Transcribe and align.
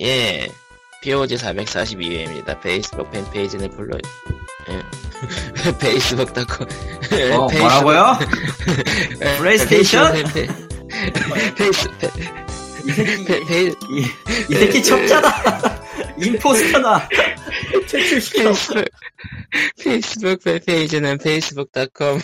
예, 0.00 0.48
POG 1.02 1.36
442회입니다. 1.36 2.60
페이스북 2.60 3.10
팬페이지는 3.10 3.70
불러, 3.70 3.98
예. 4.68 4.82
페이스북 5.78 6.32
닷컴. 6.32 6.66
어, 7.32 7.48
뭐라고요? 7.50 8.18
플레이스테이션? 9.38 10.12
페이스, 11.56 11.88
페, 11.98 12.08
이 12.84 12.90
새끼, 12.92 13.24
페, 13.24 13.44
페이, 13.44 13.66
이, 13.66 14.06
이 14.50 14.54
새끼 14.54 14.82
첩자다. 14.82 15.82
임포스터다. 16.18 17.08
퇴출시켜. 17.88 18.44
페이스북, 18.44 18.84
페이스북 19.82 20.44
팬페이지는 20.44 21.18
facebook.com 21.20 22.20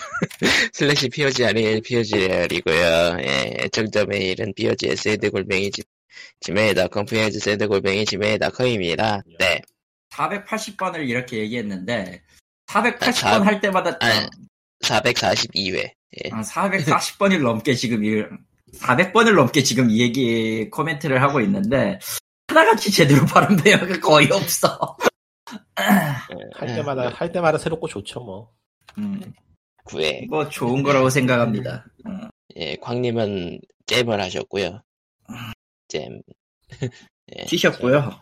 슬래시 0.73 1.09
POG 1.11 1.45
아니엘 1.45 1.80
POGR이고요. 1.82 3.16
예, 3.21 3.57
애청자 3.61 4.05
메일은 4.05 4.53
POG 4.55 4.89
SAD 4.91 5.30
골뱅이 5.30 5.71
지메일.com 6.41 7.07
POG 7.07 7.36
SAD 7.36 7.66
골뱅이 7.66 8.05
지메일.com입니다. 8.05 9.23
네. 9.38 9.60
480번을 10.12 11.09
이렇게 11.09 11.38
얘기했는데, 11.38 12.23
480번 12.66 13.12
사- 13.12 13.42
할 13.45 13.60
때마다, 13.60 13.91
아, 14.01 14.29
442회. 14.84 15.91
예. 16.24 16.30
440번을 16.30 17.43
넘게 17.43 17.74
지금 17.74 18.05
이, 18.05 18.23
400번을 18.79 19.34
넘게 19.34 19.62
지금 19.62 19.91
이 19.91 20.01
얘기 20.01 20.69
코멘트를 20.70 21.23
하고 21.23 21.41
있는데, 21.41 21.98
하나같이 22.48 22.91
제대로 22.91 23.24
발음 23.27 23.57
배우가 23.57 24.01
거의 24.01 24.30
없어. 24.32 24.96
할 25.77 26.74
때마다 26.74 27.09
할 27.10 27.30
때마다 27.32 27.59
새롭고 27.59 27.88
좋죠 27.88 28.20
뭐. 28.20 28.52
음, 28.98 29.20
9회. 29.84 30.29
뭐 30.29 30.48
좋은 30.48 30.82
거라고 30.82 31.09
생각합니다. 31.10 31.84
음, 32.07 32.29
예, 32.57 32.77
광님은 32.77 33.60
잼을 33.87 34.20
하셨고요. 34.20 34.82
잼. 35.88 36.23
예, 37.37 37.45
튀셨고요. 37.45 38.12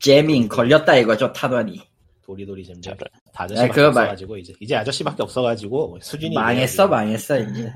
재밍 0.00 0.48
걸렸다 0.48 0.96
이거죠, 0.96 1.32
타던이. 1.32 1.80
도리도리 2.22 2.64
잼. 2.64 2.80
저런. 2.80 2.98
다 2.98 3.08
아, 3.34 3.44
아저씨밖에 3.44 3.80
말- 3.80 3.86
없어가지고 3.88 4.36
이제 4.38 4.52
이제 4.60 4.76
아저씨밖에 4.76 5.22
없어가지고 5.22 5.98
수준이 6.02 6.34
망했어. 6.34 6.86
망했어, 6.88 7.38
이제. 7.40 7.72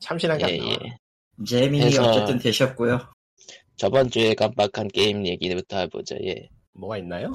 참신한 0.00 0.38
게 0.38 0.58
예. 0.58 0.58
예. 0.58 0.76
그래서- 1.68 2.10
어쨌든 2.10 2.38
되셨고요. 2.38 3.00
저번 3.76 4.10
주에 4.10 4.34
깜빡한 4.34 4.88
게임 4.88 5.26
얘기부터 5.26 5.78
해보죠. 5.78 6.16
예. 6.24 6.48
뭐가 6.74 6.98
있나요? 6.98 7.32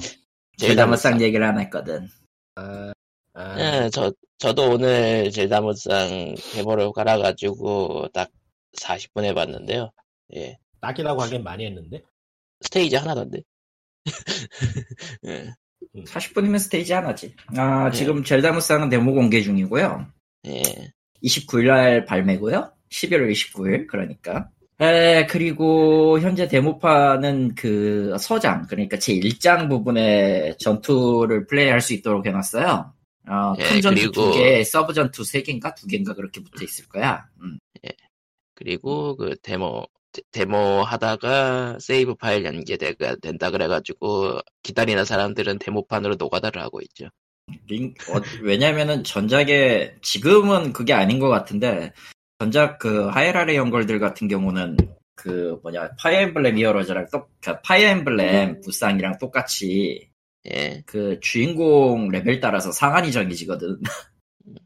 제다무쌍 0.58 1.20
얘기를 1.20 1.44
안 1.44 1.58
했거든. 1.60 2.08
아, 2.54 2.92
아 3.34 3.60
예, 3.84 3.90
저, 3.92 4.12
저도 4.38 4.70
오늘 4.70 5.30
젤다무쌍 5.30 6.34
데모를 6.54 6.92
깔아가지고 6.92 8.08
딱 8.12 8.30
40분 8.78 9.24
해봤는데요. 9.24 9.90
예. 10.36 10.56
딱이라고 10.80 11.22
하긴 11.22 11.42
많이 11.42 11.66
했는데. 11.66 12.02
스테이지 12.62 12.96
하나던데. 12.96 13.42
예. 15.26 15.52
40분이면 16.04 16.58
스테이지 16.58 16.92
하나지. 16.92 17.34
아, 17.56 17.90
네. 17.90 17.96
지금 17.96 18.22
젤다무쌍은 18.24 18.88
데모 18.88 19.12
공개 19.14 19.42
중이고요. 19.42 20.06
예. 20.46 20.62
29일날 21.24 22.06
발매고요. 22.06 22.72
11월 22.90 23.30
29일, 23.32 23.86
그러니까. 23.86 24.48
에, 24.78 25.26
그리고 25.26 26.20
현재 26.20 26.46
데모판은 26.48 27.54
그 27.54 28.14
서장, 28.20 28.66
그러니까 28.68 28.98
제 28.98 29.14
1장 29.14 29.68
부분에 29.70 30.54
전투를 30.58 31.46
플레이할 31.46 31.80
수 31.80 31.94
있도록 31.94 32.26
해놨어요. 32.26 32.92
어, 33.28 33.54
예, 33.58 33.62
큰 33.64 33.80
전투 33.80 34.00
그리고- 34.02 34.12
두 34.12 34.38
개, 34.38 34.62
서브 34.62 34.92
전투 34.92 35.24
세 35.24 35.42
개인가 35.42 35.74
두 35.74 35.86
개인가 35.86 36.14
그렇게 36.14 36.42
붙어 36.42 36.62
있을 36.62 36.86
거야. 36.88 37.26
음. 37.42 37.58
그리고 38.56 39.16
그 39.16 39.36
데모, 39.42 39.86
데- 40.10 40.22
데모 40.32 40.82
하다가 40.82 41.78
세이브 41.78 42.16
파일 42.16 42.44
연계가 42.44 43.16
된다 43.22 43.52
그래가지고 43.52 44.40
기다리는 44.64 45.04
사람들은 45.04 45.60
데모판으로 45.60 46.16
노가다를 46.18 46.60
하고 46.60 46.80
있죠. 46.80 47.08
링, 47.68 47.94
어, 48.10 48.20
왜냐면은 48.42 49.04
전작에, 49.04 49.94
지금은 50.02 50.72
그게 50.72 50.92
아닌 50.92 51.20
것 51.20 51.28
같은데, 51.28 51.92
전작 52.40 52.78
그 52.80 53.06
하이랄의 53.06 53.54
영걸들 53.54 54.00
같은 54.00 54.26
경우는 54.26 54.76
그 55.14 55.58
뭐냐, 55.62 55.90
Fire 55.98 56.20
Emblem 56.22 56.58
Heroes랑 56.58 57.06
똑, 57.12 57.30
그 57.40 57.60
Fire 57.62 57.88
Emblem 57.90 58.60
무쌍이랑 58.64 59.18
똑같이 59.18 60.10
예. 60.52 60.82
그 60.86 61.18
주인공 61.20 62.08
레벨 62.08 62.40
따라서 62.40 62.70
상한이 62.72 63.12
정해지거든. 63.12 63.80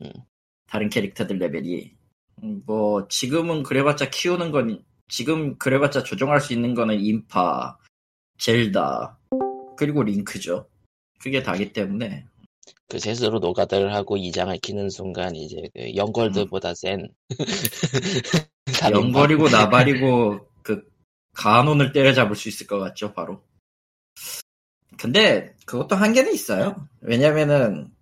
음. 0.02 0.12
다른 0.66 0.88
캐릭터들 0.88 1.38
레벨이. 1.38 1.92
음, 2.42 2.62
뭐, 2.66 3.06
지금은 3.08 3.62
그래봤자 3.62 4.10
키우는 4.10 4.50
건, 4.50 4.82
지금 5.08 5.56
그래봤자 5.58 6.02
조정할 6.02 6.40
수 6.40 6.52
있는 6.52 6.74
거는 6.74 7.00
인파, 7.00 7.76
젤다, 8.38 9.18
그리고 9.76 10.02
링크죠. 10.02 10.68
그게 11.20 11.42
다기 11.42 11.72
때문에. 11.72 12.26
그 12.90 12.98
셋으로 12.98 13.38
노가다를 13.38 13.94
하고 13.94 14.16
이장을 14.16 14.56
키는 14.58 14.90
순간 14.90 15.36
이제 15.36 15.62
그 15.74 15.94
영걸들보다 15.94 16.74
센 16.74 17.08
삼인방. 18.66 19.02
영걸이고 19.04 19.48
나발이고 19.48 20.40
그 20.62 20.82
간혼을 21.34 21.92
때려잡을 21.92 22.34
수 22.34 22.48
있을 22.48 22.66
것 22.66 22.78
같죠 22.80 23.14
바로 23.14 23.42
근데 24.98 25.54
그것도 25.66 25.94
한계는 25.94 26.34
있어요 26.34 26.88
왜냐면은 27.00 27.92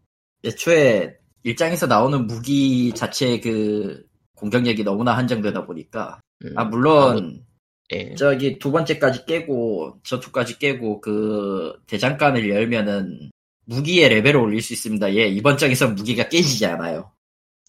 애초에 0.44 1.19
일장에서 1.43 1.87
나오는 1.87 2.27
무기 2.27 2.93
자체의 2.94 3.43
그 3.43 4.08
공격력이 4.38 4.84
너무나 4.84 5.16
한정되다 5.16 5.66
보니까 5.66 6.21
음. 6.44 6.54
아 6.56 6.65
물론 6.65 7.44
예. 7.93 8.15
저기 8.15 8.59
두 8.59 8.71
번째까지 8.71 9.26
깨고 9.26 9.99
전투까지 10.04 10.59
깨고 10.59 11.00
그 11.00 11.75
대장간을 11.87 12.48
열면은 12.48 13.31
무기의 13.66 14.09
레벨을 14.09 14.37
올릴 14.37 14.62
수 14.62 14.72
있습니다 14.72 15.15
예 15.15 15.27
이번 15.27 15.59
장에서 15.59 15.88
무기가 15.88 16.28
깨지지 16.28 16.66
않아요 16.66 17.12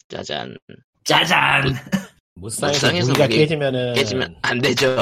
짜잔. 0.07 0.57
짜잔 1.03 1.63
무쌍에서 2.35 2.87
무쌍에서 2.87 3.07
무기가 3.07 3.25
무기 3.25 3.37
깨지면은 3.37 3.93
깨지면 3.93 4.35
안 4.41 4.59
되죠. 4.61 4.97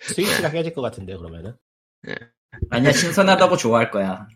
스위치가 0.00 0.50
깨질 0.50 0.74
것 0.74 0.82
같은데 0.82 1.16
그러면은. 1.16 1.54
아니야 2.70 2.92
신선하다고 2.92 3.56
좋아할 3.56 3.90
거야. 3.90 4.28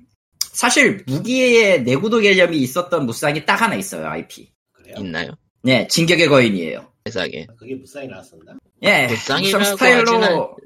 사실 0.53 1.03
무기의 1.07 1.83
내구도 1.83 2.19
개념이 2.19 2.57
있었던 2.59 3.07
무쌍이 3.07 3.45
딱 3.47 3.61
하나 3.61 3.75
있어요 3.75 4.07
IP. 4.07 4.51
그래요? 4.73 4.97
있나요? 4.99 5.33
네 5.63 5.87
진격의 5.89 6.29
거인이에요. 6.29 6.87
세상에. 7.05 7.47
그게 7.59 7.75
무쌍이 7.75 8.09
나왔었나? 8.09 8.59
예 8.83 9.07
무쌍이라고 9.09 9.59
무쌍 9.59 9.77
스타일로 9.77 10.05
하지는- 10.13 10.57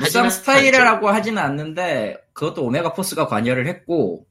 무쌍 0.00 0.24
하지는 0.24 0.30
스타일이라고 0.30 1.08
하지는 1.08 1.38
않는데 1.42 2.16
그것도 2.32 2.64
오메가 2.64 2.92
포스가 2.94 3.26
관여를 3.26 3.66
했고 3.66 4.26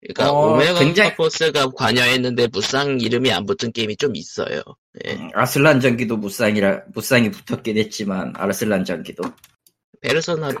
그러니까 0.00 0.30
어, 0.32 0.52
오메가 0.54 0.80
굉장히- 0.80 1.14
포스가 1.14 1.70
관여했는데 1.70 2.48
무쌍 2.48 3.00
이름이 3.00 3.30
안 3.32 3.46
붙은 3.46 3.72
게임이 3.72 3.96
좀 3.96 4.16
있어요. 4.16 4.62
예. 5.06 5.12
음, 5.12 5.30
아슬란 5.34 5.80
전기도 5.80 6.16
무쌍이라 6.16 6.82
무쌍이 6.94 7.30
붙었긴 7.30 7.76
했지만 7.78 8.32
아슬란 8.36 8.84
전기도 8.84 9.24
페르소나 10.00 10.50
4, 10.50 10.60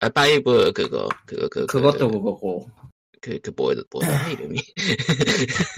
아, 0.00 0.08
5 0.08 0.72
그거 0.72 1.08
그거 1.26 1.48
그 1.50 1.66
그것도 1.66 2.08
그거고 2.10 2.70
그 3.20 3.38
그 3.40 3.52
뭐 3.56 3.74
뭐더라 3.90 4.28
이름이 4.28 4.58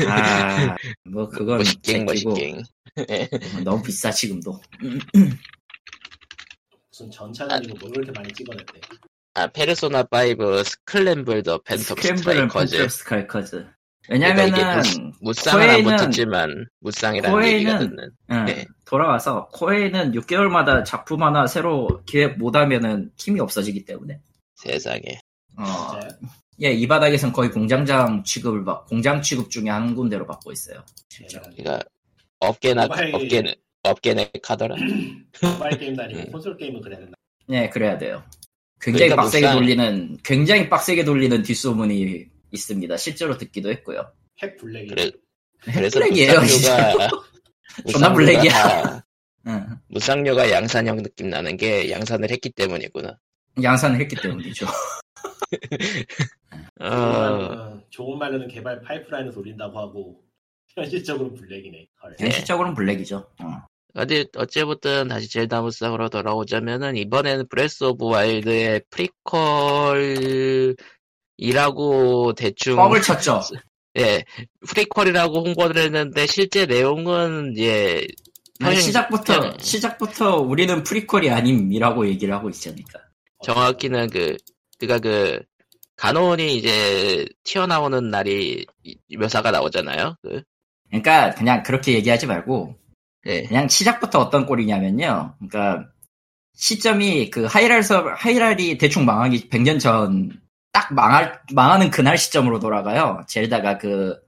아 0.09 0.77
뭐 1.05 1.29
그건 1.29 1.59
멋있갱 1.59 2.05
멋있갱. 2.05 2.63
예. 3.11 3.29
너무 3.65 3.83
비싸 3.83 4.11
지금도 4.11 4.61
무슨 6.91 7.11
전차들이고 7.11 7.79
뭘 7.81 7.93
그렇게 7.93 8.13
많이 8.13 8.33
찍어냈대. 8.33 8.81
아 9.35 9.47
페르소나 9.47 10.05
5 10.11 10.63
스클램블 10.63 11.43
더 11.43 11.59
팬텀 11.63 12.01
스트라이커즈. 12.01 12.77
팬텀 12.79 12.89
스카이커즈 12.89 13.67
그러니까 14.05 14.43
왜냐면은 14.43 15.13
무쌍은 15.21 15.71
안 15.71 15.81
코에이는- 15.81 15.85
붙었지만 15.99 16.67
무쌍이라는 16.81 17.39
코에이는- 17.39 17.53
얘기가 17.53 17.79
듣는. 17.79 18.11
응, 18.31 18.45
네. 18.45 18.67
돌아와서 18.85 19.49
코에이는 19.53 20.13
6개월마다 20.13 20.85
작품 20.85 21.23
하나 21.23 21.47
새로 21.47 22.03
기획 22.05 22.37
못하면은 22.37 23.11
팀이 23.17 23.41
없어지기 23.41 23.85
때문에 23.85 24.21
세상에. 24.57 25.01
어, 25.57 25.65
진짜요? 25.65 26.11
예, 26.61 26.71
이 26.73 26.87
바닥에선 26.87 27.33
거의 27.33 27.51
공장장 27.51 28.23
취급을 28.25 28.65
받 28.65 28.87
공장 28.87 29.23
취급 29.23 29.51
중에 29.51 29.69
한 29.71 29.95
군데로 29.95 30.27
받고 30.27 30.53
있어요. 30.53 30.85
진짜. 31.09 31.41
그러니까 31.41 31.81
업계나 32.41 32.87
모바일- 32.87 33.15
업계는 33.15 33.55
업계내 33.83 34.31
카더라. 34.43 34.77
모바일 35.43 35.79
게임도 35.79 36.03
아니고 36.03 36.21
음. 36.21 36.33
콘솔 36.33 36.57
게임은 36.57 36.81
그래야 36.83 36.99
된다. 36.99 37.15
네, 37.49 37.69
그래야 37.71 37.99
돼요. 37.99 38.23
굉장히 38.81 39.09
그러니까 39.11 39.23
빡세게 39.23 39.47
무쌍- 39.47 39.53
돌리는 39.55 40.19
굉장히 40.25 40.69
빡세게 40.69 41.05
돌리는 41.05 41.43
뒷소문이 41.43 42.27
있습니다. 42.53 42.97
실제로 42.97 43.37
듣기도 43.39 43.71
했고요. 43.71 44.13
핵 44.43 44.57
블랙이. 44.59 44.89
그래 44.89 45.11
그래서 45.63 46.01
블랙이에요, 46.01 46.33
존나 47.91 48.13
블랙이야. 48.13 48.53
다 48.53 49.07
응, 49.47 49.67
무쌍류가 49.89 50.51
양산형 50.51 51.03
느낌 51.03 51.31
나는 51.31 51.57
게 51.57 51.91
양산을 51.91 52.31
했기 52.31 52.51
때문이구나. 52.51 53.19
양산을 53.63 54.01
했기 54.01 54.15
때문이죠. 54.17 54.67
어, 56.81 56.87
어, 56.87 57.81
좋은 57.91 58.19
말로는 58.19 58.49
개발 58.49 58.81
파이프라인을 58.83 59.33
돌린다고 59.33 59.79
하고 59.79 60.23
현실적으로는 60.75 61.35
블랙이네. 61.37 61.87
헐. 62.03 62.17
네. 62.19 62.25
현실적으로는 62.27 62.75
블랙이죠. 62.75 63.17
어. 63.43 63.63
어디 63.95 64.27
어째부든 64.35 65.09
다시 65.09 65.29
젤다 65.31 65.61
무쌍으로 65.61 66.09
돌아오자면은 66.09 66.97
이번에는 66.97 67.47
Breath 67.49 67.85
of 67.85 68.07
Wild의 68.07 68.83
프리퀄이라고 71.39 72.33
대충 72.35 72.77
뻥을 72.77 73.03
쳤죠. 73.03 73.41
예 73.99 74.25
프리퀄이라고 74.67 75.45
홍보를 75.45 75.83
했는데 75.83 76.27
실제 76.27 76.65
내용은 76.65 77.53
예 77.59 77.97
아니, 78.61 78.77
평행- 78.77 78.81
시작부터 78.81 79.41
평행- 79.41 79.59
시작부터 79.59 80.37
우리는 80.39 80.83
프리퀄이 80.83 81.29
아님이라고 81.29 82.09
얘기를 82.09 82.33
하고 82.35 82.49
있으니까. 82.49 82.99
정확히는 83.45 84.09
그 84.09 84.37
그가 84.83 84.99
그 84.99 85.41
가논이 85.97 86.57
이제 86.57 87.25
튀어나오는 87.45 88.11
날이 88.11 88.67
이- 88.83 89.17
묘사가 89.17 89.53
나오잖아요. 89.53 90.17
그 90.23 90.43
그러니까 90.89 91.31
그냥 91.35 91.63
그렇게 91.63 91.93
얘기하지 91.95 92.27
말고 92.27 92.75
예. 93.27 93.45
그냥 93.45 93.69
시작부터 93.69 94.19
어떤 94.19 94.45
꼴이냐면요. 94.47 95.37
그러니까 95.39 95.89
시점이 96.57 97.31
그 97.31 97.45
하이랄 97.45 97.85
서 97.85 98.05
하이랄이 98.17 98.77
대충 98.79 99.05
망하기 99.05 99.49
100년 99.49 99.79
전 99.81 100.31
딱 100.75 100.95
망할 100.95 101.39
망하는 101.53 101.91
그날 101.91 102.17
시점으로 102.17 102.59
돌아가요. 102.59 103.21
젤다가 103.29 103.77
그 103.77 104.19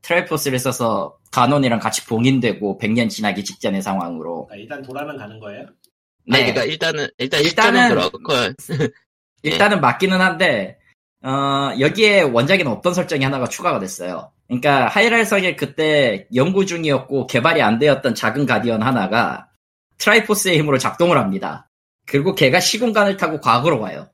Triforce를 0.00 0.58
써서 0.58 1.18
가논이랑 1.30 1.78
같이 1.78 2.06
봉인되고 2.06 2.78
100년 2.78 3.10
지나기 3.10 3.44
직전의 3.44 3.82
상황으로. 3.82 4.46
그러니까 4.46 4.56
일단 4.56 4.82
돌아는 4.82 5.18
가는 5.18 5.38
거예요? 5.38 5.66
아니 6.32 6.44
네. 6.44 6.52
그러니까 6.54 6.64
일단은 6.64 7.06
일단 7.18 7.42
일단은- 7.42 7.44
일단은 7.44 7.88
그렇고 7.90 8.18
일단은 9.42 9.80
맞기는 9.80 10.20
한데 10.20 10.78
어, 11.22 11.72
여기에 11.78 12.22
원작에는 12.22 12.70
없던 12.72 12.94
설정이 12.94 13.24
하나가 13.24 13.46
추가가 13.46 13.78
됐어요. 13.78 14.32
그러니까 14.46 14.88
하이랄성에 14.88 15.54
그때 15.56 16.26
연구 16.34 16.64
중이었고 16.66 17.26
개발이 17.26 17.60
안 17.62 17.78
되었던 17.78 18.14
작은 18.14 18.46
가디언 18.46 18.82
하나가 18.82 19.48
Triforce의 19.98 20.58
힘으로 20.58 20.78
작동을 20.78 21.18
합니다. 21.18 21.68
그리고 22.06 22.34
걔가 22.34 22.58
시공간을 22.58 23.16
타고 23.16 23.38
과거로. 23.40 23.76
뭔지 23.78 24.06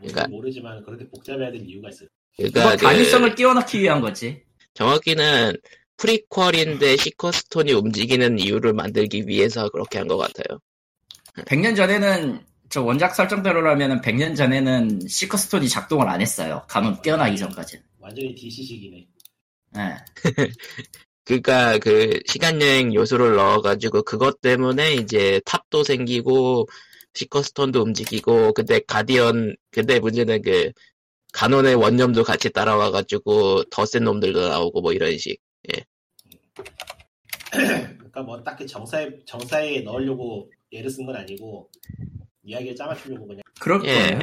그러니까- 0.00 0.26
모르지만 0.28 0.84
그렇게 0.84 1.08
복잡해야 1.08 1.50
될 1.52 1.62
이유가 1.66 1.88
있어요. 1.88 2.08
그러니까 2.36 2.70
그 2.72 2.76
당위성을 2.78 3.34
끼워넣기 3.34 3.80
위한 3.80 4.00
거지. 4.00 4.42
정확히는 4.74 5.52
프리퀄인데 5.96 6.96
시커스톤이 6.96 7.72
움직이는 7.72 8.38
이유를 8.40 8.72
만들기 8.72 9.28
위해서 9.28 9.68
그렇게 9.68 9.98
한 9.98 10.08
것 10.08 10.16
같아요. 10.16 10.58
100년 11.46 11.76
전에는 11.76 12.40
저 12.72 12.82
원작 12.82 13.14
설정대로라면 13.14 14.00
100년 14.00 14.34
전에는 14.34 15.06
시커스톤이 15.06 15.68
작동을 15.68 16.08
안 16.08 16.22
했어요. 16.22 16.62
가면 16.70 17.02
깨어나기 17.02 17.36
전까지. 17.36 17.78
완전히 17.98 18.34
DC식이네. 18.34 19.06
예. 19.76 19.80
그러니까 21.24 21.76
그 21.78 22.18
시간 22.26 22.62
여행 22.62 22.94
요소를 22.94 23.36
넣어가지고 23.36 24.04
그것 24.04 24.40
때문에 24.40 24.94
이제 24.94 25.42
탑도 25.44 25.84
생기고 25.84 26.66
시커스톤도 27.12 27.82
움직이고 27.82 28.54
근데 28.54 28.80
가디언 28.86 29.54
근데 29.70 30.00
문제는 30.00 30.40
그 30.40 30.72
간혼의 31.34 31.74
원념도 31.74 32.24
같이 32.24 32.48
따라와가지고 32.50 33.64
더 33.64 33.84
센 33.84 34.04
놈들도 34.04 34.48
나오고 34.48 34.80
뭐 34.80 34.94
이런 34.94 35.18
식. 35.18 35.38
그러니까 37.52 38.22
뭐 38.22 38.42
딱히 38.42 38.66
정사에 38.66 39.10
정사에 39.26 39.80
넣으려고 39.82 40.50
예를 40.72 40.88
쓴 40.90 41.04
건 41.04 41.16
아니고 41.16 41.70
이야기를 42.44 42.76
짜맞추려고 42.76 43.26
그냥 43.26 43.42
그럴 43.60 43.84
예. 43.84 43.92
거예요. 43.94 44.20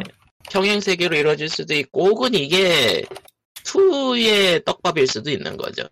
평행 0.52 0.80
세계로 0.80 1.16
이루어질 1.16 1.50
수도 1.50 1.74
있고 1.76 2.08
혹은 2.08 2.34
이게 2.34 3.04
2의 3.64 4.66
떡밥일 4.66 5.08
수도 5.08 5.30
있는 5.30 5.56
거죠. 5.58 5.84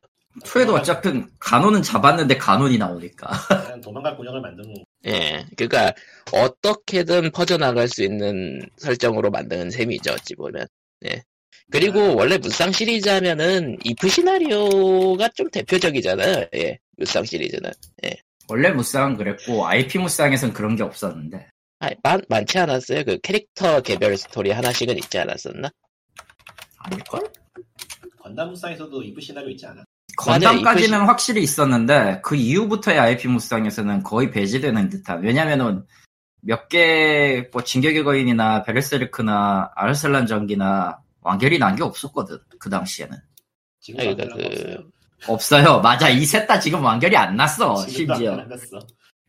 투에도 0.43 0.75
어차피 0.75 1.09
간호는 1.39 1.81
잡았는데 1.81 2.37
간혼이 2.37 2.77
나오니까. 2.77 3.27
그냥 3.65 3.81
도망갈 3.81 4.15
구역을 4.17 4.41
만드는 4.41 4.73
거. 4.73 4.83
예, 5.07 5.45
그러니까 5.55 5.93
어떻게든 6.31 7.31
퍼져나갈 7.31 7.87
수 7.87 8.03
있는 8.03 8.61
설정으로 8.77 9.31
만드는 9.31 9.71
셈이죠, 9.71 10.13
어찌 10.13 10.35
보면. 10.35 10.67
예. 11.05 11.23
그리고 11.71 12.15
원래 12.15 12.37
무쌍 12.37 12.71
시리즈 12.71 13.09
하면은 13.09 13.77
이프 13.83 14.07
시나리오가 14.07 15.27
좀 15.29 15.49
대표적이잖아요. 15.49 16.45
예, 16.55 16.77
무쌍 16.97 17.25
시리즈는. 17.25 17.71
원래 18.47 18.69
무쌍은 18.69 19.17
그랬고 19.17 19.67
IP 19.67 19.97
무쌍에선 19.97 20.53
그런 20.53 20.75
게 20.75 20.83
없었는데. 20.83 21.47
아, 21.79 21.89
많, 22.03 22.21
많지 22.27 22.57
않았어요? 22.57 23.03
그 23.03 23.19
캐릭터 23.21 23.81
개별 23.81 24.17
스토리 24.17 24.51
하나씩은 24.51 24.97
있지 24.97 25.19
않았었나? 25.19 25.69
아닐걸? 26.79 27.21
건담 28.19 28.49
무쌍에서도 28.49 29.03
이프 29.03 29.21
시나리오 29.21 29.49
있지 29.51 29.65
않아? 29.67 29.83
건담까지는 30.17 31.01
확실히 31.05 31.43
있었는데 31.43 32.21
그 32.23 32.35
이후부터의 32.35 32.97
IP 32.97 33.27
무쌍에서는 33.27 34.01
거의 34.03 34.31
배제되는 34.31 34.89
듯한 34.89 35.21
왜냐면은 35.23 35.85
몇 36.41 36.67
개 36.69 37.49
뭐 37.53 37.63
진격의 37.63 38.03
거인이나 38.03 38.63
베르세르크나 38.63 39.71
아르셀란 39.75 40.25
전기나 40.27 40.99
완결이 41.21 41.59
난 41.59 41.75
게 41.75 41.83
없었거든 41.83 42.39
그 42.59 42.69
당시에는 42.69 43.17
지금 43.79 43.99
아니, 43.99 44.15
그러니까 44.15 44.35
거 44.37 44.49
그- 44.49 44.91
없어요. 45.27 45.81
맞아 45.81 46.09
이 46.09 46.23
셋 46.25 46.47
다 46.47 46.59
지금 46.59 46.83
완결이 46.83 47.15
안 47.17 47.35
났어 47.35 47.75
지금도 47.85 48.15
심지어 48.15 48.31
완결 48.31 48.39
안 48.39 48.49
났어. 48.49 48.79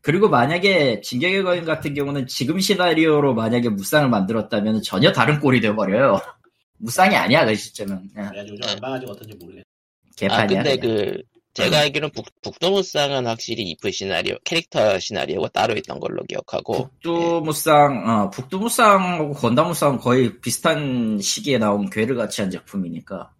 그리고 0.08 0.30
만약에 0.30 1.02
진격의 1.02 1.42
거인 1.42 1.66
같은 1.66 1.92
경우는 1.92 2.26
지금 2.28 2.58
시나리오로 2.58 3.34
만약에 3.34 3.68
무쌍을 3.68 4.08
만들었다면 4.08 4.80
전혀 4.80 5.12
다른 5.12 5.38
꼴이 5.38 5.60
돼버려요 5.60 6.18
무쌍이 6.80 7.14
아니야 7.14 7.44
그 7.44 7.54
시점은 7.54 8.08
그냥 8.14 8.32
내가 8.32 8.48
요즘 8.48 8.70
안 8.70 8.80
봐가지고 8.80 9.12
어떤지 9.12 9.36
모르겠어. 9.38 9.64
개판이야 10.16 10.42
아, 10.42 10.46
근데 10.46 10.76
그냥. 10.78 10.96
그, 10.96 11.22
제가 11.52 11.80
알기로는 11.80 12.12
북, 12.14 12.24
북도 12.40 12.70
무쌍은 12.70 13.26
확실히 13.26 13.64
이프 13.64 13.90
시나리오, 13.90 14.36
캐릭터 14.44 14.98
시나리오가 14.98 15.48
따로 15.48 15.76
있던 15.76 16.00
걸로 16.00 16.22
기억하고. 16.24 16.88
북두 16.88 17.42
무쌍, 17.44 18.08
어, 18.08 18.30
북두 18.30 18.60
무쌍하고 18.60 19.34
건담 19.34 19.66
무쌍 19.66 19.98
거의 19.98 20.40
비슷한 20.40 21.20
시기에 21.20 21.58
나온 21.58 21.90
괴를 21.90 22.16
같이 22.16 22.40
한 22.40 22.50
제품이니까. 22.50 23.30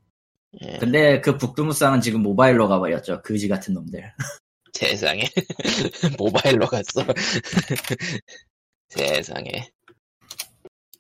예, 0.63 0.77
근데 0.77 1.23
그 1.23 1.39
북두 1.39 1.65
무쌍은 1.65 2.03
지금 2.03 2.21
모바일로 2.23 2.69
가버렸죠. 2.69 3.23
그지 3.23 3.49
같은 3.49 3.73
놈들. 3.73 4.03
세상에. 4.79 5.25
모바일로 6.19 6.67
갔어. 6.67 7.05
세상에. 8.89 9.69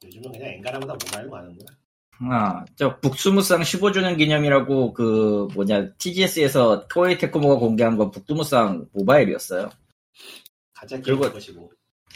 요즘은 0.05 0.33
그냥 0.33 0.49
엔간하면 0.55 0.89
다 0.89 0.95
모바일로 0.95 1.31
가는구나. 1.31 1.73
아, 2.21 2.65
저 2.75 2.99
북두 2.99 3.33
무쌍 3.33 3.61
15주년 3.61 4.19
기념이라고 4.19 4.93
그 4.93 5.47
뭐냐 5.55 5.93
TGS에서 5.99 6.89
코에이 6.93 7.19
테크모가 7.19 7.57
공개한 7.57 7.97
건 7.97 8.11
북두 8.11 8.35
무쌍 8.35 8.87
모바일이었어요. 8.93 9.71
가짜 10.75 10.97
게임 11.01 11.19
그리고- 11.19 11.33
것이고. 11.33 11.73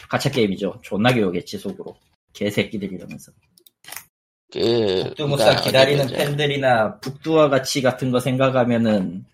가챠 0.09 0.31
게임이죠. 0.33 0.81
존나 0.83 1.13
개 1.15 1.25
욕했지 1.25 1.59
속으로. 1.59 1.97
개새끼들 2.33 2.93
이러면서. 2.93 3.31
그. 4.53 5.05
북두 5.05 5.29
무쌍 5.29 5.63
기다리는. 5.63 6.09
팬들이나 6.09 6.99
북두와 6.99 7.49
같이 7.49 7.81
같은 7.83 8.11
거 8.11 8.19
생각하면은 8.19 9.25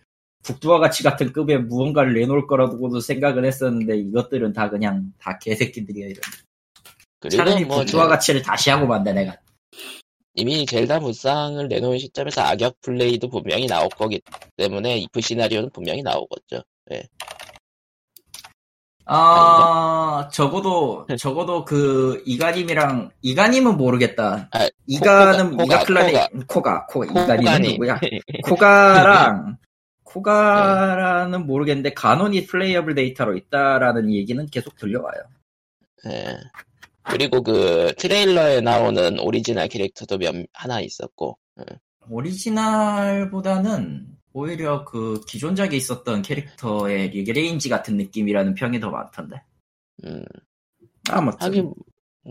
북두와 0.42 0.78
같이 0.78 1.02
같은 1.02 1.32
급의 1.32 1.58
무언가를 1.62 2.14
내놓을 2.14 2.46
거라고도 2.46 3.00
생각을 3.00 3.44
했었는데 3.44 3.96
이것들은 3.98 4.52
다 4.52 4.70
그냥 4.70 5.12
다 5.18 5.38
개새끼들이야 5.38 6.06
이런. 6.08 6.20
차라리 7.30 7.64
뭐, 7.64 7.78
북두와 7.78 8.04
저- 8.04 8.08
가치를 8.08 8.42
다시 8.42 8.70
하고 8.70 8.86
만다 8.86 9.12
내가. 9.12 9.36
이미 10.34 10.64
젤다 10.64 11.00
무쌍을 11.00 11.66
내놓은 11.68 11.98
시점에서 11.98 12.42
악역 12.42 12.80
플레이도 12.80 13.28
분명히 13.28 13.66
나올 13.66 13.88
거기 13.88 14.20
때문에 14.56 14.98
이프 14.98 15.20
시나리오는 15.20 15.68
분명히 15.70 16.00
나오겠죠. 16.02 16.62
아 19.10 20.28
적어도 20.32 21.06
적어도 21.18 21.64
그 21.64 22.22
이가님이랑 22.26 23.10
이가님은 23.22 23.76
모르겠다. 23.78 24.48
아, 24.52 24.68
이가는 24.86 25.52
코가, 25.56 25.64
이가 25.64 25.84
클라리 25.84 26.12
코가. 26.12 26.28
코가 26.46 26.86
코가 26.86 27.06
코가니. 27.06 27.42
이가님은 27.42 27.72
누구야? 27.72 28.00
코가랑 28.44 29.56
코가라는 30.08 31.46
모르겠는데 31.46 31.92
가논이 31.94 32.46
playable 32.46 32.94
데이터로 32.94 33.36
있다라는 33.36 34.10
얘기는 34.10 34.46
계속 34.46 34.76
들려와요. 34.76 35.20
예. 36.06 36.38
그리고 37.02 37.42
그 37.42 37.92
트레일러에 37.96 38.60
나오는 38.60 39.18
오리지널 39.18 39.68
캐릭터도 39.68 40.18
몇, 40.18 40.34
하나 40.52 40.80
있었고. 40.80 41.38
오리지널보다는 42.08 44.06
오히려 44.32 44.84
그 44.84 45.20
기존작에 45.26 45.76
있었던 45.76 46.22
캐릭터의 46.22 47.10
rearrange 47.10 47.68
같은 47.68 47.96
느낌이라는 47.96 48.54
평이 48.54 48.80
더 48.80 48.90
많던데. 48.90 49.42
음, 50.04 50.24
아무튼. 51.10 51.46
하긴, 51.46 51.74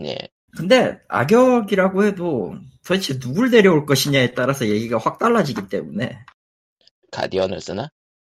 예. 0.04 0.16
근데 0.56 0.98
악역이라고 1.08 2.04
해도 2.04 2.56
도대체 2.86 3.18
누굴 3.18 3.50
데려올 3.50 3.84
것이냐에 3.84 4.32
따라서 4.32 4.66
얘기가 4.66 4.96
확 4.98 5.18
달라지기 5.18 5.68
때문에 5.68 6.18
가디언을 7.10 7.60
쓰나? 7.60 7.90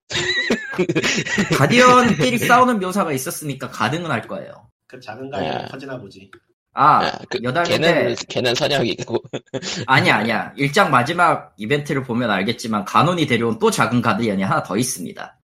가디언끼리 1.56 2.38
싸우는 2.38 2.80
묘사가 2.80 3.12
있었으니까 3.12 3.70
가능은 3.70 4.10
할 4.10 4.22
거예요. 4.22 4.70
그 4.86 5.00
작은 5.00 5.30
가게는 5.30 5.62
예. 5.62 5.66
커지나 5.68 5.98
보지. 5.98 6.30
아, 6.74 7.04
아, 7.04 7.18
그, 7.28 7.38
여담인데 7.42 7.78
걔는, 7.78 8.14
걔는 8.28 8.54
선역이고. 8.54 9.22
아니야 9.86 10.16
아니야. 10.16 10.52
일장 10.56 10.90
마지막 10.90 11.54
이벤트를 11.58 12.02
보면 12.02 12.30
알겠지만 12.30 12.84
가논이 12.84 13.26
데려온 13.26 13.58
또 13.58 13.70
작은 13.70 14.00
가디언이 14.00 14.42
하나 14.42 14.62
더 14.62 14.76
있습니다. 14.76 15.38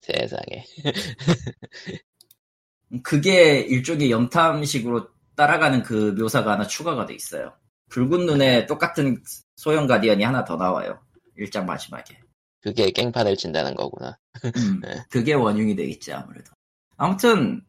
세상에. 0.00 0.64
그게 3.02 3.60
일종의 3.60 4.10
염탐식으로 4.10 5.08
따라가는 5.36 5.82
그 5.82 6.14
묘사가 6.18 6.52
하나 6.52 6.66
추가가 6.66 7.06
돼 7.06 7.14
있어요. 7.14 7.54
붉은 7.90 8.26
눈에 8.26 8.66
똑같은 8.66 9.22
소형 9.56 9.86
가디언이 9.86 10.24
하나 10.24 10.44
더 10.44 10.56
나와요. 10.56 11.00
일장 11.36 11.64
마지막에. 11.64 12.18
그게 12.62 12.90
깽판을 12.90 13.36
친다는 13.36 13.74
거구나. 13.74 14.16
음, 14.44 14.80
네. 14.82 15.04
그게 15.10 15.34
원흉이 15.34 15.76
되겠지 15.76 16.12
아무래도. 16.12 16.52
아무튼 16.96 17.60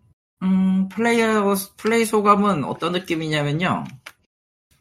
음, 0.44 0.88
플레이어 0.90 1.56
플레이 1.78 2.06
소감은 2.06 2.64
어떤 2.64 2.92
느낌이냐면요. 2.92 3.86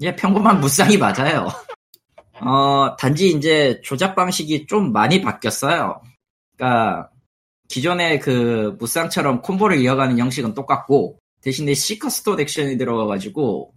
예, 0.02 0.14
평범한 0.14 0.60
무쌍이 0.60 0.98
맞아요. 0.98 1.48
어, 2.40 2.96
단지 2.96 3.28
이제 3.28 3.80
조작 3.82 4.14
방식이 4.14 4.66
좀 4.66 4.92
많이 4.92 5.22
바뀌었어요. 5.22 6.02
그러니까 6.56 7.10
기존의 7.68 8.20
그 8.20 8.76
무쌍처럼 8.78 9.40
콤보를 9.42 9.78
이어가는 9.78 10.18
형식은 10.18 10.54
똑같고 10.54 11.18
대신에 11.40 11.72
시커스톤 11.72 12.40
액션이 12.40 12.76
들어가가지고 12.76 13.72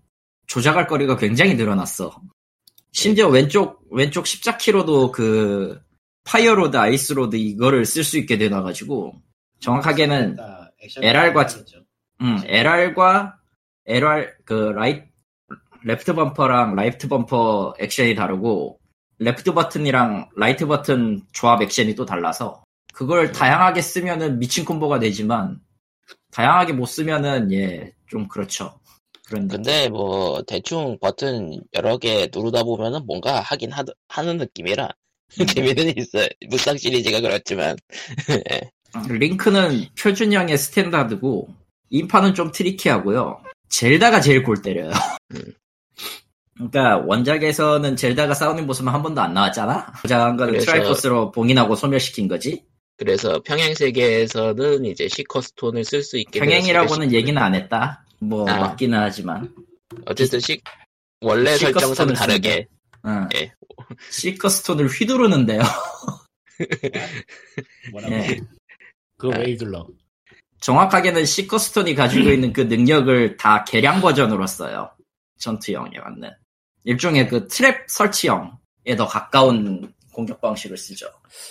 조작할 0.48 0.88
거리가 0.88 1.16
굉장히 1.18 1.56
늘어났어. 1.56 2.20
심지어 2.92 3.28
왼쪽 3.28 3.82
왼쪽 3.92 4.26
십자키로도 4.26 5.12
그 5.12 5.80
fire 6.26 6.52
rod, 6.52 6.78
ice 6.78 7.07
rod 7.07 7.36
이거를 7.36 7.86
쓸 7.86 8.04
수 8.04 8.18
있게 8.18 8.38
돼놔가지고 8.38 9.14
정확하게는 9.60 10.36
다 10.36 10.72
액션 10.80 11.04
LR 11.04 11.34
과 11.34 11.42
하겠죠. 11.42 11.80
음, 12.22 12.40
LR과 12.46 13.38
LR 13.86 14.34
그 14.44 14.54
라이 14.54 15.04
left 15.84 16.14
bumper랑 16.14 16.76
right 16.76 17.08
bumper 17.08 17.76
액션이 17.80 18.16
다르고 18.16 18.80
left 19.20 19.54
button이랑 19.54 20.30
right 20.36 20.66
button 20.66 21.22
조합 21.32 21.62
액션이 21.62 21.96
또 21.96 22.06
달라서 22.06 22.64
그걸 22.94 23.32
다양하게 23.32 23.82
쓰면은 23.82 24.40
미친 24.40 24.66
콤보가 24.66 25.00
되지만 25.00 25.60
다양하게 26.32 26.74
못 26.74 26.86
쓰면은 26.88 27.52
예 27.52 27.96
좀 28.08 28.28
그렇죠. 28.28 28.80
그런데 29.28 29.56
근데 29.56 29.90
뭐 29.90 30.42
대충 30.44 30.98
버튼 31.00 31.62
여러 31.74 31.98
개 31.98 32.30
누르다 32.34 32.64
보면은 32.64 33.06
뭔가 33.06 33.40
하긴 33.42 33.72
하, 33.72 33.84
하는 34.08 34.38
느낌이라 34.38 34.90
재미는 35.56 35.98
있어요. 35.98 36.28
무쌍 36.50 36.78
시리즈가 36.78 37.22
그렇지만 37.22 37.76
링크는 39.10 39.86
표준형의 40.00 40.58
standard고 40.58 41.48
인파는 41.90 42.34
좀 42.34 42.52
tricky하고요. 42.52 43.42
젤다가 43.70 44.22
제일 44.22 44.44
골 44.44 44.62
때려요. 44.62 44.92
음. 45.34 45.42
그러니까 46.56 46.98
원작에서는 47.06 47.96
젤다가 47.98 48.34
싸우는 48.34 48.66
모습은 48.66 48.92
한 48.94 49.04
번도 49.04 49.22
안 49.22 49.34
나왔잖아. 49.34 49.94
조작한 50.02 50.38
거는 50.38 50.54
그래서- 50.54 50.72
Triforce로 50.72 51.32
봉인하고 51.32 51.76
소멸시킨 51.76 52.28
거지. 52.30 52.64
그래서 52.98 53.42
평행 53.44 53.74
세계에서는 53.76 54.86
이제 54.86 55.10
시커스톤을 55.10 55.84
쓸 55.84 56.02
수 56.02 56.18
있게 56.18 56.40
평행이라고는 56.40 57.12
얘기는 57.12 57.40
안 57.42 57.54
했다. 57.54 58.06
뭐 58.20 58.48
아. 58.50 58.58
맞기는 58.58 58.98
하지만. 58.98 59.54
어쨌든 60.06 60.40
시 60.40 60.62
원래 61.20 61.58
설정상 61.58 62.14
다르게. 62.14 62.68
응. 63.06 63.28
예. 63.36 63.52
시커스톤을 64.12 64.88
휘두르는데요. 64.88 65.62
뭐라고? 67.92 68.14
예. 68.14 68.40
그거 69.18 69.34
아. 69.36 69.40
왜 69.40 69.56
눌러? 69.58 69.86
정확하게는 70.62 71.26
시커스톤이 71.26 71.96
가지고 71.96 72.30
있는 72.32 72.52
그 72.54 72.62
능력을 72.62 73.38
다 73.38 73.64
개량 73.64 74.02
버전으로 74.02 74.48
써요. 74.48 74.90
전투형에 75.38 76.00
맞는. 76.00 76.32
일종의 76.86 77.28
그 77.28 77.48
트랩 77.48 77.84
설치형에 77.88 78.96
더 78.98 79.06
가까운 79.08 79.94
공격 80.12 80.40
방식을 80.42 80.78
쓰죠. 80.78 81.08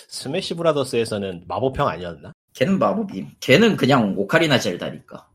Smash 0.09 0.55
Brothers에서는 0.55 1.45
마법형 1.47 1.87
아니었나? 1.87 2.33
걔는 2.53 2.79
마법임. 2.79 3.29
걔는 3.39 3.75
그냥 3.77 4.15
오카리나 4.17 4.59
젤다니까. 4.59 5.29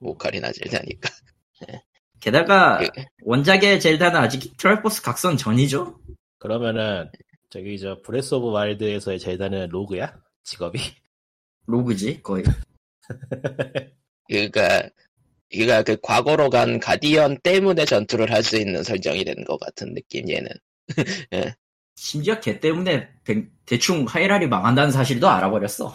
오카리나 0.00 0.52
젤다니까. 0.52 1.08
게다가 2.20 2.78
그- 2.78 3.02
원작의 3.22 3.80
젤다는 3.80 4.20
아직 4.20 4.56
Triforce 4.56 5.02
각성 5.02 5.36
전이죠? 5.36 5.98
그러면은 6.44 7.10
저기 7.48 7.78
저 7.78 8.02
Breath 8.02 8.34
of 8.34 8.50
Wild에서의 8.50 9.18
젤다는 9.18 9.68
rogue야? 9.70 10.14
직업이? 10.42 10.78
rogue지 11.66 12.20
거의. 12.22 12.44
그러니까 14.28 14.90
그러니까 15.50 15.82
그 15.82 15.96
과거로 16.02 16.50
간 16.50 16.78
가디언 16.80 17.38
때문에 17.42 17.84
전투를 17.86 18.30
할 18.30 18.42
수 18.42 18.58
있는 18.58 18.82
설정이 18.82 19.24
된 19.24 19.44
것 19.46 19.58
같은 19.58 19.94
느낌 19.94 20.28
얘는. 20.28 20.48
심지어 21.96 22.40
걔 22.40 22.60
때문에 22.60 23.08
대- 23.24 23.46
대충 23.64 24.04
하이랄이 24.04 24.48
망한다는 24.48 24.90
사실도 24.92 25.28
알아버렸어. 25.30 25.94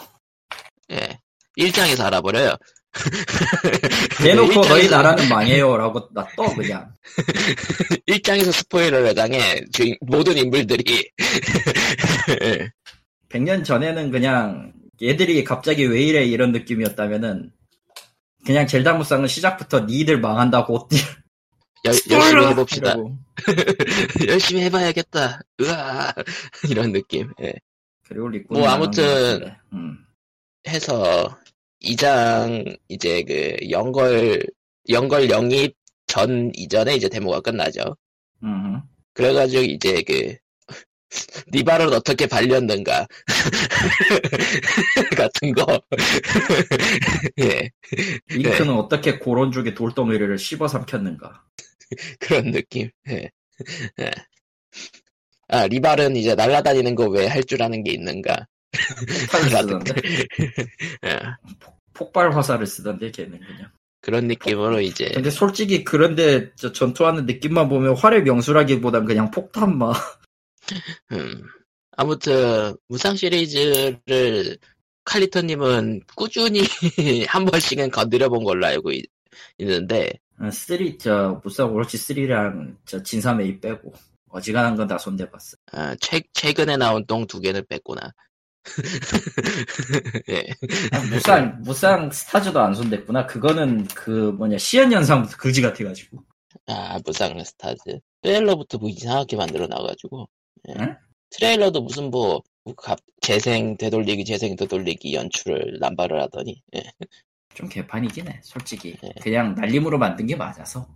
예. 0.92 1.20
일장에서 1.56 2.06
알아버려요. 2.06 2.56
대놓고 4.24 4.52
일장에서- 4.52 4.68
너희 4.70 4.90
나라는 4.90 5.30
망해요라고 5.30 6.10
놔둬 6.14 6.56
그냥. 6.56 6.92
일장에서 8.06 8.52
스포일러를 8.52 9.16
당해 9.16 9.64
주인- 9.72 9.98
모든 10.02 10.38
인물들이 10.38 11.10
100년 13.30 13.64
전에는 13.64 14.12
그냥 14.12 14.74
얘들이 15.02 15.44
갑자기 15.44 15.86
왜 15.86 16.02
이래 16.02 16.24
이런 16.26 16.52
느낌이었다면은 16.52 17.52
그냥 18.46 18.68
젤다 18.68 18.94
무쌍은 18.94 19.28
시작부터 19.28 19.82
니들 19.82 20.20
망한다고 20.20 20.90
열, 21.86 21.94
열심히 22.12 22.46
해봅시다. 22.48 22.96
열심히 24.28 24.62
해봐야겠다. 24.64 25.40
으아 25.62 26.14
이런 26.70 26.92
느낌. 26.92 27.32
예. 27.42 27.54
그리고 28.08 28.30
뭐 28.50 28.68
아무튼. 28.68 29.54
음. 29.74 29.98
해서 30.68 31.38
2장 31.82 32.78
이제 32.90 33.24
그 33.24 33.58
연걸 33.70 34.44
연걸 34.90 35.30
영입 35.30 35.76
전 36.08 36.52
이전에 36.56 36.96
이제 36.96 37.10
데모가 37.10 37.42
끝나죠. 37.42 37.96
음. 38.44 38.82
그래가지고 39.14 39.64
이제 39.64 40.02
그 40.04 40.36
리바를 41.52 41.88
어떻게 41.94 42.28
발렸는가 42.28 43.08
같은 45.18 45.54
거. 45.54 45.82
예 47.40 47.70
링크는 48.28 48.74
어떻게 48.76 49.18
고론족의 49.20 49.76
돌덩이를 49.76 50.38
씹어 50.38 50.68
삼켰는가. 50.68 51.44
그런 52.20 52.52
느낌. 52.52 52.90
예. 53.10 53.30
예. 54.00 54.12
아 55.48 55.66
리발은 55.68 56.16
이제 56.16 56.36
날아다니는 56.36 56.96
거 56.96 57.08
왜 57.10 57.28
할 57.28 57.44
줄 57.44 57.62
아는 57.64 57.84
게 57.84 57.92
있는가. 57.92 58.48
폭발을 59.32 59.50
쓰던데. 59.50 59.94
예. 61.06 61.20
폭발 61.94 62.36
화살을 62.36 62.66
쓰던데 62.66 63.12
걔는 63.12 63.40
그냥. 63.40 63.72
그런 64.02 64.28
느낌으로 64.28 64.80
이제 64.80 65.10
근데 65.14 65.30
솔직히 65.30 65.84
그런데 65.84 66.52
저 66.56 66.72
전투하는 66.72 67.26
느낌만 67.26 67.68
보면 67.68 67.98
활의 67.98 68.24
명수라기보단 68.24 69.06
그냥 69.06 69.30
폭탄만. 69.32 69.94
음. 71.12 71.44
아무튼 71.98 72.76
무상 72.88 73.18
시리즈를 73.18 74.58
칼리터님은 75.04 76.02
꾸준히 76.16 76.62
한 77.28 77.44
번씩은 77.46 77.92
건드려 77.92 78.30
본 78.30 78.46
걸로 78.46 78.66
알고 78.68 78.92
있, 78.94 79.06
는데 79.60 80.14
three 80.54 80.98
저 80.98 81.42
무쌍 81.44 81.74
오로치 81.74 81.98
3랑 81.98 82.78
저 82.86 83.04
진삼 83.04 83.42
eight 83.42 83.60
빼고 83.60 83.94
어지간한 84.30 84.76
건 84.78 84.88
다 84.88 84.98
손대봤어. 84.98 85.58
아, 85.74 85.96
최, 86.00 86.22
최근에 86.34 86.78
나온 86.78 87.06
똥 87.06 87.26
두 87.28 87.42
개는 87.42 87.66
뺐구나. 87.68 88.14
예. 90.30 90.46
아, 90.92 91.00
무쌍 91.06 91.62
무쌍 91.62 92.12
Stars도 92.12 92.60
안 92.60 92.74
손댔구나. 92.74 93.26
그거는 93.26 93.88
그 93.88 94.32
뭐냐 94.38 94.58
시연 94.58 94.92
영상부터 94.92 95.38
그지 95.38 95.62
같아가지고. 95.62 96.24
아 96.68 97.00
무쌍 97.06 97.42
Stars 97.44 98.00
트레일러부터 98.22 98.78
뭐 98.80 98.90
이상하게 98.90 99.36
만들어 99.38 99.68
놔가지고 99.68 100.28
예. 100.70 100.74
응? 100.80 100.96
트레일러도 101.32 101.82
무슨 101.82 102.10
뭐 102.10 102.42
갑- 102.76 103.00
재생 103.22 103.78
되돌리기 103.78 104.26
재생 104.26 104.56
되돌리기 104.56 105.14
연출을 105.14 105.78
남발을 105.80 106.22
하더니 106.24 106.62
예. 106.76 106.84
좀 107.54 107.68
개판이긴 107.70 108.28
해, 108.30 108.40
솔직히. 108.44 108.96
네. 109.02 109.10
그냥 109.22 109.54
날림으로 109.56 109.98
만든 109.98 110.26
게 110.28 110.36
맞아서. 110.36 110.88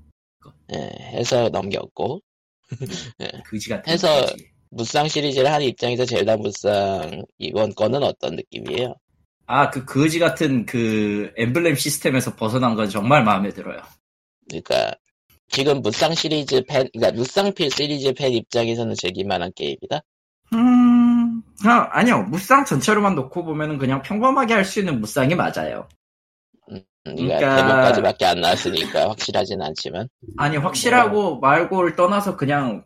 예, 0.74 0.78
해서 1.18 1.50
넘겼고 1.50 2.22
그지 3.46 3.70
같은 3.70 3.92
해서- 3.94 4.22
거지. 4.22 4.52
무쌍 4.76 5.08
시리즈를 5.08 5.52
한 5.52 5.62
입장에서 5.62 6.06
젤다 6.06 6.38
무쌍 6.38 7.24
이번 7.38 7.74
거는 7.76 8.02
어떤 8.04 8.36
느낌이에요? 8.36 8.96
아, 9.46 9.70
그 9.70 9.86
거지 9.86 10.20
같은 10.20 10.66
그 10.66 11.32
엠블렘 11.38 11.76
시스템에서 11.76 12.36
벗어난 12.36 12.76
건 12.76 12.90
정말 12.90 13.24
마음에 13.24 13.50
들어요. 13.50 13.80
그러니까 14.50 14.94
지금 15.50 15.82
무쌍 15.82 16.16
시리즈 16.16 16.64
팬, 16.68 16.88
그러니까 16.94 17.16
무쌍필 17.20 17.70
시리즈 17.70 18.14
팬 18.14 18.32
입장에서는 18.34 18.96
즐길만한 18.96 19.52
게임이다. 19.56 20.02
음, 20.54 21.42
아, 21.66 21.88
아니요. 21.92 22.24
무쌍 22.24 22.66
전체로만 22.66 23.16
놓고 23.16 23.44
보면은 23.44 23.78
그냥 23.78 24.02
평범하게 24.02 24.54
할 24.54 24.66
수 24.66 24.80
있는 24.80 25.00
무쌍이 25.02 25.36
맞아요. 25.36 25.88
음, 26.72 26.82
그러니까 27.04 27.38
그러니까- 27.38 27.56
대목까지밖에 27.58 28.26
안 28.26 28.42
나왔으니까 28.42 29.10
확실하진 29.10 29.62
않지만 29.62 30.08
아니, 30.38 30.58
확실하고 30.58 31.40
말고를 31.40 31.96
떠나서 31.96 32.38
그냥 32.38 32.84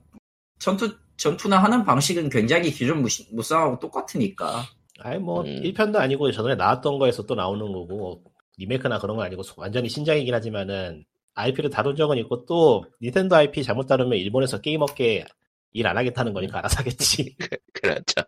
전투, 0.60 0.98
전투나 1.18 1.62
하는 1.64 1.84
방식은 1.84 2.30
굉장히 2.30 2.72
기존 2.72 3.02
무, 3.02 3.08
무쌍하고 3.32 3.80
똑같으니까. 3.80 4.64
아니 5.00 5.20
뭐 5.20 5.42
음. 5.42 5.62
1편도 5.64 5.98
아니고 5.98 6.32
저번에 6.32 6.56
나왔던 6.56 6.98
거에서 7.00 7.24
또 7.24 7.36
나오는 7.36 7.72
거고 7.72 8.24
리메이크나 8.58 9.00
그런 9.00 9.18
건 9.18 9.26
아니고 9.26 9.44
완전히 9.58 9.90
신작이긴 9.90 10.34
하지만은 10.34 11.06
IP를 11.36 11.70
다룬 11.70 11.96
적은 11.96 12.18
있고 12.20 12.46
또 12.46 12.86
닌텐도 13.02 13.36
IP 13.36 13.64
잘못 13.64 13.86
다루면 13.86 14.18
일본에서 14.18 14.60
게임 14.60 14.82
업계 14.82 15.24
일 15.74 15.86
안 15.86 15.98
하겠다는 15.98 16.34
거니까 16.34 16.60
알아서 16.60 16.80
하겠지. 16.80 17.36
그렇죠. 17.74 18.24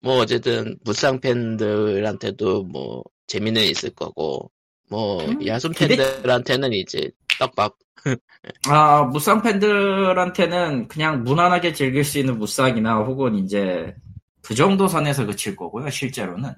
뭐 0.00 0.18
어쨌든 0.18 0.76
무쌍 0.84 1.20
팬들한테도 1.20 2.64
뭐 2.64 3.04
재미는 3.26 3.62
있을 3.62 3.90
거고 3.90 4.50
뭐 4.88 5.20
음, 5.24 5.44
야숨 5.46 5.72
팬들한테는 5.72 6.72
이제 6.72 7.10
떡밥. 7.38 7.76
아, 8.68 9.02
무쌍 9.02 9.42
팬들한테는 9.42 10.88
그냥 10.88 11.24
무난하게 11.24 11.72
즐길 11.72 12.04
수 12.04 12.18
있는 12.18 12.38
무쌍이나 12.38 12.98
혹은 12.98 13.34
이제 13.34 13.94
그 14.42 14.54
정도 14.54 14.86
선에서 14.86 15.26
그칠 15.26 15.56
거고요, 15.56 15.90
실제로는. 15.90 16.50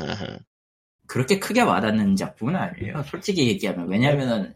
아하. 0.00 0.38
그렇게 1.06 1.38
크게 1.38 1.62
와닿는 1.62 2.16
작품은 2.16 2.54
아니에요. 2.56 3.02
솔직히 3.04 3.46
얘기하면. 3.48 3.88
왜냐면은 3.88 4.54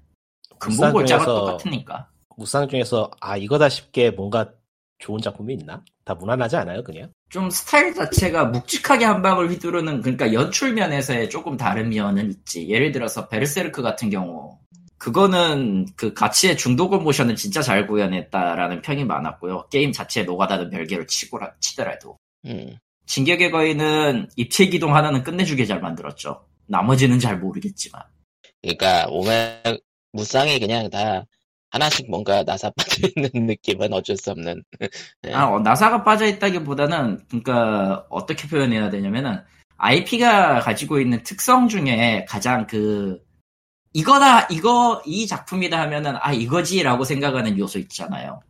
무쌍 0.65 0.87
근본 0.87 0.93
골자가 0.93 1.25
중에서- 1.25 1.35
똑같으니까. 1.35 2.09
무쌍 2.37 2.69
중에서 2.69 3.11
아 3.21 3.37
이거다 3.37 3.69
싶게 3.69 4.11
뭔가 4.11 4.53
좋은 4.99 5.21
작품이 5.21 5.55
있나? 5.55 5.83
다 6.05 6.15
무난하지 6.15 6.57
않아요, 6.57 6.83
그냥? 6.85 7.11
좀 7.29 7.51
스타일 7.51 7.95
자체가 7.95 8.47
묵직하게 8.47 9.05
한 9.05 9.21
방을 9.23 9.51
휘두르는 9.51 10.01
그러니까 10.01 10.33
연출 10.33 10.73
면에서의 10.73 11.29
조금 11.29 11.57
다른 11.57 11.91
면은 11.91 12.31
있지. 12.31 12.69
예를 12.69 12.93
들어서 12.93 13.29
베르세르크 13.29 13.83
같은 13.83 14.09
경우 14.09 14.59
그거는 14.97 15.87
그 15.95 16.13
가츠의 16.15 16.57
중대검 16.57 17.05
모션을 17.05 17.37
진짜 17.37 17.63
잘 17.63 17.87
구현했다라는 17.87 18.83
평이 18.83 19.05
많았고요. 19.05 19.69
게임 19.71 19.93
자체에 19.93 20.25
노가다는 20.25 20.71
별개로 20.71 21.07
치고라 21.07 21.55
치더라도 21.61 22.17
음. 22.47 22.77
진격의 23.07 23.51
거인은 23.51 24.29
입체 24.37 24.67
기동 24.67 24.95
하나는 24.95 25.23
끝내주게 25.23 25.67
잘 25.67 25.81
만들었죠. 25.81 26.45
나머지는 26.67 27.19
잘 27.19 27.39
모르겠지만 27.39 28.03
그러니까 28.63 29.07
오메 29.09 29.63
무쌍이 30.13 30.59
그냥 30.59 30.91
다 30.91 31.25
하나씩 31.71 32.11
뭔가 32.11 32.43
나사 32.43 32.71
빠져 32.77 33.09
있는 33.17 33.47
느낌은 33.47 33.93
어쩔 33.93 34.17
수 34.17 34.31
없는. 34.31 34.63
네. 35.23 35.35
아, 35.35 35.47
어, 35.47 35.61
나사가 35.61 36.05
빠져 36.05 36.27
있다기보다는, 36.27 37.27
그니까, 37.29 38.07
어떻게 38.09 38.49
표현해야 38.49 38.91
되냐면은, 38.91 39.43
IP가 39.77 40.61
가지고 40.61 41.01
있는 41.01 41.23
특성 41.23 41.69
중에 41.69 42.25
가장 42.29 42.67
그, 42.67 43.23
이거다, 43.93 44.49
이거, 44.51 45.03
이 45.07 45.27
작품이다 45.27 45.79
하면은, 45.83 46.17
아, 46.21 46.33
이거지라고 46.33 47.05
생각하는 47.05 47.59
요소 47.59 47.79
있잖아요. 47.81 48.41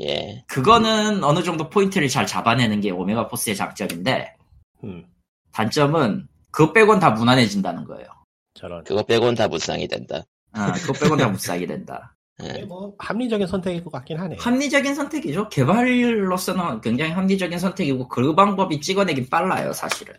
예. 0.00 0.44
그거는 0.46 1.24
어느 1.24 1.42
정도 1.42 1.68
포인트를 1.68 2.08
잘 2.08 2.26
잡아내는 2.26 2.80
게 2.80 2.90
오메가 2.90 3.28
포스의 3.28 3.56
장점인데, 3.56 4.36
음, 4.84 5.06
단점은, 5.52 6.28
그거 6.50 6.72
빼곤 6.72 7.00
다 7.00 7.10
무난해진다는 7.10 7.84
거예요. 7.84 8.06
저런. 8.54 8.84
그거 8.84 9.02
빼곤 9.02 9.34
다 9.34 9.48
무쌍이 9.48 9.88
된다. 9.88 10.22
아, 10.52 10.72
그거 10.72 10.92
빼곤 10.92 11.18
다 11.18 11.28
무쌍이 11.28 11.66
된다. 11.66 12.14
예. 12.44 12.62
뭐 12.64 12.94
합리적인 12.98 13.46
선택일 13.46 13.84
것 13.84 13.90
같긴 13.90 14.18
하네. 14.18 14.36
합리적인 14.38 14.94
선택이죠. 14.94 15.48
개발로서는 15.48 16.80
굉장히 16.80 17.10
합리적인 17.12 17.58
선택이고, 17.58 18.08
그 18.08 18.34
방법이 18.34 18.80
찍어내긴 18.80 19.28
빨라요, 19.28 19.72
사실은. 19.72 20.14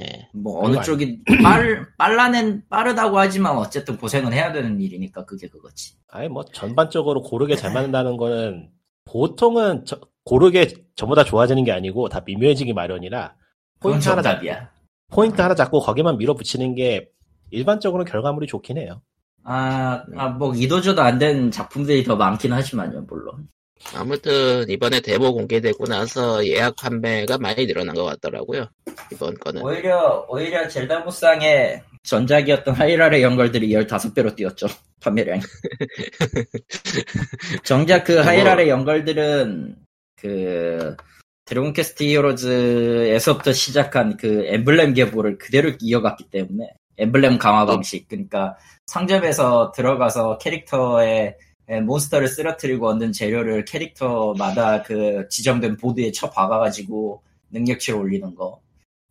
예. 0.00 0.28
뭐 0.32 0.64
어느 0.64 0.76
아니- 0.76 0.84
쪽이 0.86 1.20
빨 1.42 1.86
빨라낸 1.98 2.62
빠르다고 2.70 3.18
하지만 3.18 3.56
어쨌든 3.58 3.98
고생은 3.98 4.32
해야 4.32 4.50
되는 4.52 4.80
일이니까 4.80 5.24
그게 5.26 5.48
그거지. 5.48 5.94
아니 6.08 6.28
뭐 6.28 6.44
전반적으로 6.46 7.20
고르게 7.22 7.56
잘 7.56 7.74
만든다는 7.74 8.16
거는 8.16 8.70
보통은 9.04 9.84
저- 9.84 10.00
고르게 10.24 10.68
전부 10.94 11.14
다 11.14 11.24
좋아지는 11.24 11.64
게 11.64 11.72
아니고 11.72 12.08
다 12.08 12.22
미묘해지기 12.24 12.72
마련이라 12.72 13.34
포인트 13.80 14.08
하나 14.08 14.22
잡, 14.22 14.30
정답이야. 14.30 14.70
포인트 15.10 15.40
하나 15.42 15.54
잡고 15.54 15.80
거기만 15.80 16.16
밀어붙이는 16.16 16.74
게 16.74 17.10
일반적으로 17.50 18.04
결과물이 18.04 18.46
좋긴 18.46 18.78
해요. 18.78 19.02
아, 19.44 20.04
아, 20.16 20.28
뭐 20.28 20.54
이도저도 20.54 21.02
안 21.02 21.18
된 21.18 21.50
작품들이 21.50 22.04
더 22.04 22.16
많긴 22.16 22.52
하지만요, 22.52 23.02
물론. 23.08 23.48
아무튼 23.94 24.68
이번에 24.70 25.00
데모 25.00 25.34
공개되고 25.34 25.84
나서 25.86 26.46
예약 26.46 26.76
판매가 26.76 27.38
많이 27.38 27.66
늘어난 27.66 27.94
것 27.96 28.04
같더라고요. 28.04 28.66
이번 29.12 29.34
거는. 29.34 29.62
오히려 29.62 30.24
오히려 30.28 30.68
젤다 30.68 31.00
무쌍의 31.00 31.82
전작이었던 32.04 32.74
하이랄의 32.74 33.22
전설들이 33.22 33.70
15배로 33.72 34.36
뛰었죠. 34.36 34.66
판매량이. 35.00 35.40
정작 37.64 38.04
그 38.04 38.16
하이랄의 38.16 38.68
전설들은 38.68 39.76
그 40.16 40.96
드래곤 41.44 41.72
퀘스트 41.72 42.04
히어로즈에서부터 42.04 43.52
시작한 43.52 44.16
그 44.16 44.44
엠블렘 44.46 44.94
계보를 44.94 45.38
그대로 45.38 45.72
이어갔기 45.80 46.30
때문에 46.30 46.68
엠블렘 46.98 47.38
강화 47.38 47.64
방식 47.66 48.08
그러니까 48.08 48.56
상점에서 48.86 49.72
들어가서 49.72 50.38
캐릭터의 50.38 51.36
몬스터를 51.84 52.28
쓰러뜨리고 52.28 52.88
얻는 52.88 53.12
재료를 53.12 53.64
캐릭터마다 53.64 54.82
그 54.82 55.26
지정된 55.28 55.76
보드에 55.76 56.10
쳐 56.12 56.28
박아가지고 56.30 57.22
능력치를 57.50 57.98
올리는 57.98 58.34
거. 58.34 58.60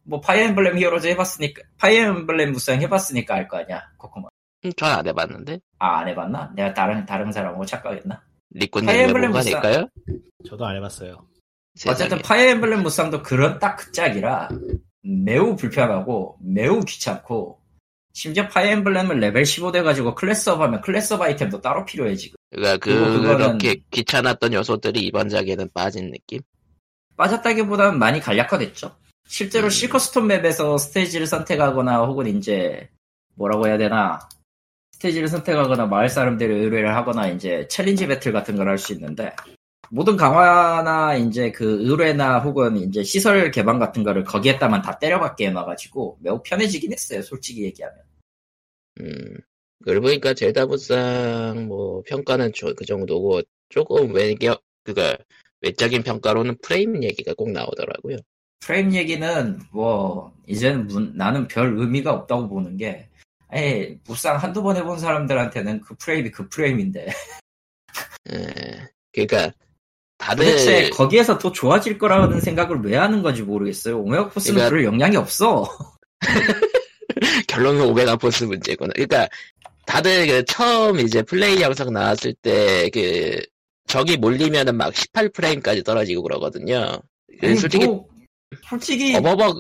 뭐 0.03 0.19
파이어 0.19 0.45
엠블렘 0.45 0.77
히어로즈 0.77 1.07
해봤으니까 1.07 1.61
파이어 1.77 2.07
엠블렘 2.09 2.51
무쌍 2.51 2.81
해봤으니까 2.81 3.35
알 3.35 3.47
거 3.47 3.57
아니야 3.57 3.83
코코마. 3.97 4.27
음, 4.65 4.71
전 4.77 4.97
안 4.97 5.07
해봤는데. 5.07 5.59
아 5.79 5.99
안 5.99 6.07
해봤나? 6.07 6.51
내가 6.55 6.73
다른 6.73 7.05
다른 7.05 7.31
사람하고 7.31 7.65
착각했나? 7.65 8.21
엠블렘 8.55 9.09
해본 9.09 9.21
거 9.31 9.37
무쌍. 9.39 9.61
아닐까요? 9.61 9.87
저도 10.47 10.65
안 10.65 10.75
해봤어요. 10.75 11.25
어쨌든 11.87 12.17
세상에. 12.17 12.21
파이어 12.21 12.49
엠블렘 12.51 12.83
무쌍도 12.83 13.23
그런 13.23 13.57
딱 13.59 13.77
그 13.77 13.91
짝이라 13.91 14.49
매우 15.03 15.55
불편하고 15.55 16.37
매우 16.41 16.81
귀찮고 16.81 17.60
심지어 18.13 18.47
파이어 18.47 18.71
엠블렘은 18.71 19.19
레벨 19.19 19.45
15 19.45 19.71
돼가지고 19.71 20.15
class 20.15 20.47
up 20.47 20.59
하면 20.61 20.81
class 20.81 21.10
up 21.10 21.21
아이템도 21.21 21.61
따로 21.61 21.85
필요해 21.85 22.15
지금. 22.15 22.35
그러니까 22.51 22.77
그거는- 22.77 23.37
그렇게 23.37 23.81
귀찮았던 23.91 24.53
요소들이 24.53 24.99
이번 25.01 25.29
작에는 25.29 25.69
빠진 25.73 26.11
느낌? 26.11 26.41
빠졌다기보다는 27.17 27.99
많이 27.99 28.19
간략화됐죠. 28.19 28.95
실제로 29.27 29.67
음. 29.67 29.69
시커스톤 29.69 30.27
map에서 30.27 30.77
스테이지를 30.77 31.27
선택하거나 31.27 31.99
혹은 32.05 32.27
이제 32.37 32.89
뭐라고 33.35 33.67
해야 33.67 33.77
되나 33.77 34.19
스테이지를 34.93 35.27
선택하거나 35.29 35.85
마을 35.85 36.09
사람들의 36.09 36.59
의뢰를 36.63 36.95
하거나 36.95 37.27
이제 37.27 37.65
challenge 37.69 38.07
battle 38.07 38.33
같은 38.33 38.55
걸 38.55 38.67
할 38.67 38.77
수 38.77 38.91
있는데 38.93 39.33
모든 39.93 40.15
강화나 40.15 41.15
이제 41.15 41.51
그 41.51 41.81
의뢰나 41.85 42.39
혹은 42.39 42.77
이제 42.77 43.03
시설 43.03 43.51
개방 43.51 43.77
같은 43.77 44.03
거를 44.03 44.23
거기에다만 44.23 44.81
다 44.81 44.97
때려박게 44.97 45.47
해놔가지고 45.47 46.19
매우 46.21 46.41
편해지긴 46.41 46.93
했어요. 46.93 47.21
솔직히 47.21 47.63
얘기하면. 47.65 47.99
음. 49.01 49.35
그러고 49.83 50.07
보니까 50.07 50.33
젤다 50.33 50.67
무쌍 50.67 51.67
뭐 51.67 52.01
평가는 52.07 52.53
저- 52.55 52.73
그 52.73 52.85
정도고 52.85 53.41
조금 53.67 54.13
외격 54.13 54.63
그가 54.83 55.17
외적인 55.59 56.03
평가로는 56.03 56.57
프레임 56.61 57.03
얘기가 57.03 57.33
꼭 57.33 57.51
나오더라고요. 57.51 58.17
프레임 58.61 58.93
얘기는 58.93 59.59
뭐 59.73 60.33
이제는 60.47 60.87
문- 60.87 61.17
나는 61.17 61.47
별 61.49 61.77
의미가 61.77 62.13
없다고 62.13 62.47
보는 62.47 62.77
게 62.77 63.09
에이 63.51 63.99
무쌍 64.07 64.37
한두 64.37 64.63
번 64.63 64.77
해본 64.77 64.99
사람들한테는 64.99 65.81
그 65.81 65.95
프레임이 65.95 66.31
그 66.31 66.47
프레임인데 66.47 67.07
예. 68.31 68.87
그러니까 69.11 69.51
다들 70.21 70.45
도대체 70.45 70.89
거기에서 70.91 71.37
더 71.37 71.51
좋아질 71.51 71.97
거라는 71.97 72.39
생각을 72.39 72.81
왜 72.83 72.95
하는 72.95 73.21
건지 73.23 73.41
모르겠어요. 73.41 73.99
오메가 73.99 74.29
포스는 74.29 74.55
그러니까- 74.55 74.69
그럴 74.69 74.85
역량이 74.85 75.17
없어. 75.17 75.67
결론은 77.47 77.81
오메가 77.85 78.15
포스 78.15 78.43
문제구나. 78.43 78.91
그러니까 78.93 79.27
다들 79.85 80.27
그 80.27 80.45
처음 80.45 80.99
이제 80.99 81.21
플레이 81.23 81.61
영상 81.61 81.91
나왔을 81.91 82.33
때 82.41 82.89
그 82.93 83.39
적이 83.87 84.15
몰리면은 84.17 84.77
막 84.77 84.93
18프레임까지 84.93 85.83
떨어지고 85.83 86.23
그러거든요. 86.23 86.99
그 87.41 87.47
아니, 87.47 87.55
솔직히 87.57 87.85
뭐, 87.85 88.07
솔직히 88.69 89.15
어버버 89.17 89.53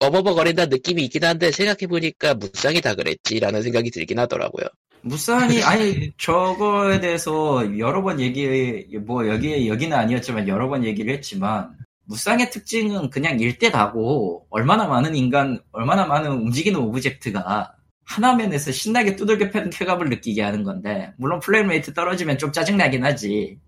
어버버 0.00 0.34
거린다 0.34 0.66
느낌이 0.66 1.04
있긴 1.04 1.22
한데 1.24 1.52
생각해 1.52 1.86
보니까 1.86 2.34
무쌍이 2.34 2.80
다 2.80 2.94
그랬지라는 2.94 3.62
생각이 3.62 3.90
들긴 3.90 4.18
하더라고요. 4.18 4.66
무쌍이 5.02 5.62
아니 5.64 6.12
저거에 6.18 7.00
대해서 7.00 7.78
여러 7.78 8.02
번 8.02 8.20
얘기 8.20 8.86
뭐 9.04 9.26
여기 9.28 9.68
여기는 9.68 9.96
아니었지만 9.96 10.48
여러 10.48 10.68
번 10.68 10.84
얘기를 10.84 11.12
했지만 11.14 11.76
무쌍의 12.04 12.50
특징은 12.50 13.10
그냥 13.10 13.38
일대다고 13.38 14.46
얼마나 14.50 14.86
많은 14.86 15.14
인간 15.14 15.60
얼마나 15.72 16.06
많은 16.06 16.30
움직이는 16.32 16.80
object가 16.80 17.74
한 18.04 18.18
화면에서 18.18 18.72
신나게 18.72 19.16
두들겨 19.16 19.50
패는 19.50 19.70
쾌감을 19.70 20.08
느끼게 20.08 20.42
하는 20.42 20.64
건데 20.64 21.12
물론 21.18 21.40
frame 21.40 21.68
rate 21.68 21.92
떨어지면 21.92 22.38
좀 22.38 22.52
짜증나긴 22.52 23.04
하지. 23.04 23.58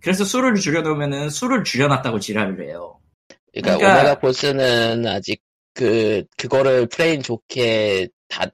그래서 0.00 0.24
수를 0.24 0.54
줄여놓으면은 0.56 1.30
수를 1.30 1.64
줄여놨다고 1.64 2.20
지랄을 2.20 2.68
해요. 2.68 3.00
그러니까, 3.52 3.78
그러니까- 3.78 4.00
오메가 4.00 4.18
포스는 4.20 5.06
아직 5.06 5.42
그 5.72 6.24
그거를 6.36 6.86
프레임 6.86 7.22
좋게 7.22 8.08
다 8.28 8.46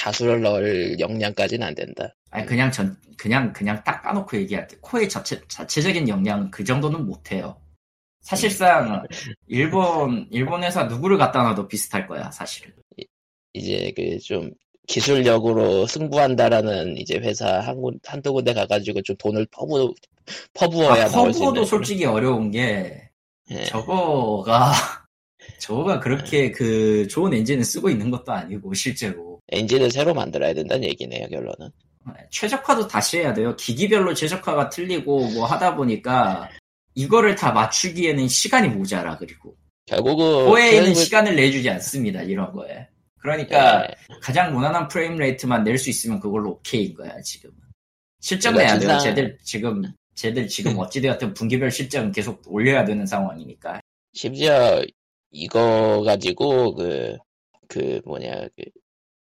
다수를 0.00 0.40
넣을 0.40 0.98
역량까지는 0.98 1.66
안 1.66 1.74
된다. 1.74 2.14
아니 2.30 2.46
그냥 2.46 2.72
전 2.72 2.96
그냥 3.18 3.52
그냥 3.52 3.82
딱 3.84 4.00
까놓고 4.02 4.34
얘기할게 4.38 4.76
코에이 4.80 5.08
자체 5.10 5.38
자체적인 5.48 6.08
역량 6.08 6.50
그 6.50 6.64
정도는 6.64 7.04
못해요. 7.04 7.60
사실상 8.22 9.02
일본 9.46 10.26
일본 10.30 10.62
회사 10.64 10.84
누구를 10.84 11.18
갖다 11.18 11.42
놔도 11.42 11.68
비슷할 11.68 12.06
거야 12.06 12.30
사실은. 12.30 12.72
이제 13.52 13.92
그 13.96 14.18
좀 14.24 14.50
기술력으로 14.86 15.86
승부한다라는 15.86 16.96
이제 16.96 17.18
회사 17.18 17.60
한, 17.60 17.80
군- 17.80 18.00
한두 18.04 18.32
군데 18.32 18.52
가가지고 18.52 19.02
좀 19.02 19.14
돈을 19.18 19.46
퍼부, 19.52 19.94
퍼부어야 20.54 21.04
아, 21.04 21.08
나올 21.08 21.32
수 21.32 21.38
있는. 21.38 21.46
커브도 21.46 21.64
솔직히 21.64 22.04
어려운 22.06 22.50
게 22.50 23.08
예. 23.52 23.64
저거가 23.64 24.72
저거가 25.60 26.00
그렇게 26.00 26.50
그 26.50 27.06
좋은 27.08 27.32
엔진을 27.34 27.62
쓰고 27.64 27.88
있는 27.90 28.10
것도 28.10 28.32
아니고 28.32 28.74
실제로 28.74 29.29
엔진을 29.50 29.90
새로 29.90 30.14
만들어야 30.14 30.54
된다는 30.54 30.84
얘기네요, 30.84 31.26
결론은. 31.28 31.70
최적화도 32.30 32.88
다시 32.88 33.18
해야 33.18 33.32
돼요. 33.34 33.54
기기별로 33.56 34.14
최적화가 34.14 34.70
틀리고 34.70 35.28
뭐 35.32 35.44
하다 35.46 35.76
보니까 35.76 36.48
이거를 36.94 37.34
다 37.36 37.52
맞추기에는 37.52 38.26
시간이 38.28 38.68
모자라 38.68 39.16
그리고 39.18 39.54
결국은. 39.86 40.46
호에이는 40.48 40.92
결국은- 40.92 40.94
시간을 41.04 41.36
내주지 41.36 41.68
않습니다 41.70 42.22
이런 42.22 42.52
거에. 42.52 42.86
그러니까 43.18 43.84
예. 43.84 43.94
가장 44.22 44.52
무난한 44.54 44.88
프레임 44.88 45.16
레이트만 45.16 45.62
낼 45.62 45.76
수 45.76 45.90
있으면 45.90 46.18
그걸로 46.20 46.52
오케이인 46.52 46.94
거야 46.94 47.20
지금은. 47.20 47.54
실적 48.20 48.52
그러니까 48.52 48.78
내야 48.78 48.88
돼요. 48.88 48.98
쟤들 48.98 49.38
지금 49.42 49.82
쟤들 50.14 50.48
지금 50.48 50.78
어찌되었든 50.80 51.34
분기별 51.34 51.70
실적은 51.70 52.12
계속 52.12 52.42
올려야 52.46 52.84
되는 52.84 53.04
상황이니까. 53.06 53.80
심지어 54.14 54.82
이거 55.30 56.02
가지고 56.04 56.74
그, 56.74 57.16
그 57.68 58.00
뭐냐, 58.04 58.46
그 58.56 58.64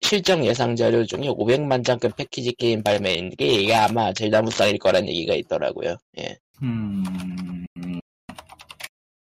실적 0.06 0.44
예상 0.44 0.76
자료 0.76 1.04
중에 1.04 1.22
500만 1.22 1.84
장급 1.84 2.14
패키지 2.14 2.52
게임 2.52 2.80
발매인 2.82 3.30
게 3.30 3.46
이게 3.48 3.74
아마 3.74 4.12
젤다무쌍일 4.12 4.78
거란 4.78 5.08
얘기가 5.08 5.34
있더라고요. 5.34 5.96
예. 6.20 6.38
음... 6.62 7.66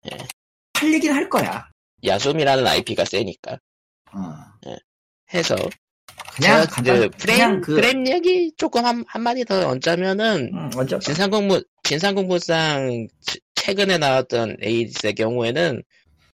예. 0.10 0.18
팔리긴 0.72 1.12
할 1.12 1.30
거야. 1.30 1.68
야숨이라는 2.06 2.66
IP가 2.66 3.04
세니까. 3.04 3.60
어. 4.14 4.72
해서. 5.34 5.56
그냥 6.36 6.66
간단, 6.70 7.00
그 7.02 7.10
프레임, 7.18 7.62
그 7.62 7.76
프레임 7.76 8.08
얘기 8.08 8.52
조금 8.56 8.86
한, 8.86 9.04
한 9.08 9.22
마디 9.22 9.44
더 9.44 9.68
얹자면은, 9.68 10.52
음, 10.54 11.00
진삼국무, 11.02 11.62
진삼국무쌍 11.84 13.08
치- 13.20 13.40
최근에 13.56 13.98
나왔던 13.98 14.58
에이디스의 14.62 15.16
경우에는 15.16 15.84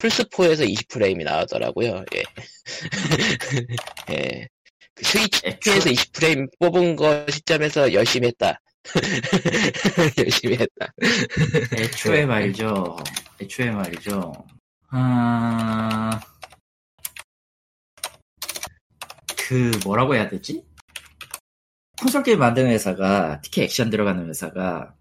플스4에서 0.02 0.68
20프레임이 0.68 1.24
나오더라고요. 1.24 2.04
예. 2.16 2.24
예. 4.10 4.48
그 4.96 5.06
스위치에서 5.06 5.90
20프레임 5.90 6.48
뽑은 6.60 6.96
거 6.96 7.26
시점에서 7.30 7.94
열심히 7.94 8.28
했다. 8.28 8.60
열심히 10.18 10.58
했다. 10.58 10.92
애초에 11.78 12.26
말이죠. 12.26 12.98
애초에 13.40 13.72
말이죠. 13.72 14.34
아... 14.90 16.20
그 19.38 19.72
뭐라고 19.84 20.16
해야 20.16 20.28
되지? 20.28 20.64
콘솔 22.02 22.24
게임 22.24 22.40
만드는 22.40 22.72
회사가 22.72 23.42
특히 23.44 23.62
액션 23.62 23.92
들어가는 23.92 24.28
회사가 24.28 24.96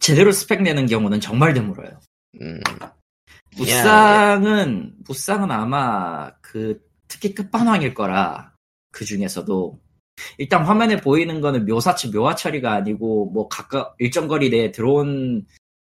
제대로 0.00 0.30
스펙 0.32 0.62
내는 0.62 0.86
경우는 0.86 1.20
정말 1.20 1.54
드물어요. 1.54 1.98
음, 2.42 2.60
무쌍은 3.56 4.94
무쌍은 5.06 5.50
아마 5.50 6.32
그 6.40 6.80
특히 7.08 7.34
끝판왕일 7.34 7.94
거라 7.94 8.52
그 8.90 9.04
중에서도 9.04 9.80
일단 10.38 10.64
화면에 10.64 11.00
보이는 11.00 11.40
거는 11.40 11.66
묘사치 11.66 12.10
묘화 12.10 12.34
처리가 12.34 12.72
아니고 12.72 13.30
뭐 13.30 13.48
가까 13.48 13.94
일정 13.98 14.28
거리 14.28 14.50
내에 14.50 14.70
들어온 14.70 15.44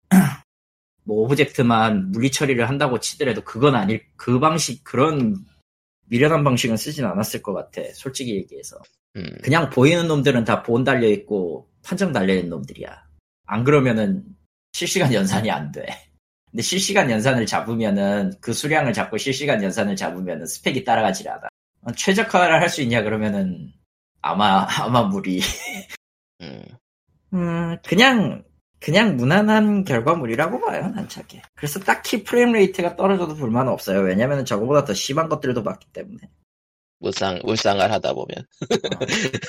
뭐 1.03 1.23
object만 1.23 2.11
물리 2.11 2.31
처리를 2.31 2.67
한다고 2.67 2.99
치더라도 2.99 3.41
그건 3.41 3.75
아닐 3.75 4.03
그 4.15 4.39
방식 4.39 4.83
그런 4.83 5.35
미련한 6.07 6.43
방식은 6.43 6.77
쓰진 6.77 7.05
않았을 7.05 7.41
것 7.41 7.53
같아 7.53 7.81
솔직히 7.93 8.35
얘기해서 8.35 8.77
음. 9.17 9.25
그냥 9.43 9.69
보이는 9.69 10.07
놈들은 10.07 10.43
다본 10.45 10.83
달려 10.83 11.07
있고 11.07 11.69
판정 11.83 12.13
달려 12.13 12.33
있는 12.33 12.49
놈들이야. 12.49 13.07
안 13.45 13.63
그러면은 13.63 14.23
실시간 14.73 15.13
연산이 15.13 15.49
안 15.49 15.71
돼. 15.71 15.85
근데 16.51 16.63
실시간 16.63 17.09
연산을 17.11 17.45
잡으면은 17.45 18.33
그 18.41 18.53
수량을 18.53 18.93
잡고 18.93 19.17
실시간 19.17 19.61
연산을 19.63 19.95
잡으면은 19.95 20.45
스펙이 20.47 20.83
따라가질 20.83 21.29
않아. 21.29 21.47
어, 21.81 21.91
최적화를 21.91 22.61
할 22.61 22.69
수 22.69 22.81
있냐 22.81 23.03
그러면은 23.03 23.71
아마 24.21 24.65
아마 24.79 25.03
무리. 25.03 25.41
음. 26.41 26.63
음 27.33 27.77
그냥 27.85 28.43
그냥 28.79 29.17
무난한 29.17 29.83
결과물이라고 29.85 30.61
봐요 30.61 30.87
난 30.89 31.07
저게. 31.09 31.41
그래서 31.55 31.79
딱히 31.79 32.23
frame 32.23 32.51
rate가 32.53 32.95
떨어져도 32.95 33.35
불만은 33.35 33.71
없어요. 33.71 34.01
왜냐면은 34.01 34.45
저거보다 34.45 34.85
더 34.85 34.93
심한 34.93 35.29
것들도 35.29 35.63
봤기 35.63 35.87
때문에. 35.93 36.29
무쌍, 36.99 37.39
무쌍을 37.43 37.91
하다 37.91 38.13
보면. 38.13 38.35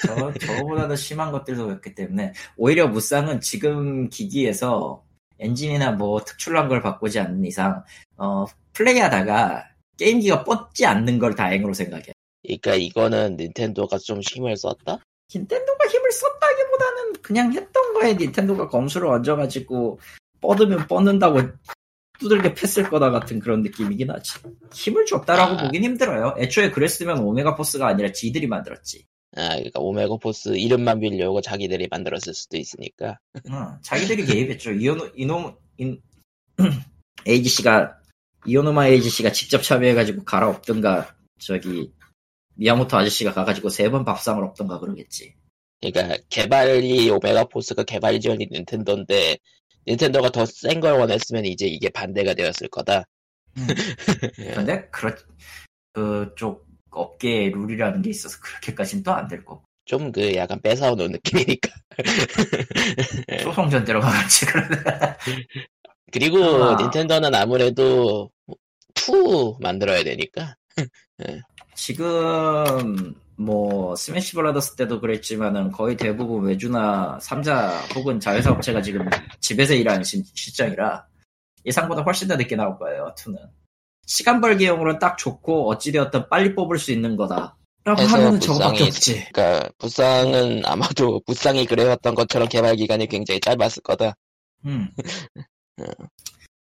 저, 0.07 0.33
저거보다 0.35 0.89
더 0.89 0.97
심한 0.97 1.33
것들도 1.33 1.73
있기 1.75 1.95
때문에 1.95 2.33
오히려 2.57 2.89
무쌍은 2.89 3.41
지금 3.41 4.09
기기에서 4.11 5.05
엔진이나 5.39 5.93
뭐 5.93 6.21
특출난 6.25 6.69
걸 6.69 6.83
바꾸지 6.83 7.19
않는 7.21 7.45
이상 7.45 7.85
어, 8.17 8.45
플레이하다가 8.73 9.65
게임기가 9.99 10.45
뻗지 10.45 10.87
않는 10.87 11.19
걸 11.19 11.35
다행으로 11.35 11.75
생각해. 11.75 12.07
그러니까 12.43 12.75
이거는 12.75 13.37
닌텐도가 13.37 13.99
좀 13.99 14.21
힘을 14.21 14.57
썼다? 14.57 14.99
닌텐도가 15.35 15.87
힘을 15.87 16.13
썼다기보다는 16.13 17.13
그냥 17.23 17.53
했던 17.53 17.95
거에 17.95 18.15
닌텐도가 18.15 18.69
검수를 18.69 19.09
얹어가지고 19.09 20.01
뻗으면 20.41 20.87
뻗는다고 20.87 21.41
두들겨 22.21 22.55
팼을 22.55 22.91
거다 22.91 23.11
같은 23.11 23.39
그런 23.39 23.63
느낌이긴 23.63 24.11
하지. 24.11 24.39
힘을 24.73 25.07
줬다라고 25.07 25.55
아. 25.55 25.63
보긴 25.65 25.85
힘들어요. 25.85 26.35
애초에 26.39 26.71
그랬으면 26.71 27.19
오메가 27.21 27.55
포스가 27.55 27.87
아니라 27.87 28.13
지들이 28.13 28.47
만들었지. 28.47 29.05
아, 29.39 29.51
그러니까 29.55 29.81
오메가포스 29.81 30.57
이름만 30.57 31.01
빌려고 31.01 31.41
자기들이 31.41 31.89
만들었을 31.91 32.35
수도 32.35 32.57
있으니까. 32.57 33.19
어, 33.51 33.79
자기들이 33.83 34.27
개입했죠. 34.27 34.73
이오노, 34.73 35.11
이놈, 35.15 35.57
인, 35.79 36.01
AGC가, 37.27 37.99
이오노마 38.47 38.89
AGC가 38.89 39.33
직접 39.33 39.63
참여해가지고 39.63 40.25
갈아엎든가, 40.25 41.15
저기, 41.39 41.93
미야모토 42.57 42.97
아저씨가 42.97 43.33
가가지고 43.33 43.69
세 43.69 43.89
번 43.91 44.05
밥상을 44.05 44.43
엎든가 44.43 44.81
그러겠지. 44.81 45.35
그러니까 45.81 46.17
개발이 46.29 47.09
오메가포스가 47.11 47.85
개발 47.85 48.19
지원이 48.19 48.49
닌텐도인데 48.51 49.39
닌텐도가 49.87 50.31
더 50.31 50.45
센 50.45 50.81
걸 50.81 50.95
원했으면 50.99 51.45
이제 51.47 51.67
이게 51.69 51.89
반대가 51.89 52.35
되었을 52.35 52.69
거다. 52.69 53.05
예. 54.41 54.53
근데, 54.55 54.89
그렇, 54.91 55.15
그쪽 55.93 56.68
업계의 57.01 57.51
룰이라는 57.51 58.03
게 58.03 58.11
있어서 58.11 58.39
그렇게까지는 58.41 59.03
또 59.05 59.13
안 59.13 59.29
될 59.29 59.45
거고. 59.45 59.63
좀 59.87 60.13
그 60.13 60.35
약간 60.35 60.61
뺏어오는 60.61 61.13
느낌이니까. 61.13 61.71
예. 63.33 63.39
소송전 63.39 63.85
들어가겠지, 63.85 64.47
그러네. 64.47 64.77
그리고 66.13 66.39
아. 66.65 66.77
닌텐도는 66.77 67.35
아무래도 67.35 68.31
2 68.95 69.57
만들어야 69.61 70.05
되니까. 70.05 70.55
지금, 71.75 73.15
뭐, 73.37 73.95
스매시 73.97 74.35
브라더스 74.35 74.75
때도 74.77 75.01
그랬지만은 75.01 75.71
거의 75.73 75.97
대부분 75.97 76.45
외주나 76.45 77.19
3자 77.23 77.95
혹은 77.97 78.19
자회사 78.21 78.51
업체가 78.51 78.83
지금 78.83 79.09
집에서 79.41 79.75
일하는 79.75 80.03
시- 80.03 80.23
실정이라 80.35 81.07
예상보다 81.65 82.03
훨씬 82.03 82.29
더 82.29 82.37
늦게 82.37 82.57
나올 82.57 82.77
거예요, 82.79 83.13
2는. 83.17 83.37
시간 84.09 84.41
벌기용으로는 84.41 84.99
딱 84.99 85.19
좋고 85.19 85.71
어찌되었든 85.71 86.29
빨리 86.31 86.55
뽑을 86.55 86.79
수 86.79 86.91
있는 86.93 87.15
거다. 87.15 87.57
라고 87.85 88.03
하면은 88.03 88.41
저거밖에 88.41 88.85
없지. 88.85 89.29
그러니까 89.33 89.71
무쌍은 89.79 90.63
아마도 90.65 91.21
무쌍이 91.27 91.67
그래왔던 91.67 92.15
것처럼 92.15 92.49
개발 92.49 92.75
기간이 92.77 93.07
굉장히 93.07 93.39
짧았을 93.41 93.83
거다. 93.83 94.15
음. 94.65 94.91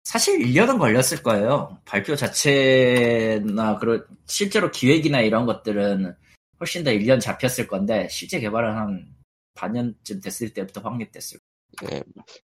사실 0.04 0.38
1년은 0.38 0.78
걸렸을 0.78 1.22
거예요. 1.22 1.78
발표 1.84 2.16
자체나 2.16 3.78
그런 3.78 4.04
실제로 4.26 4.70
기획이나 4.70 5.20
이런 5.20 5.44
것들은 5.44 6.14
훨씬 6.60 6.84
더 6.84 6.90
1년 6.90 7.20
잡혔을 7.20 7.66
건데 7.66 8.08
실제 8.10 8.38
개발은 8.40 8.76
한 8.76 9.06
반년쯤 9.54 10.20
됐을 10.20 10.52
때부터 10.54 10.80
확립됐을 10.80 11.38
그, 11.76 12.02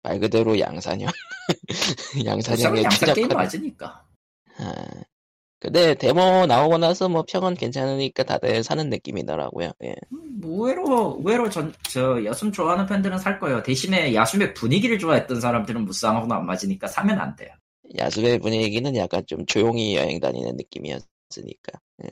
말 0.03 0.20
그대로 0.20 0.59
양산형. 0.59 1.09
거예요. 1.09 2.27
양산형의 2.27 2.85
양산 2.85 3.14
게임. 3.14 3.29
맞으니까. 3.29 4.07
아, 4.59 4.87
근데 5.59 5.95
데모 5.95 6.47
나오고 6.47 6.79
나서 6.79 7.09
뭐 7.09 7.25
평은 7.27 7.55
괜찮으니까 7.55 8.25
다들 8.25 8.62
사는 8.62 8.88
느낌이더라고요. 8.90 9.73
예. 9.85 9.95
음, 10.12 10.40
의외로 10.42 11.16
의외로 11.19 11.49
전, 11.49 11.73
저 11.83 12.23
야숨 12.25 12.53
좋아하는 12.53 12.87
팬들은 12.87 13.19
살 13.19 13.38
거예요. 13.40 13.62
대신에 13.62 14.14
야숨의 14.14 14.55
분위기를 14.55 14.99
좋아했던 14.99 15.40
사람들은 15.40 15.85
무쌍하고는 15.85 16.37
안 16.37 16.47
맞으니까 16.47 16.87
사면 16.87 17.19
안 17.19 17.35
돼요. 17.37 17.51
야수의 17.97 18.38
분위기는 18.40 18.95
약간 18.97 19.25
좀 19.27 19.47
조용히 19.47 19.97
여행 19.97 20.21
다니는 20.21 20.57
느낌이었으니까. 20.57 21.81
예, 22.05 22.11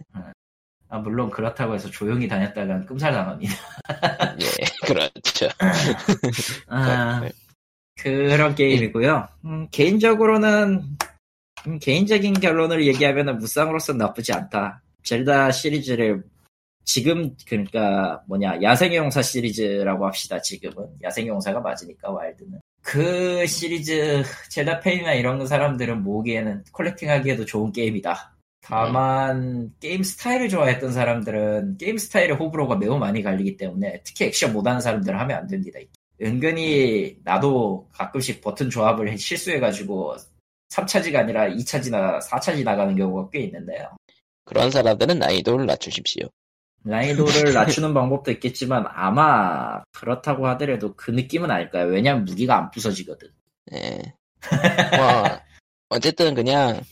아, 0.95 0.99
물론 0.99 1.29
그렇다고 1.29 1.75
해서 1.75 1.91
조용히 1.91 2.29
다녔다간 2.29 2.87
끔살 2.87 3.13
당합니다. 3.13 3.53
예, 4.41 4.87
그렇죠. 4.87 5.49
아, 6.69 7.21
그런 7.99 8.55
게임이고요. 8.55 9.29
음, 9.45 9.69
개인적으로는 9.71 10.83
음, 11.67 11.79
개인적인 11.79 12.35
결론을 12.35 12.87
얘기하면 12.87 13.39
무쌍으로서 13.39 13.95
나쁘지 13.95 14.33
않다. 14.33 14.83
젤다 15.03 15.53
시리즈를 15.53 16.23
지금 16.85 17.35
그러니까 17.47 18.23
뭐냐 18.27 18.61
야생의 18.63 18.99
용사 18.99 19.23
시리즈라고 19.23 20.07
합시다 20.07 20.41
지금은. 20.41 20.89
야생의 21.03 21.29
용사가 21.29 21.61
맞으니까 21.61 22.11
와일드는. 22.11 22.61
그 22.83 23.47
시리즈 23.47 24.23
젤다 24.51 24.81
팬이나 24.81 25.15
이런 25.15 25.47
사람들은 25.47 26.03
모으기에는 26.03 26.65
collecting하기에도 26.73 27.47
좋은 27.47 27.73
게임이다. 27.73 28.35
다만 28.61 29.73
게임 29.79 30.03
스타일을 30.03 30.49
좋아했던 30.49 30.93
사람들은 30.93 31.77
게임 31.77 31.99
스타일의 31.99 32.37
호불호가 32.37 32.77
매우 32.77 32.99
많이 32.99 33.23
갈리기 33.23 33.59
때문에 33.59 34.01
특히 34.05 34.27
액션 34.27 34.55
못하는 34.55 34.81
사람들은 34.81 35.19
하면 35.19 35.37
안 35.37 35.47
됩니다. 35.47 35.79
은근히 36.23 37.19
나도 37.25 37.89
가끔씩 37.93 38.41
버튼 38.41 38.71
조합을 38.71 39.19
실수해가지고 39.19 40.17
3차지가 40.75 41.17
아니라 41.17 41.49
2차지나 41.49 42.21
4차지 42.23 42.65
나가는 42.65 42.95
경우가 42.97 43.31
꽤 43.31 43.41
있는데요 43.41 43.97
그런 44.45 44.71
사람들은 44.71 45.19
난이도를 45.19 45.67
낮추십시오. 45.67 46.29
난이도를 46.83 47.55
낮추는 47.55 47.95
방법도 47.95 48.31
있겠지만 48.33 48.85
아마 48.89 49.83
그렇다고 49.93 50.47
하더라도 50.49 50.95
그 50.95 51.11
느낌은 51.11 51.51
아닐 51.51 51.71
거예요. 51.71 51.87
왜냐면 51.87 52.25
무기가 52.25 52.59
안 52.59 52.71
부서지거든. 52.71 53.29
예. 53.73 54.03
뭐 54.97 55.41
어쨌든 55.89 56.35
그냥 56.35 56.83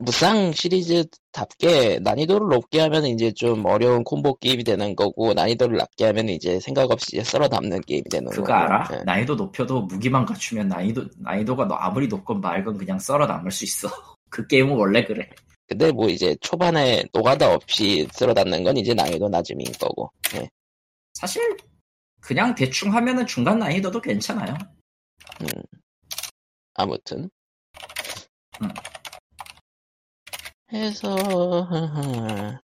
무쌍 0.00 0.52
시리즈답게 0.52 1.98
난이도를 2.02 2.48
높게 2.48 2.80
하면 2.80 3.04
이제 3.06 3.32
좀 3.32 3.64
어려운 3.66 4.04
콤보 4.04 4.36
게임이 4.36 4.62
되는 4.62 4.94
거고 4.94 5.34
난이도를 5.34 5.76
낮게 5.76 6.04
하면 6.06 6.28
이제 6.28 6.60
생각 6.60 6.90
없이 6.92 7.20
썰어 7.22 7.48
담는 7.48 7.80
게임이 7.80 8.04
되는 8.08 8.30
거고. 8.30 8.42
그거 8.42 8.52
알아? 8.52 8.88
예. 8.92 9.04
난이도 9.04 9.34
높여도 9.34 9.82
무기만 9.82 10.24
갖추면 10.24 10.68
난이도 10.68 11.04
난이도가 11.18 11.66
너 11.66 11.74
아무리 11.74 12.06
높건 12.06 12.40
말건 12.40 12.78
그냥 12.78 12.98
썰어 12.98 13.26
남을 13.26 13.50
수 13.50 13.64
있어. 13.64 13.88
그 14.30 14.46
게임은 14.46 14.76
원래 14.76 15.04
그래. 15.04 15.28
근데 15.66 15.90
뭐 15.90 16.08
이제 16.08 16.36
초반에 16.40 17.04
노가다 17.12 17.52
없이 17.52 18.06
쓸어 18.12 18.32
담는 18.32 18.62
건 18.62 18.76
이제 18.76 18.94
난이도 18.94 19.28
낮음인 19.28 19.66
거고. 19.80 20.12
예. 20.34 20.48
사실 21.14 21.56
그냥 22.20 22.54
대충 22.54 22.94
하면은 22.94 23.26
중간 23.26 23.58
난이도도 23.58 24.00
괜찮아요. 24.00 24.56
음. 25.40 25.48
아무튼. 26.74 27.28
음. 28.62 28.68
해서 30.72 31.16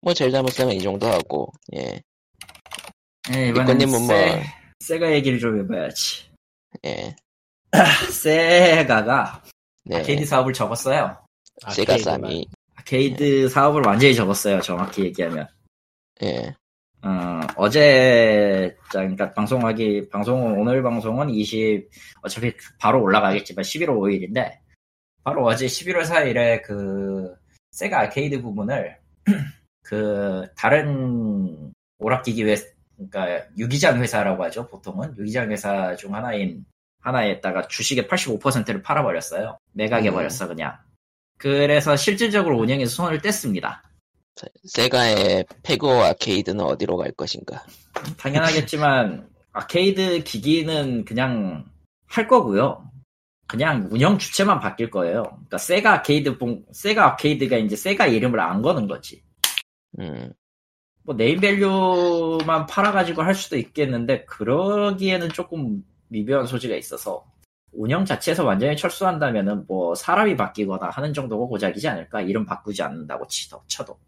뭐 0.00 0.12
제일 0.14 0.30
잘못하면 0.32 0.74
이 0.74 0.80
정도 0.82 1.06
하고 1.06 1.52
예. 1.74 2.00
네, 3.30 3.48
이번에는 3.48 3.88
뭐- 3.88 3.98
세, 4.00 4.42
세가 4.80 5.12
얘기를 5.12 5.38
좀 5.38 5.60
해봐야지. 5.60 6.24
예. 6.84 7.14
세가가 8.10 9.42
네. 9.84 9.96
아케이드 9.98 10.24
사업을 10.26 10.52
접었어요. 10.52 11.16
세가. 11.70 11.98
쌈이 11.98 12.46
아케이드 12.74 13.48
사업을 13.48 13.82
완전히 13.86 14.14
접었어요. 14.14 14.60
정확히 14.60 15.04
얘기하면. 15.04 15.46
예. 16.22 16.54
어, 17.04 17.40
어제, 17.56 18.76
자, 18.92 19.00
그러니까 19.00 19.32
방송하기, 19.32 20.08
방송은, 20.10 20.56
오늘 20.56 20.84
방송은 20.84 21.30
20, 21.30 21.88
어차피 22.22 22.52
바로 22.78 23.02
올라가겠지만 23.02 23.64
11월 23.64 23.88
5일인데, 23.98 24.52
바로 25.24 25.44
어제 25.44 25.66
11월 25.66 26.04
4일에 26.04 26.62
그, 26.62 27.34
세가 27.70 28.00
아케이드 28.00 28.42
부분을, 28.42 28.98
그, 29.82 30.46
다른 30.56 31.72
오락기기 31.98 32.44
회사, 32.44 32.66
그러니까 32.96 33.46
유기장 33.56 34.00
회사라고 34.00 34.44
하죠, 34.44 34.66
보통은. 34.68 35.16
유기장 35.18 35.50
회사 35.50 35.94
중 35.96 36.14
하나인, 36.14 36.64
하나에다가 37.00 37.68
주식의 37.68 38.04
85%를 38.04 38.82
팔아버렸어요. 38.82 39.58
매각해버렸어, 39.72 40.48
그냥. 40.48 40.76
그래서 41.38 41.96
실질적으로 41.96 42.58
운영에서 42.58 42.90
손을 42.90 43.20
뗐습니다. 43.20 43.80
세가의 44.64 45.44
페고 45.62 45.90
아케이드는 45.90 46.64
어디로 46.64 46.96
갈 46.96 47.12
것인가? 47.12 47.64
당연하겠지만 48.16 49.28
아케이드 49.52 50.22
기기는 50.24 51.04
그냥 51.04 51.66
할 52.06 52.28
거고요. 52.28 52.91
그냥 53.52 53.86
운영 53.92 54.16
주체만 54.16 54.60
바뀔 54.60 54.90
거예요. 54.90 55.24
그러니까 55.24 55.58
세가 55.58 55.92
아케이드 55.96 56.38
봉- 56.38 56.64
세가 56.72 57.04
아케이드가 57.12 57.58
이제 57.58 57.76
세가 57.76 58.06
이름을 58.06 58.40
안 58.40 58.62
거는 58.62 58.88
거지. 58.88 59.22
음. 59.98 60.32
뭐 61.04 61.14
네임밸류만 61.14 62.64
팔아가지고 62.66 63.20
할 63.20 63.34
수도 63.34 63.58
있겠는데 63.58 64.24
그러기에는 64.24 65.28
조금 65.28 65.84
미묘한 66.08 66.46
소지가 66.46 66.74
있어서 66.76 67.26
운영 67.72 68.06
자체에서 68.06 68.42
완전히 68.42 68.74
철수한다면은 68.74 69.66
뭐 69.66 69.94
사람이 69.94 70.34
바뀌거나 70.34 70.88
하는 70.88 71.12
정도가 71.12 71.44
고작이지 71.46 71.86
않을까 71.88 72.22
이름 72.22 72.46
바꾸지 72.46 72.82
않는다고 72.82 73.26
치도 73.26 73.62
쳐도 73.66 73.98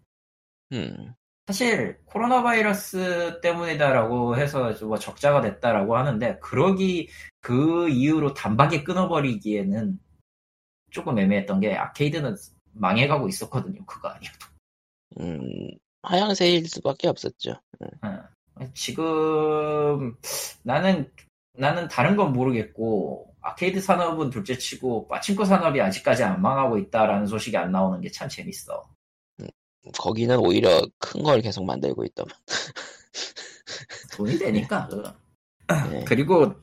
음. 0.73 1.13
사실 1.47 1.99
코로나 2.07 2.43
바이러스 2.43 3.41
때문이다라고 3.43 4.37
해서 4.37 4.75
뭐 4.87 4.99
적자가 4.99 5.43
됐다라고 5.43 5.97
하는데 5.97 6.39
그러기 6.39 7.11
그 7.41 7.89
이후로 7.89 8.33
단박에 8.33 8.83
끊어버리기에는 8.83 9.99
조금 10.91 11.19
애매했던 11.19 11.61
게 11.61 11.75
아케이드는 11.75 12.37
망해가고 12.73 13.29
있었거든요 13.29 13.85
그거 13.85 14.09
아니어도 14.09 14.39
음. 15.21 15.71
하향세일 16.03 16.67
수밖에 16.69 17.09
없었죠. 17.09 17.61
예. 17.83 18.71
지금 18.75 20.15
나는 20.63 21.11
나는 21.57 21.89
다른 21.89 22.17
건 22.17 22.33
모르겠고 22.33 23.35
아케이드 23.41 23.81
산업은 23.81 24.31
둘째치고 24.31 25.09
빠친코 25.09 25.45
산업이 25.45 25.81
아직까지 25.81 26.25
안 26.25 26.41
망하고 26.43 26.79
있다라는 26.79 27.27
소식이 27.27 27.57
안 27.57 27.73
나오는 27.73 28.01
게 28.01 28.11
참 28.11 28.29
재밌어 28.29 28.85
거기는 29.99 30.37
오히려 30.39 30.83
큰 30.99 31.23
걸 31.23 31.41
계속 31.41 31.65
만들고 31.65 32.05
있더만. 32.07 32.35
돈이 34.13 34.39
되니까 34.39 34.87
그거. 34.89 35.15
네. 35.91 36.05
그리고 36.07 36.55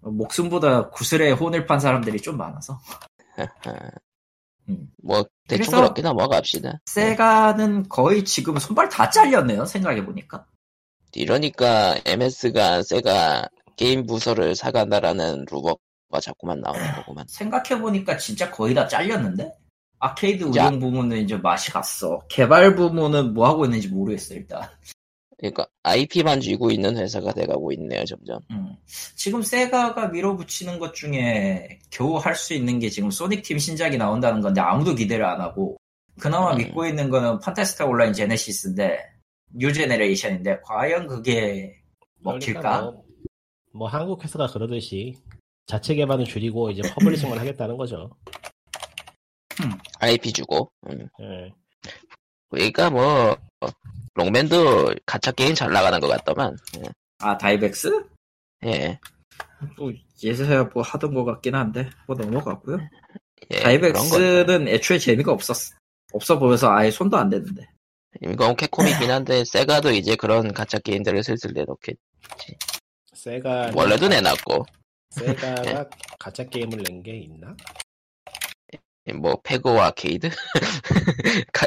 목숨보다 0.00 0.90
구슬에 0.90 1.30
혼을 1.32 1.66
판 1.66 1.80
사람들이 1.80 2.20
좀 2.20 2.36
많아서 2.36 2.78
음. 4.68 4.90
뭐 5.02 5.24
대충 5.48 5.74
그렇게 5.74 6.02
넘어갑시다. 6.02 6.80
세가는 6.86 7.88
거의 7.88 8.24
지금 8.24 8.58
손발 8.58 8.88
다 8.88 9.08
잘렸네요 9.10 9.64
생각해 9.64 10.04
보니까 10.04 10.46
이러니까 11.14 11.96
MS가 12.04 12.82
세가 12.82 13.48
게임 13.76 14.06
부서를 14.06 14.54
사간다라는 14.54 15.46
루머가 15.50 16.20
자꾸만 16.20 16.60
나오는 16.60 16.92
거구만. 16.96 17.24
생각해 17.28 17.80
보니까 17.80 18.18
진짜 18.18 18.50
거의 18.50 18.74
다 18.74 18.86
잘렸는데 18.86 19.52
아케이드 20.00 20.44
야. 20.56 20.66
운영 20.68 20.78
부문은 20.80 21.18
이제 21.18 21.36
맛이 21.36 21.70
갔어 21.70 22.20
개발 22.28 22.74
부문은 22.74 23.34
뭐 23.34 23.48
하고 23.48 23.64
있는지 23.64 23.88
모르겠어 23.88 24.34
일단 24.34 24.62
그러니까 25.38 25.66
IP만 25.84 26.40
쥐고 26.40 26.70
있는 26.72 26.96
회사가 26.96 27.32
돼가고 27.32 27.70
있네요 27.72 28.04
점점. 28.04 28.40
음. 28.50 28.74
지금 29.14 29.40
세가가 29.42 30.08
밀어붙이는 30.08 30.78
것 30.80 30.94
중에 30.94 31.78
겨우 31.90 32.16
할 32.16 32.34
수 32.34 32.54
있는 32.54 32.78
게 32.80 32.88
지금 32.88 33.10
소닉 33.10 33.42
팀 33.44 33.58
신작이 33.58 33.96
나온다는 33.98 34.40
건데 34.40 34.60
아무도 34.60 34.94
기대를 34.96 35.24
안 35.24 35.40
하고 35.40 35.76
그나마 36.20 36.52
음. 36.52 36.58
믿고 36.58 36.86
있는 36.86 37.08
거는 37.10 37.38
Phantasy 37.38 37.70
Star 37.70 37.86
Online 37.86 38.12
Genesis인데 38.12 38.98
New 39.54 39.72
Generation인데 39.72 40.60
과연 40.64 41.06
그게 41.06 41.76
먹힐까? 42.20 42.60
그러니까 42.60 42.80
뭐, 42.82 43.04
뭐 43.72 43.88
한국 43.88 44.22
회사가 44.24 44.48
그러듯이 44.48 45.14
자체 45.66 45.94
개발은 45.94 46.24
줄이고 46.24 46.70
이제 46.72 46.82
publishing만 46.94 47.38
하겠다는 47.38 47.76
거죠. 47.76 48.10
IP 50.00 50.32
주고. 50.32 50.70
음. 50.88 51.08
예. 51.20 51.52
그러니까 52.50 52.90
뭐 52.90 53.36
Rockman도 54.14 54.94
가차 55.06 55.30
게임 55.32 55.54
잘 55.54 55.70
나가는 55.72 55.98
것 56.00 56.08
같더만. 56.08 56.56
아 57.18 57.36
DiVE 57.38 57.82
X? 57.82 58.04
예. 58.66 58.98
또 59.76 59.92
예서야 60.22 60.64
뭐 60.74 60.82
하던 60.82 61.14
것 61.14 61.24
같긴 61.24 61.54
한데 61.54 61.88
뭐 62.06 62.16
넘어가고요. 62.16 62.78
예. 63.50 63.60
다이백스는 63.60 64.68
애초에 64.68 64.98
재미가 64.98 65.32
없었 65.32 65.72
없어 66.12 66.38
보여서 66.38 66.70
아예 66.70 66.90
손도 66.90 67.16
안 67.16 67.28
댔는데. 67.28 67.66
이건 68.22 68.56
캡콤이긴 68.56 69.10
한데 69.10 69.44
세가도 69.46 69.90
이제 69.92 70.16
그런 70.16 70.52
가짜 70.52 70.78
게임들을 70.78 71.22
슬슬 71.22 71.52
내놓게. 71.52 71.94
세가 73.14 73.72
원래도 73.74 74.08
내놨고 74.08 74.64
세가가 75.10 75.88
가짜 76.18 76.44
게임을 76.44 76.82
낸 76.88 77.02
게 77.02 77.16
있나? 77.18 77.56
뭐 79.12 79.40
페고 79.42 79.80
아케이드 79.80 80.30
가- 81.52 81.66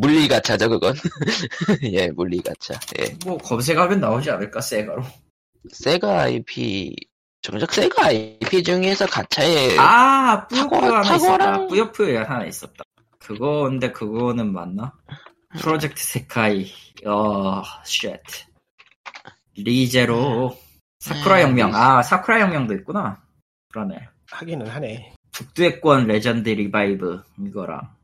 물리 0.00 0.28
가차죠 0.28 0.68
그건. 0.68 0.94
예 1.84 2.08
물리 2.10 2.40
가차. 2.40 2.74
예. 2.98 3.16
뭐 3.24 3.36
검색하면 3.38 4.00
나오지 4.00 4.30
않을까 4.30 4.60
세가로. 4.60 5.02
세가 5.72 6.22
IP 6.22 6.94
정작 7.40 7.72
세가 7.72 8.06
IP 8.06 8.62
중에서 8.62 9.06
가차에 9.06 9.76
아 9.78 10.46
뿌요뿌요 10.48 10.80
탁월한- 10.80 10.92
하나 11.04 11.14
있었다. 11.16 11.36
탁월한- 11.38 11.68
뿌요뿌요 11.68 12.18
하나 12.20 12.44
있었다. 12.46 12.84
그거인데 13.18 13.92
그거는 13.92 14.52
맞나? 14.52 14.92
프로젝트 15.58 16.02
세카이. 16.02 16.70
어, 17.06 17.62
shit. 17.84 18.20
리제로. 19.56 20.56
사쿠라 21.00 21.36
아, 21.36 21.40
혁명. 21.42 21.74
아, 21.74 22.02
사쿠라 22.02 22.40
혁명도 22.40 22.74
있구나. 22.74 23.20
그러네. 23.72 23.96
하기는 24.30 24.66
하네. 24.66 25.12
북두의권 25.32 26.06
Legends 26.06 26.48
Revive 26.48 27.22
이거랑 27.46 27.96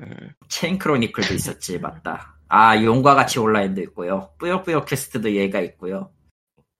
음, 0.00 0.34
Chain 0.48 0.78
Chronicle도 0.78 1.34
있었지 1.34 1.78
맞다 1.78 2.36
아 2.48 2.82
용과 2.82 3.14
같이 3.14 3.38
온라인도 3.38 3.80
있고요. 3.82 4.30
뿌요뿌요 4.38 4.84
Quest도 4.84 5.34
얘가 5.34 5.60
있고요. 5.60 6.10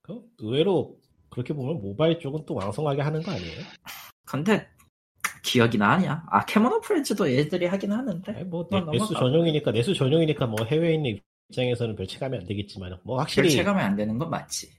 그 0.03 0.21
의외로 0.39 0.99
그렇게 1.31 1.55
보면 1.55 1.81
모바일 1.81 2.19
쪽은 2.19 2.45
또 2.45 2.55
왕성하게 2.55 3.01
하는 3.01 3.23
거 3.23 3.31
아니에요? 3.31 3.61
근데 4.27 4.69
기억이 5.43 5.79
나냐? 5.79 6.25
아 6.29 6.45
캐모노 6.45 6.83
프렌즈도 6.83 7.33
얘들이 7.33 7.65
하긴 7.65 7.91
하는데. 7.91 8.33
아니, 8.33 8.45
뭐 8.45 8.61
어, 8.61 8.69
내, 8.71 8.99
내수. 8.99 9.15
전용이니까 9.15 9.73
내수 9.73 9.95
전용이니까 9.95 10.47
뭐 10.47 10.63
해외에 10.67 10.95
있는 10.95 11.19
입장에서는 11.49 11.97
별 11.97 12.07
체감이 12.07 12.37
안 12.37 12.45
되겠지만 12.45 12.99
뭐 13.05 13.19
확실히 13.19 13.49
실체감이 13.49 13.81
안 13.81 13.97
되는 13.97 14.19
건 14.19 14.29
맞지. 14.29 14.71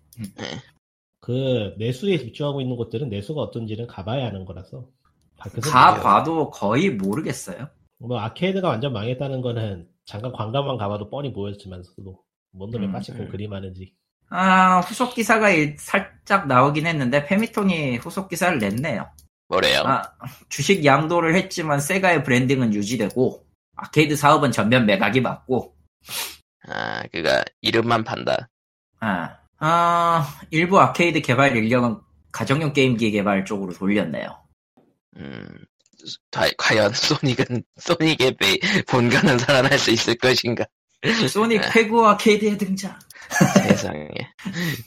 그 1.22 1.74
내수에 1.80 2.20
집중하고 2.20 2.62
있는 2.62 2.76
곳들은 2.76 3.10
내수가 3.10 3.42
어떤지는 3.42 3.88
가봐야 3.88 4.28
하는 4.28 4.46
거라서 4.46 4.88
다. 5.62 6.00
봐도 6.02 6.50
거의 6.50 6.90
모르겠어요. 6.92 7.68
뭐 8.00 8.20
아케이드가 8.20 8.68
완전 8.70 8.94
망했다는 8.94 9.42
거는 9.42 9.88
잠깐 10.06 10.32
관광만 10.34 10.78
가봐도 10.78 11.10
뻔히 11.10 11.32
보였지만서도 11.34 12.20
뭔 12.52 12.70
놈의 12.72 12.88
음, 12.88 12.92
빠지고 12.92 13.24
음. 13.24 13.30
그리 13.30 13.48
많은지 13.48 13.94
아 14.30 14.80
후속 14.82 15.14
기사가 15.16 15.50
이- 15.52 15.76
살짝 15.78 16.48
나오긴 16.48 16.86
했는데 16.88 17.26
패미통이 17.26 17.98
후속 17.98 18.30
기사를 18.30 18.58
냈네요. 18.60 19.10
뭐래요? 19.48 19.82
아, 19.86 20.02
주식 20.50 20.84
양도를 20.84 21.36
했지만 21.36 21.80
세가의 21.80 22.24
branding은 22.24 22.74
유지되고 22.74 23.46
아케이드 23.76 24.16
사업은 24.16 24.52
전면 24.52 24.86
매각이 24.86 25.22
맞고 25.22 25.76
아, 26.68 27.04
그가 27.12 27.44
이름만 27.62 28.04
판다. 28.04 28.50
아, 29.00 29.38
아, 29.60 30.26
일부 30.50 30.80
아케이드 30.80 31.22
개발 31.22 31.56
인력은 31.56 31.98
가정용 32.32 32.74
게임기 32.74 33.12
개발 33.12 33.46
쪽으로 33.46 33.74
돌렸네요. 33.74 34.43
음, 35.18 35.48
다- 36.32 36.48
과연 36.58 36.92
소닉은 36.94 37.64
소닉의 37.78 38.36
배- 38.36 38.60
본관은 38.88 39.38
살아날 39.40 39.78
수 39.80 39.92
있을 39.92 40.16
것인가? 40.16 40.66
소닉 41.30 41.62
페그 41.74 42.00
아케이드의 42.02 42.58
등장. 42.58 42.98
세상에, 43.68 44.08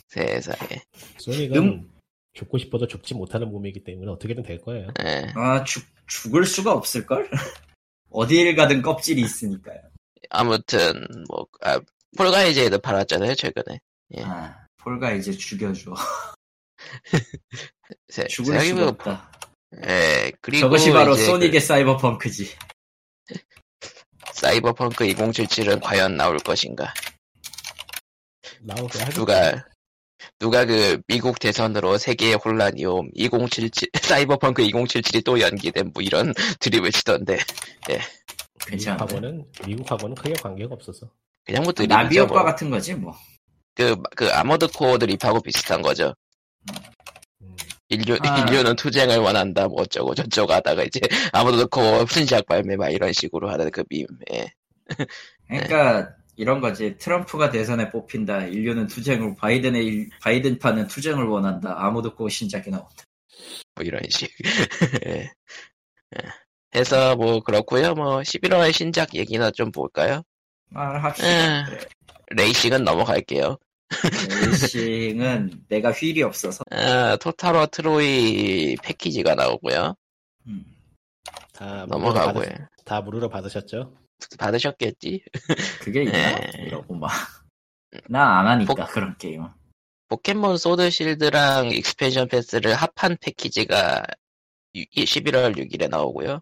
세상에. 0.08 0.82
소닉은 1.18 1.56
음. 1.62 1.90
죽고 2.34 2.58
싶어도 2.58 2.86
죽지 2.86 3.14
못하는 3.14 3.48
몸이기 3.50 3.82
때문에 3.84 4.10
어떻게든 4.12 4.42
될 4.42 4.60
거예요. 4.60 4.88
예. 5.04 5.32
아, 5.34 5.64
죽, 5.64 5.84
죽을 6.06 6.44
수가 6.44 6.72
없을걸? 6.72 7.30
어디를 8.10 8.54
가든 8.56 8.82
껍질이 8.82 9.20
있으니까요. 9.22 9.80
아무튼 10.30 11.06
뭐 11.28 11.46
아, 11.62 11.80
폴가이즈에도 12.16 12.78
팔았잖아요 12.78 13.34
최근에. 13.34 13.80
예. 14.16 14.22
아, 14.22 14.54
폴가 14.78 15.12
이제 15.12 15.32
죽여줘. 15.32 15.94
세- 18.08 18.26
죽을 18.28 18.60
수가 18.60 18.88
없다. 18.88 19.32
예, 19.86 20.32
그리고 20.40 20.60
저것이 20.60 20.92
바로 20.92 21.14
소닉의 21.16 21.60
사이버펑크지. 21.60 22.50
그 23.26 23.34
사이버펑크 24.32 25.06
2077은 25.06 25.80
과연 25.82 26.16
나올 26.16 26.36
것인가? 26.38 26.92
나오게 28.60 28.98
누가 29.14 29.64
누가 30.38 30.64
그 30.64 31.00
미국 31.06 31.38
대선으로 31.38 31.98
세계의 31.98 32.34
혼란이 32.34 32.84
옴 32.84 33.10
2077 33.14 33.88
사이버펑크 34.00 34.62
2077이 34.62 35.24
또 35.24 35.40
연기된 35.40 35.90
뭐 35.94 36.02
이런 36.02 36.32
드립을 36.60 36.92
치던데 36.92 37.38
괜찮은데. 38.66 39.04
미국하고는 39.04 39.46
미국하고는 39.66 40.14
크게 40.14 40.34
관계가 40.34 40.74
없어서 40.74 41.10
그냥 41.44 41.62
뭐 41.62 41.72
드립이죠 41.72 41.96
나비 41.96 42.18
효과 42.18 42.34
뭐. 42.34 42.44
같은 42.44 42.70
거지 42.70 42.94
뭐. 42.94 43.14
그, 43.74 43.94
그 44.16 44.30
아머드 44.30 44.68
코어 44.68 44.98
드립하고 44.98 45.40
비슷한 45.40 45.80
거죠 45.82 46.14
음, 46.70 46.76
인류, 47.88 48.18
아. 48.22 48.38
인류는 48.40 48.76
투쟁을 48.76 49.18
원한다 49.18 49.68
뭐 49.68 49.82
어쩌고 49.82 50.14
저쩌고 50.14 50.52
하다가 50.52 50.84
이제 50.84 51.00
아머드 51.32 51.66
코어 51.68 52.04
순시작 52.06 52.46
발매 52.46 52.76
막 52.76 52.90
이런 52.90 53.12
식으로 53.12 53.48
하는 53.50 53.70
그 53.70 53.84
밈. 53.88 54.06
예. 54.32 54.52
그러니까 55.48 56.10
이런 56.36 56.60
거지. 56.60 56.96
트럼프가 56.98 57.50
대선에 57.50 57.90
뽑힌다. 57.90 58.46
인류는 58.46 58.88
투쟁을 58.88 59.36
바이든의 59.38 59.84
일- 59.84 60.10
바이든파는 60.20 60.88
투쟁을 60.88 61.24
원한다. 61.24 61.74
아무도 61.78 62.14
고 62.14 62.28
신작이 62.28 62.70
나온다. 62.70 63.04
뭐 63.74 63.84
이런 63.84 64.02
식. 64.10 64.30
예. 65.06 65.30
예. 66.16 66.28
해서 66.74 67.16
뭐 67.16 67.40
그렇고요. 67.40 67.94
뭐 67.94 68.18
11월 68.20 68.72
신작 68.72 69.14
얘기나 69.14 69.50
좀 69.50 69.70
볼까요? 69.72 70.22
말합시다. 70.70 71.28
에. 71.28 71.64
그래. 71.64 71.78
레이싱은 72.30 72.84
넘어갈게요. 72.84 73.56
레이싱은 74.28 75.64
내가 75.68 75.92
휠이 75.92 76.22
없어서. 76.22 76.64
아, 76.70 77.16
Total 77.16 77.48
War 77.48 77.66
Troy 77.66 78.76
패키지가 78.82 79.34
나오고요. 79.34 79.94
음. 80.46 80.64
다 81.52 81.86
넘어가고요. 81.86 82.44
받으, 82.44 82.66
다 82.84 83.00
무료로 83.00 83.28
받으셨죠? 83.28 83.92
받으셨겠지? 84.38 85.22
그게 85.80 86.02
있나? 86.04 86.12
네. 86.38 86.50
이러고 86.66 86.94
막. 86.94 87.10
나 88.08 88.40
안 88.40 88.46
하니까 88.48 88.74
복- 88.74 88.90
그런 88.92 89.16
게임은. 89.16 89.48
포켓몬 90.08 90.56
Sword 90.56 90.88
Shield랑 90.90 91.70
Expansion 91.72 92.28
Pass를 92.28 92.74
합한 92.74 93.16
패키지가 93.20 94.04
11월 94.74 95.56
6일에 95.56 95.88
나오고요. 95.88 96.40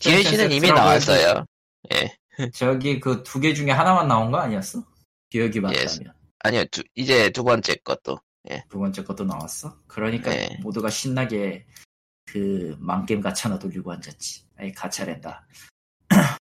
DLC는 0.00 0.52
이미 0.52 0.68
나왔어요. 0.70 1.44
예. 1.94 2.16
저기 2.54 3.00
그 3.00 3.22
두 3.24 3.40
개 3.40 3.52
중에 3.52 3.70
하나만 3.72 4.06
나온 4.08 4.30
거 4.30 4.38
아니었어? 4.38 4.82
기억이 5.30 5.60
맞다면. 5.60 6.14
아니요, 6.40 6.64
두- 6.66 6.82
이제 6.94 7.30
두 7.30 7.44
번째 7.44 7.74
것도. 7.76 8.18
두 8.70 8.78
번째 8.78 9.04
것도 9.04 9.24
나왔어? 9.24 9.76
그러니까 9.86 10.30
네. 10.30 10.58
모두가 10.62 10.88
신나게 10.88 11.66
그 12.24 12.76
망게임 12.78 13.20
가차나 13.20 13.58
돌리고 13.58 13.92
앉았지. 13.92 14.44
아니 14.56 14.72
가차랜다. 14.72 15.46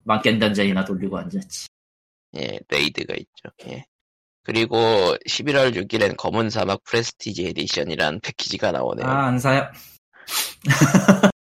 망게임 0.04 0.40
dungeon이나 0.40 0.84
돌리고 0.86 1.18
앉았지. 1.18 1.68
예, 2.38 2.60
raid가 2.68 3.14
있죠. 3.16 3.50
예. 3.68 3.86
그리고 4.44 4.78
11월 5.28 5.74
6일엔 5.76 6.18
검은 6.18 6.50
사막 6.50 6.84
Prestige 6.84 7.48
Edition이란 7.48 8.20
패키지가 8.22 8.72
나오네요. 8.72 9.06
아 9.08 9.28
안 9.28 9.40
사요. 9.40 9.72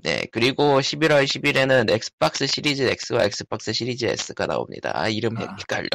네, 0.00 0.26
그리고 0.30 0.78
11월 0.78 1.24
10일에는 1.24 1.90
Xbox 1.90 2.46
Series 2.46 2.82
X와 2.84 3.24
Xbox 3.24 3.72
Series 3.72 4.06
S가 4.06 4.46
나옵니다. 4.46 4.92
아, 4.94 5.08
이름 5.08 5.36
아. 5.38 5.56
헷갈려. 5.58 5.88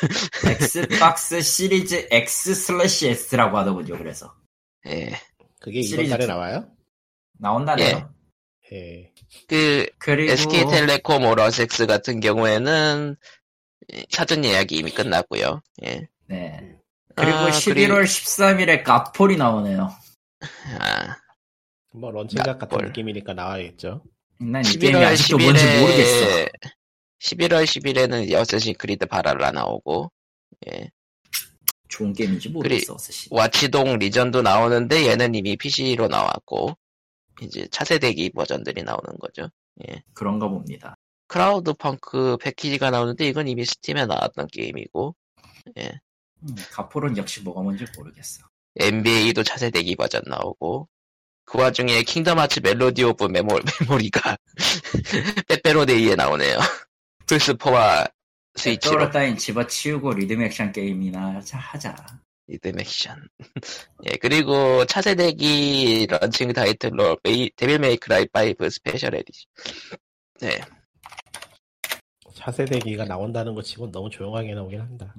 Xbox 0.46 1.42
Series 1.42 2.06
X 2.10 2.54
slash 2.54 3.08
S라고 3.08 3.58
하더군요. 3.58 3.98
그래서 3.98 4.32
예. 4.86 5.20
그게 5.60 5.82
시리즈 5.82 6.02
이번 6.02 6.10
달에 6.10 6.26
투. 6.26 6.32
나와요? 6.32 6.68
나온다네요. 7.38 8.14
예. 8.72 9.10
그, 9.48 9.86
그리고 9.98 10.32
SK텔레콤 10.32 11.24
All 11.24 11.45
Access 11.45 11.86
같은 11.86 12.20
경우에는 12.20 13.16
사전 14.10 14.44
예약이 14.44 14.76
이미 14.76 14.92
끝났고요. 14.92 15.60
예. 15.84 16.08
네. 16.28 16.76
그리고 17.16 17.36
아, 17.36 17.50
11월 17.50 18.04
13일에 18.04 18.84
Godfall이 18.84 19.36
나오네요. 19.36 19.92
아, 20.78 21.16
뭐 21.92 22.10
런칭작 22.10 22.58
같은 22.58 22.76
뭘. 22.78 22.86
느낌이니까 22.88 23.34
나와야겠죠. 23.34 24.02
난 24.38 24.62
이 24.64 24.78
게임이 24.78 24.94
11월 24.98 25.04
아직도 25.04 25.38
뭔지 25.38 25.64
10일에 25.64 25.80
모르겠어. 25.80 26.48
11월 27.20 27.64
10일에는 27.64 28.32
Assassin's 28.34 28.74
Creed 28.78 29.06
Valhalla 29.06 29.50
나오고 29.52 30.10
예. 30.72 30.90
좋은 31.88 32.12
게임인지 32.12 32.48
모르겠어. 32.50 32.96
사실. 32.98 33.28
와치동 33.32 33.98
리전도 33.98 34.42
나오는데 34.42 35.06
얘는 35.08 35.34
이미 35.34 35.56
PC로 35.56 36.06
나왔고 36.08 36.76
이제 37.42 37.66
차세대기 37.70 38.30
버전들이 38.30 38.82
나오는 38.82 39.18
거죠. 39.18 39.48
그런가 40.14 40.46
봅니다. 40.48 40.96
Cloudpunk 41.26 42.36
패키지가 42.40 42.90
나오는데 42.90 43.26
이건 43.26 43.48
이미 43.48 43.64
스팀에 43.64 44.06
나왔던 44.06 44.46
게임이고 44.52 45.14
음, 45.76 46.54
Godfall은 46.72 47.16
역시 47.16 47.40
뭐가 47.42 47.60
뭔지 47.62 47.84
모르겠어. 47.96 48.44
NBA도 48.76 49.42
차세대기 49.42 49.96
버전 49.96 50.22
나오고 50.26 50.88
그 51.50 51.58
와중에 51.58 52.02
Kingdom 52.02 52.38
Hearts 52.38 52.60
Melody 52.60 53.02
of 53.02 53.24
Memo, 53.24 53.58
Memory가 53.80 54.36
빼빼로데이에 55.48 56.14
나오네요. 56.14 56.58
플스4와 57.26 58.08
스위치로 58.54 58.92
스위치로 58.92 59.10
따윈 59.10 59.36
집어치우고 59.36 60.12
리듬 60.12 60.42
액션 60.42 60.70
게임이나 60.70 61.34
하자. 61.34 61.58
하자. 61.58 61.96
리듬 62.46 62.78
액션. 62.78 63.28
예, 64.08 64.16
그리고 64.20 64.84
차세대기 64.84 66.06
런칭 66.08 66.52
타이틀로 66.52 67.18
May, 67.24 67.50
Devil 67.56 67.80
May 67.80 68.04
Cry 68.04 68.28
5 68.32 68.68
Special 68.68 69.16
Edition. 69.16 69.50
네, 70.40 70.60
차세대기가 72.32 73.06
나온다는 73.06 73.56
것 73.56 73.64
치곤 73.64 73.90
너무 73.90 74.08
조용하게 74.08 74.54
나오긴 74.54 74.80
한다. 74.80 75.12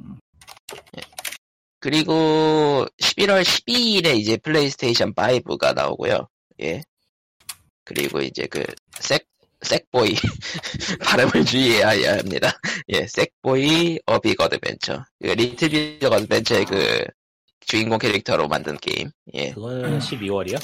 그리고 1.82 2.86
11월 3.02 3.42
12일에 3.42 4.16
이제 4.16 4.38
플레이스테이션 4.38 5.14
5가 5.16 5.74
나오고요. 5.74 6.28
예. 6.62 6.84
그리고 7.84 8.22
이제 8.22 8.46
그 8.46 8.64
Sack, 9.00 9.28
Sackboy 9.64 10.14
발음을 11.04 11.44
주의해야 11.44 12.18
합니다. 12.20 12.54
예, 12.90 13.08
Sackboy 13.08 14.00
A 14.06 14.14
Big 14.14 14.40
Adventure. 14.40 15.04
그 15.20 15.28
Little 15.30 15.70
Big 15.70 16.04
Adventure의 16.04 16.66
그 16.66 17.04
주인공 17.62 17.98
캐릭터로 17.98 18.48
만든 18.48 18.78
게임. 18.78 19.10
예. 19.34 19.50
그거는 19.52 19.98
12월이요? 19.98 20.62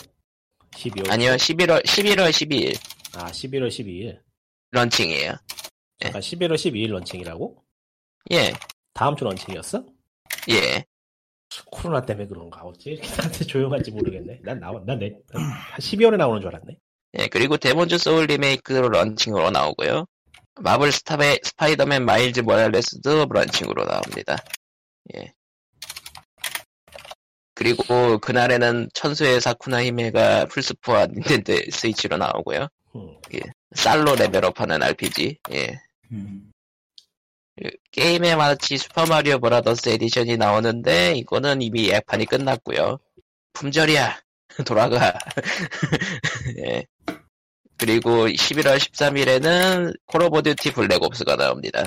12월. 0.72 1.10
아니요, 1.10 1.32
11월 1.32 1.84
11월 1.84 2.30
12일 2.30 2.78
아, 3.14 3.32
11월 3.32 3.70
12일. 3.70 4.20
런칭이에요. 4.70 5.36
잠깐 6.00 6.22
11월 6.22 6.54
12일 6.54 6.92
런칭이라고? 6.92 7.64
예, 8.34 8.54
다음 8.94 9.16
주 9.16 9.24
런칭이었어? 9.24 9.84
예. 10.50 10.86
코로나 11.72 12.06
때문에 12.06 12.28
그런가 12.28 12.62
어찌 12.62 12.92
이렇게 12.92 13.08
나한테 13.16 13.46
조용한지 13.46 13.92
모르겠네. 13.92 14.42
난 14.44 14.60
나와 14.60 14.82
난한 14.86 15.22
12월에 15.80 16.18
나오는 16.18 16.42
줄 16.42 16.50
알았네. 16.50 16.78
예, 17.20 17.28
그리고 17.28 17.58
Demon's 17.58 17.98
Souls 17.98 18.26
리메이크로 18.26 18.90
런칭으로 18.90 19.52
나오고요. 19.52 20.06
마블 20.60 20.92
스타베, 20.92 21.40
Spider-Man 21.44 22.06
Miles 22.06 22.42
Morales도 22.42 23.26
런칭으로 23.26 23.86
나옵니다. 23.86 24.38
예. 25.16 25.34
그리고 27.54 28.20
그날에는 28.20 28.90
천수의 28.94 29.42
사쿠나 29.42 29.84
히메가 29.84 30.46
플스포와 30.46 31.08
닌텐도 31.08 31.54
Switch로 31.72 32.18
나오고요. 32.18 32.68
음. 32.96 33.18
쌀로 33.74 34.16
레벨업하는 34.16 34.84
RPG. 34.84 35.40
예. 35.54 35.80
음. 36.12 36.52
그 37.62 37.70
Game & 37.92 38.36
Watch 38.36 38.78
Super 38.78 39.09
Mario 39.09 39.40
Bros. 39.40 39.90
Edition이 39.90 40.38
나오는데 40.38 41.14
이거는 41.16 41.62
이미 41.62 41.90
예판이 41.90 42.26
끝났고요. 42.26 43.00
품절이야. 43.54 44.20
돌아가. 44.66 45.14
예. 46.66 46.86
그리고 47.78 48.28
11월 48.28 48.78
13일에는 48.78 49.94
Call 50.06 50.24
of 50.24 50.42
Duty 50.44 50.74
Black 50.74 51.05
Ops가 51.05 51.36
나옵니다. 51.36 51.84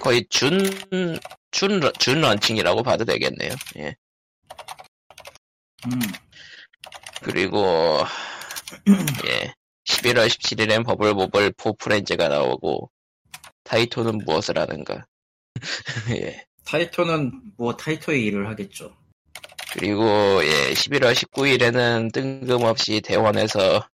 거의 0.00 0.26
준, 0.30 0.58
준, 1.50 1.80
런- 1.80 1.92
준 1.98 2.20
런칭이라고 2.20 2.82
봐도 2.82 3.04
되겠네요. 3.04 3.52
예. 3.78 3.94
음. 5.86 6.00
그리고, 7.22 8.02
예. 9.26 9.52
11월 9.90 10.28
17일엔 10.28 10.84
버블보블 10.86 11.52
4 11.58 11.72
프렌즈가 11.78 12.28
나오고, 12.28 12.90
타이토는 13.64 14.18
무엇을 14.24 14.58
하는가. 14.58 15.04
예. 16.16 16.44
타이토는 16.64 17.52
뭐 17.56 17.76
타이토의 17.76 18.24
일을 18.24 18.48
하겠죠. 18.48 18.96
그리고, 19.72 20.04
예, 20.44 20.72
11월 20.72 21.12
19일에는 21.14 22.12
뜬금없이 22.12 23.00
대원에서 23.00 23.88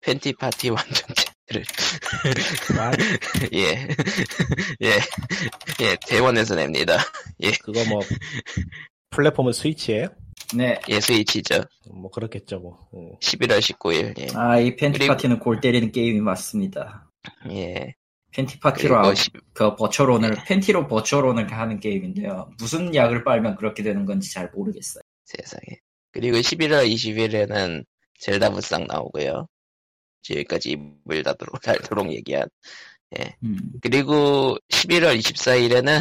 팬티 0.00 0.32
파티 0.34 0.70
완전체를, 0.70 1.64
와, 2.76 2.92
예. 3.54 3.88
예. 4.82 4.98
예, 5.80 5.96
대원에서 6.06 6.56
냅니다. 6.56 6.98
그거 7.62 7.84
뭐 7.84 8.00
플랫폼은 9.10 9.52
스위치예요? 9.52 10.08
네. 10.54 10.80
예, 10.88 11.00
스위치죠. 11.00 11.62
뭐 11.90 12.10
그렇겠죠 12.10 12.58
뭐. 12.58 12.88
음. 12.94 13.12
11월 13.20 13.58
19일, 13.60 14.18
예. 14.18 14.26
아, 14.34 14.58
이 14.58 14.74
팬티 14.76 14.98
그리고- 14.98 15.12
파티는 15.12 15.38
골 15.40 15.60
때리는 15.60 15.92
게임이 15.92 16.20
맞습니다. 16.20 17.10
예. 17.50 17.94
팬티 18.32 18.58
파티로 18.60 18.94
그리고 18.96 19.08
아, 19.08 19.14
시- 19.14 19.30
그 19.52 19.74
버처론을 19.76 20.36
팬티로 20.46 20.86
버처론을 20.88 21.50
하는 21.52 21.80
게임인데요. 21.80 22.50
무슨 22.58 22.94
약을 22.94 23.24
빨면 23.24 23.56
그렇게 23.56 23.82
되는 23.82 24.04
건지 24.06 24.32
잘 24.32 24.50
모르겠어요. 24.54 25.02
세상에. 25.24 25.62
그리고 26.12 26.38
11월 26.38 26.90
20일에는 26.90 27.84
젤다 28.20 28.50
부상 28.50 28.86
나오고요. 28.86 29.46
지금까지 30.22 30.70
입을 31.06 31.22
닫도록, 31.22 31.60
닳도록 31.62 32.10
얘기한. 32.12 32.48
음. 33.42 33.58
그리고 33.80 34.56
11월 34.70 35.18
24일에는 35.18 36.00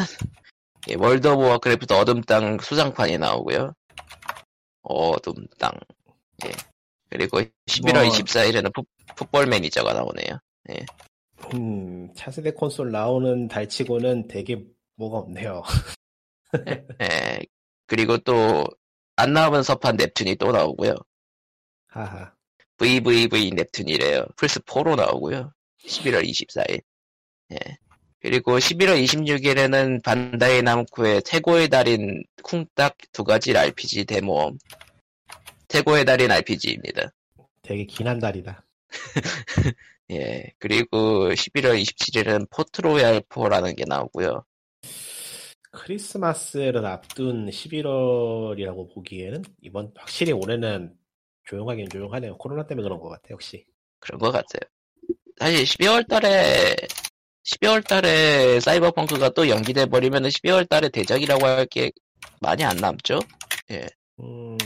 예, 0.89 0.95
World 0.97 1.27
of 1.27 1.43
Warcraft 1.43 1.93
어둠 1.93 2.21
땅 2.21 2.57
소장판이 2.59 3.17
나오고요. 3.17 3.73
어둠 4.89 5.33
땅. 5.59 5.71
예. 6.45 6.51
그리고 7.09 7.39
11월 7.67 7.93
뭐- 7.93 8.13
24일에는 8.13 8.73
Foot, 8.73 8.85
Football 9.15 9.45
Manager가 9.47 9.93
나오네요. 9.93 10.39
음, 11.53 12.13
차세대 12.15 12.51
콘솔 12.51 12.91
나오는 12.91 13.47
달치고는 13.47 14.27
되게 14.27 14.61
뭐가 14.95 15.19
없네요. 15.19 15.63
예. 17.01 17.39
그리고 17.85 18.17
또 18.19 18.65
안 19.19 19.33
나오면 19.33 19.63
섭한 19.63 19.97
넵튠이 19.97 20.37
또 20.37 20.51
나오고요. 20.51 20.93
하하. 21.87 22.31
VVV 22.77 23.49
넵튠이래요. 23.49 24.35
플스 24.35 24.59
4로 24.59 24.95
나오고요. 24.95 25.51
11월 25.87 26.23
24일. 26.23 26.81
예. 27.53 27.57
그리고 28.21 28.57
11월 28.57 29.03
26일에는 29.03 30.03
반다이 30.03 30.61
남코의 30.63 31.21
태고의 31.25 31.69
달인 31.69 32.23
쿵딱 32.43 32.95
두 33.11 33.23
가지 33.23 33.55
RPG 33.55 34.05
데모. 34.05 34.53
태고의 35.67 36.05
달인 36.05 36.31
RPG입니다. 36.31 37.11
되게 37.61 37.85
긴 37.85 38.07
한 38.07 38.19
달이다. 38.19 38.63
예. 40.11 40.45
그리고 40.59 41.29
11월 41.29 41.79
27일은 41.81 42.49
포트로얄 42.49 43.21
4라는 43.21 43.75
게 43.75 43.83
나오고요. 43.85 44.43
크리스마스를 45.71 46.85
앞둔 46.85 47.49
11월이라고 47.49 48.93
보기에는 48.95 49.43
이번 49.61 49.91
확실히 49.95 50.31
올해는 50.31 50.95
조용하긴 51.45 51.89
조용하네요. 51.89 52.37
코로나 52.37 52.65
때문에 52.65 52.83
그런 52.83 52.99
것 52.99 53.09
같아요, 53.09 53.33
역시. 53.33 53.65
그런 53.99 54.19
것 54.19 54.31
같아요. 54.31 54.61
사실 55.39 55.63
12월 55.65 56.07
달에 56.07 56.75
12월 57.47 57.85
달에 57.87 58.59
사이버펑크가 58.59 59.29
또 59.29 59.47
연기돼 59.49 59.85
버리면은 59.87 60.29
12월 60.29 60.67
달에 60.67 60.89
대작이라고 60.89 61.45
할 61.45 61.65
게 61.67 61.91
많이 62.41 62.63
안 62.63 62.75
남죠. 62.77 63.19
음, 64.19 64.57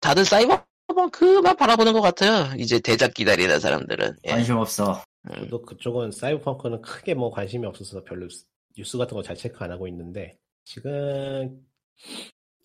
다들 0.00 0.24
사이버펑크만 0.24 1.56
바라보는 1.56 1.92
것 1.92 2.00
같아요. 2.00 2.52
이제 2.58 2.78
대작 2.80 3.14
기다리는 3.14 3.58
사람들은. 3.58 4.16
예. 4.26 4.30
관심 4.30 4.56
없어. 4.56 5.02
음, 5.30 5.48
또 5.50 5.62
그쪽은 5.62 6.10
사이버펑크는 6.12 6.82
크게 6.82 7.14
뭐 7.14 7.30
관심이 7.30 7.66
없어서 7.66 8.04
별로 8.04 8.28
뉴스 8.76 8.98
같은 8.98 9.14
거 9.16 9.22
잘 9.22 9.36
체크 9.36 9.62
안 9.64 9.70
하고 9.70 9.88
있는데 9.88 10.36
지금 10.64 11.64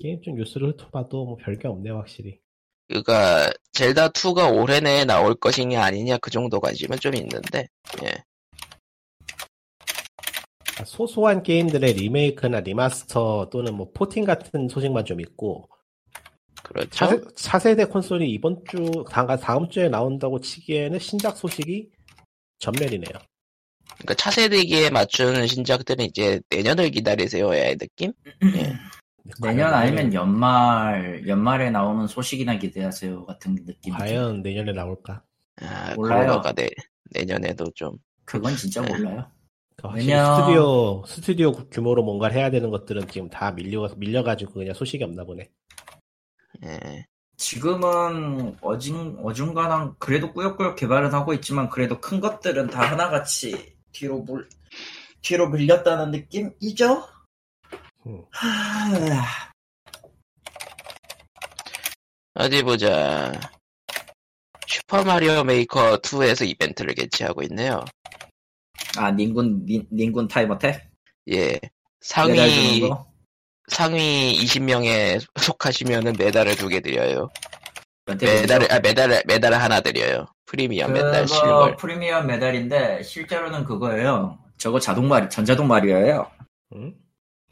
게임 0.02 0.22
쪽 0.22 0.36
뉴스를 0.36 0.70
훑어봐도 0.72 1.26
뭐 1.26 1.38
별게 1.38 1.68
없네요, 1.68 1.98
확실히. 1.98 2.40
그러니까 2.88 3.52
젤다 3.74 4.10
2가 4.10 4.54
올해 4.62 4.80
내에 4.80 5.06
나올 5.06 5.36
것이냐 5.36 5.82
아니냐 5.84 6.18
그 6.18 6.30
정도 6.32 6.60
관심은 6.60 6.98
좀 7.00 7.16
있는데. 7.16 7.68
예. 8.04 8.12
아, 10.80 10.86
소소한 10.86 11.44
게임들의 11.44 11.94
리메이크나 11.94 12.62
remaster 12.62 13.50
또는 13.52 13.76
뭐 13.76 13.92
porting 13.94 14.24
같은 14.24 14.70
소식만 14.70 15.06
좀 15.06 15.20
있고 15.20 15.70
그렇죠. 16.64 16.90
차세, 16.90 17.22
차세대 17.36 17.86
콘솔이 17.86 18.30
이번 18.32 18.64
주 18.70 19.04
다음, 19.10 19.28
다음 19.38 19.70
주에 19.70 19.90
나온다고 19.90 20.40
치기에는 20.40 21.00
신작 21.00 21.38
소식이 21.38 21.90
전멸이네요. 22.60 23.14
그러니까 23.96 24.14
차세대기에 24.16 24.92
맞춘 24.92 25.48
신작들은 25.48 26.06
이제 26.06 26.40
내년을 26.50 26.92
기다리세요의 26.92 27.78
느낌? 27.78 28.14
예. 28.56 28.74
내년 29.42 29.74
아니면 29.74 30.14
연말 30.14 31.28
연말에 31.28 31.70
나오는 31.70 32.08
소식이나 32.08 32.58
기대하세요 32.58 33.26
같은 33.26 33.56
느낌. 33.66 33.94
과연 33.94 34.42
내년에 34.42 34.72
나올까? 34.72 35.24
아, 35.62 35.94
몰라요. 35.96 36.42
내, 36.56 36.70
내년에도 37.12 37.70
좀. 37.76 37.98
그건 38.26 38.56
진짜 38.56 38.82
네. 38.82 38.90
몰라요. 38.90 39.30
확실히 39.88 40.08
내년- 40.08 40.36
스튜디오 40.36 41.04
스튜디오 41.06 41.52
규모로 41.70 42.04
뭔가를 42.04 42.36
해야 42.36 42.50
되는 42.50 42.70
것들은 42.70 43.08
지금 43.08 43.30
다 43.30 43.52
밀려 43.52 43.88
밀려가지고 43.98 44.54
그냥 44.54 44.74
소식이 44.74 45.04
없나 45.04 45.24
보네. 45.24 45.50
예. 46.66 47.06
지금은 47.38 48.58
어진 48.62 49.18
어중간한 49.24 49.96
그래도 49.98 50.34
꾸역꾸역 50.34 50.76
개발은 50.76 51.14
하고 51.14 51.34
있지만 51.34 51.70
그래도 51.70 52.02
큰 52.02 52.20
것들은 52.20 52.68
다 52.70 52.82
하나같이 52.82 53.78
뒤로 53.94 54.20
물 54.20 54.50
뒤로 55.22 55.50
밀렸다는 55.50 56.12
느낌이죠. 56.12 57.06
음. 58.08 58.24
하... 58.32 59.50
어디 62.36 62.64
보자. 62.64 63.32
슈퍼마리오 64.68 65.44
메이커 65.44 65.98
2에서 65.98 66.48
이벤트를 66.48 66.94
개최하고 66.94 67.42
있네요. 67.44 67.84
아 68.98 69.12
닌군 69.12 69.66
닌, 69.66 69.86
닌군 69.92 70.28
time 70.28 70.53
attack 70.53 70.90
예. 71.32 71.52
메달 71.52 71.70
상위, 72.02 72.76
주는 72.76 72.90
거? 72.90 73.06
상위 73.68 74.34
20명에 74.44 75.22
속하시면은 75.40 76.14
메달을 76.18 76.56
두 76.56 76.70
개 76.70 76.80
드려요. 76.82 77.30
메달을, 78.08 78.72
아, 78.72 78.80
메달을, 78.80 79.24
메달을 79.28 79.62
하나 79.62 79.82
드려요. 79.82 80.26
프리미엄 80.46 80.94
메달, 80.94 81.26
그거 81.26 81.28
실물. 81.28 81.76
프리미엄 81.76 82.26
메달인데 82.26 83.04
실제로는 83.04 83.66
그거예요. 83.66 84.40
저거 84.58 84.80
자동 84.80 85.08
마리 85.08 85.30
전자동 85.30 85.68
마리오예요. 85.68 86.26
응? 86.76 86.96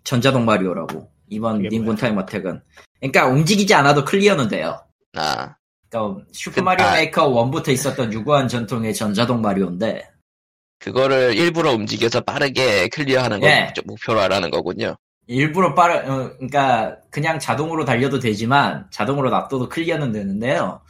전자동 0.03 0.45
마리오라고 0.45 1.07
이번 1.29 1.61
닌군? 1.61 1.95
time 1.95 2.17
attack은. 2.17 2.61
그러니까 2.99 3.27
움직이지 3.27 3.73
않아도 3.75 4.03
클리어는 4.03 4.47
돼요. 4.47 4.79
아, 5.15 5.55
그러니까 5.89 6.23
슈퍼 6.31 6.63
마리오 6.63 6.85
아. 6.87 6.93
메이커 6.93 7.29
1부터 7.29 7.69
있었던 7.69 8.11
유구한 8.13 8.47
전통의 8.47 8.95
전자동 8.95 9.41
마리오인데 9.41 10.09
그거를 10.79 11.35
일부러 11.35 11.71
움직여서 11.71 12.21
빠르게 12.21 12.87
클리어하는 12.89 13.39
걸 13.39 13.49
예. 13.49 13.73
목표로 13.85 14.19
하라는 14.21 14.49
거군요. 14.51 14.95
일부러 15.27 15.73
빠르 15.75 15.93
어, 16.09 16.31
그러니까 16.37 16.97
그냥 17.11 17.39
자동으로 17.39 17.83
달려도 17.83 18.19
되지만 18.19 18.87
자동으로 18.91 19.29
놔둬도 19.29 19.69
클리어는 19.69 20.11
되는데요. 20.13 20.81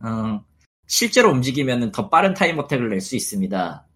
어, 0.00 0.40
실제로 0.86 1.30
움직이면 1.30 1.92
더 1.92 2.08
빠른 2.08 2.32
time 2.34 2.58
attack을 2.58 2.88
낼 2.90 3.00
수 3.00 3.16
있습니다. 3.16 3.86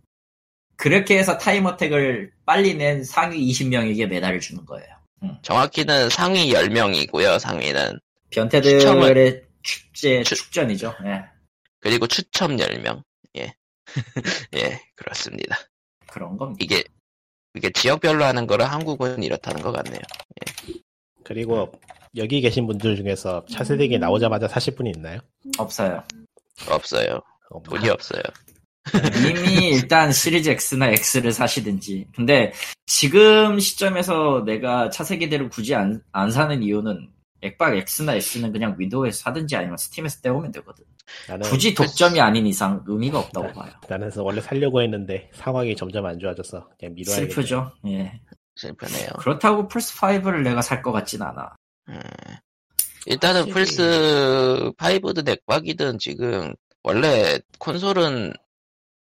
그렇게 0.77 1.19
해서 1.19 1.39
time 1.39 1.67
attack을 1.67 2.33
빨리 2.47 2.75
낸 2.75 3.03
상위 3.05 3.51
20명에게 3.51 4.07
메달을 4.07 4.41
주는 4.41 4.65
거예요. 4.65 4.87
정확히는 5.43 6.09
상위 6.11 6.53
10명이고요, 6.53 7.39
상위는. 7.41 7.99
변태들의 8.31 8.81
추첨을- 8.81 9.43
축제 9.63 10.23
추- 10.23 10.37
축전이죠. 10.37 10.95
예. 11.07 11.25
그리고 11.81 12.07
추첨 12.07 12.57
10명. 12.57 13.03
예. 13.37 13.55
예, 14.57 14.81
그렇습니다. 14.95 15.57
그런 16.07 16.37
겁니다. 16.37 16.59
이게, 16.63 16.85
이게 17.55 17.71
지역별로 17.71 18.25
하는 18.25 18.47
거라 18.47 18.67
한국은 18.67 19.23
이렇다는 19.23 19.63
것 19.63 19.73
같네요. 19.73 20.01
그리고 21.25 21.73
여기 22.17 22.41
계신 22.41 22.67
분들 22.67 22.97
중에서 22.97 23.45
차세대기 23.47 23.99
나오자마자 23.99 24.49
사실 24.49 24.75
분이 24.75 24.91
있나요? 24.97 25.21
없어요. 25.59 26.03
없어요. 26.69 27.21
어, 27.51 27.63
돈이 27.63 27.89
없어요. 27.89 28.23
이미 29.27 29.69
일단 29.77 30.13
시리즈 30.13 30.49
X나 30.51 30.89
X를 30.89 31.33
사시든지. 31.33 32.07
근데 32.15 32.53
지금 32.87 33.59
시점에서 33.59 34.45
내가 34.45 34.91
차세기대를 34.91 35.51
굳이 35.51 35.75
안, 35.75 36.03
안 36.13 36.31
사는 36.31 36.63
이유는 36.63 37.09
액박 37.43 37.75
X나 37.77 38.15
S는 38.17 38.53
그냥 38.53 38.75
윈도우에서 38.79 39.19
사든지 39.19 39.57
아니면 39.57 39.77
스팀에서 39.77 40.21
떼오면 40.21 40.51
되거든. 40.53 40.85
나는 41.29 41.49
굳이 41.49 41.75
독점이 41.75 42.21
아닌 42.21 42.47
이상 42.47 42.83
의미가 42.87 43.19
없다고 43.19 43.53
봐요. 43.53 43.73
나는 43.89 44.11
원래 44.17 44.41
살려고 44.41 44.83
했는데 44.83 45.31
상황이 45.35 45.75
점점 45.77 46.05
안 46.07 46.19
좋아져서 46.19 46.69
그냥 46.79 46.95
미뤄야겠다. 46.95 47.33
슬프죠. 47.35 47.73
예. 47.87 48.21
슬프네요. 48.57 49.09
그렇다고 49.19 49.69
플스 49.69 49.97
5를 49.97 50.43
내가 50.43 50.61
살 50.63 50.83
것 50.83 50.93
같진 50.93 51.23
않아. 51.23 51.55
음. 51.89 52.01
일단은 53.07 53.47
플스 53.51 54.73
5든 54.77 55.25
엑박이든 55.25 55.99
지금 55.99 56.53
원래 56.83 57.39
콘솔은 57.59 58.33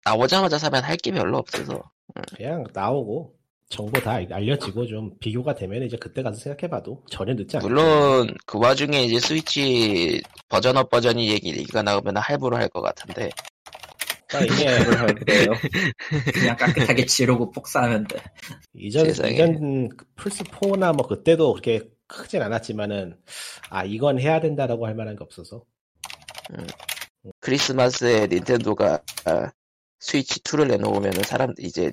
나오자마자 0.04 0.58
사면 0.58 0.82
할 0.84 0.96
게 0.98 1.10
별로 1.12 1.38
없어서 1.38 1.82
그냥 2.36 2.64
나오고 2.74 3.34
정보 3.68 4.00
다 4.00 4.12
알려지고 4.12 4.86
좀 4.86 5.18
비교가 5.18 5.54
되면 5.54 5.82
이제 5.82 5.96
그때 5.96 6.22
가서 6.22 6.38
생각해봐도 6.38 7.02
전혀 7.10 7.34
늦지 7.34 7.56
않아. 7.56 7.66
물론 7.66 8.34
그 8.46 8.58
와중에 8.58 9.04
이제 9.04 9.18
스위치 9.18 10.22
버전업 10.48 10.90
버전이 10.90 11.28
얘기가 11.28 11.82
나오면 11.82 12.16
할부를 12.18 12.58
할것 12.58 12.82
같은데 12.82 13.30
그러니까 14.28 14.54
이게 14.54 14.64
그래요. 15.24 15.52
그냥 16.32 16.56
깨끗하게 16.56 17.06
지르고 17.06 17.50
폭사하면 17.50 18.06
돼. 18.06 18.22
이전 18.74 19.06
세상에. 19.06 19.32
이전 19.32 19.88
플스 20.16 20.44
4나 20.44 20.94
뭐 20.94 21.06
그때도 21.06 21.52
그렇게 21.52 21.82
크진 22.06 22.42
않았지만은 22.42 23.16
아 23.70 23.84
이건 23.84 24.20
해야 24.20 24.40
된다라고 24.40 24.86
할 24.86 24.94
만한 24.94 25.16
게 25.16 25.24
없어서 25.24 25.64
크리스마스에 27.40 28.26
닌텐도가 28.26 29.00
아, 29.24 29.50
스위치 29.98 30.40
2를 30.40 30.68
내놓으면 30.68 31.12
사람 31.24 31.54
이제 31.58 31.90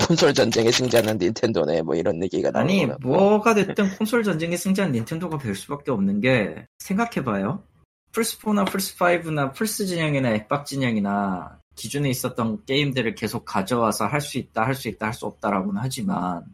콘솔 0.00 0.34
전쟁의 0.34 0.72
승자는 0.72 1.18
닌텐도네 1.18 1.82
뭐 1.82 1.94
이런 1.94 2.22
얘기가 2.22 2.50
아니 2.54 2.86
뭐가 3.00 3.54
됐든 3.54 3.96
콘솔 3.96 4.24
전쟁의 4.24 4.58
승자는 4.58 4.92
닌텐도가 4.92 5.38
될 5.38 5.54
수밖에 5.54 5.90
없는 5.92 6.20
게 6.20 6.66
생각해봐요. 6.78 7.62
플스4나 8.12 8.64
플스5나 8.66 9.52
플스 9.54 9.86
진영이나 9.86 10.30
엑박 10.30 10.66
진영이나 10.66 11.58
기존에 11.76 12.08
있었던 12.10 12.64
게임들을 12.64 13.14
계속 13.14 13.44
가져와서 13.44 14.06
할 14.06 14.20
수 14.20 14.38
있다 14.38 14.64
할 14.64 14.74
수 14.74 14.88
있다 14.88 15.06
할 15.06 15.12
수 15.14 15.26
없다라고는 15.26 15.80
하지만 15.82 16.44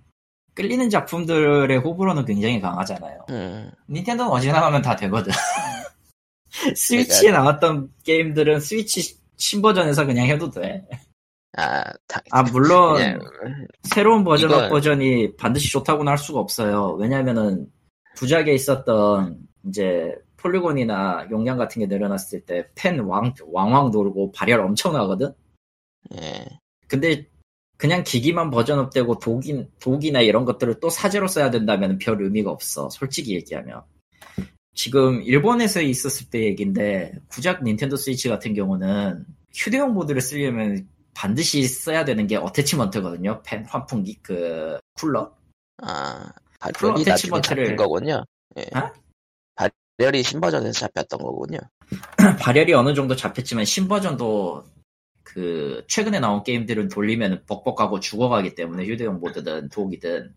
끌리는 0.55 0.89
작품들의 0.91 1.77
호불호는 1.79 2.25
굉장히 2.27 2.61
강하잖아요. 2.61 3.27
음, 3.31 3.71
닌텐도는 3.89 4.31
어지간하면 4.33 4.83
다 4.83 4.97
되거든. 4.97 5.33
스위치에 6.77 7.31
나왔던 7.31 7.91
게임들은 8.05 8.61
스위치 8.61 9.17
신버전에서 9.37 10.05
그냥 10.07 10.27
해도 10.27 10.51
돼. 10.51 10.87
아, 11.57 11.83
다, 12.07 12.21
아 12.31 12.43
물론 12.45 12.97
그냥, 12.97 13.19
새로운 13.83 14.25
버전 14.25 14.51
이건- 14.51 14.65
업 14.65 14.69
버전이 14.69 15.37
반드시 15.37 15.71
좋다고는 15.73 16.11
할 16.11 16.19
수가 16.19 16.39
없어요. 16.39 16.97
왜냐면은 16.99 17.67
구작에 18.17 18.53
있었던 18.55 19.39
이제 19.67 20.15
polygon이나 20.37 21.29
용량 21.31 21.59
같은 21.59 21.81
게 21.81 21.87
늘어났을 21.87 22.41
때펜 22.43 23.01
왕, 23.01 23.35
왕왕 23.47 23.91
돌고 23.91 24.33
발열 24.33 24.61
엄청나거든? 24.61 25.33
예. 26.15 26.47
근데 26.87 27.27
그냥 27.77 28.03
기기만 28.05 28.51
버전업되고 28.51 29.19
dock이, 29.19 29.67
dock이나 29.81 30.21
이런 30.21 30.45
것들을 30.45 30.81
또 30.81 30.89
사제로 30.91 31.27
써야 31.27 31.51
된다면 31.51 31.99
별 31.99 32.23
의미가 32.23 32.51
없어. 32.51 32.89
솔직히 32.91 33.35
얘기하면. 33.35 33.83
지금 34.75 35.23
일본에서 35.23 35.83
있었을 35.83 36.31
때 36.31 36.45
얘기인데 36.45 37.13
구작 37.29 37.63
닌텐도 37.63 37.97
스위치 37.97 38.29
같은 38.29 38.55
경우는 38.55 39.25
휴대용 39.53 39.95
모드를 39.95 40.21
쓰려면 40.21 40.87
반드시 41.15 41.65
써야 41.67 42.05
되는 42.05 42.27
게 42.27 42.37
attachment거든요. 42.37 43.43
fan, 43.45 43.65
환풍기, 43.65 44.21
그 44.23 44.79
쿨러. 44.95 45.33
아, 45.83 46.31
발열이 46.61 47.05
어태치먼트를- 47.05 47.43
잡힌 47.43 47.77
거군요. 47.77 48.25
예. 48.57 48.63
어? 48.77 48.91
발열이 49.99 50.23
신버전에서 50.23 50.73
잡혔던 50.81 51.21
거군요. 51.21 51.59
발열이 52.41 52.73
어느 52.73 52.95
정도 52.95 53.15
잡혔지만 53.17 53.65
신버전도 53.67 54.65
그 55.23 55.85
최근에 55.89 56.21
나온 56.21 56.43
게임들은 56.43 56.89
돌리면 56.89 57.45
벅벅하고 57.47 58.01
죽어가기 58.01 58.55
때문에 58.55 58.87
휴대용 58.87 59.21
모드든 59.21 59.69
독이든 59.69 60.35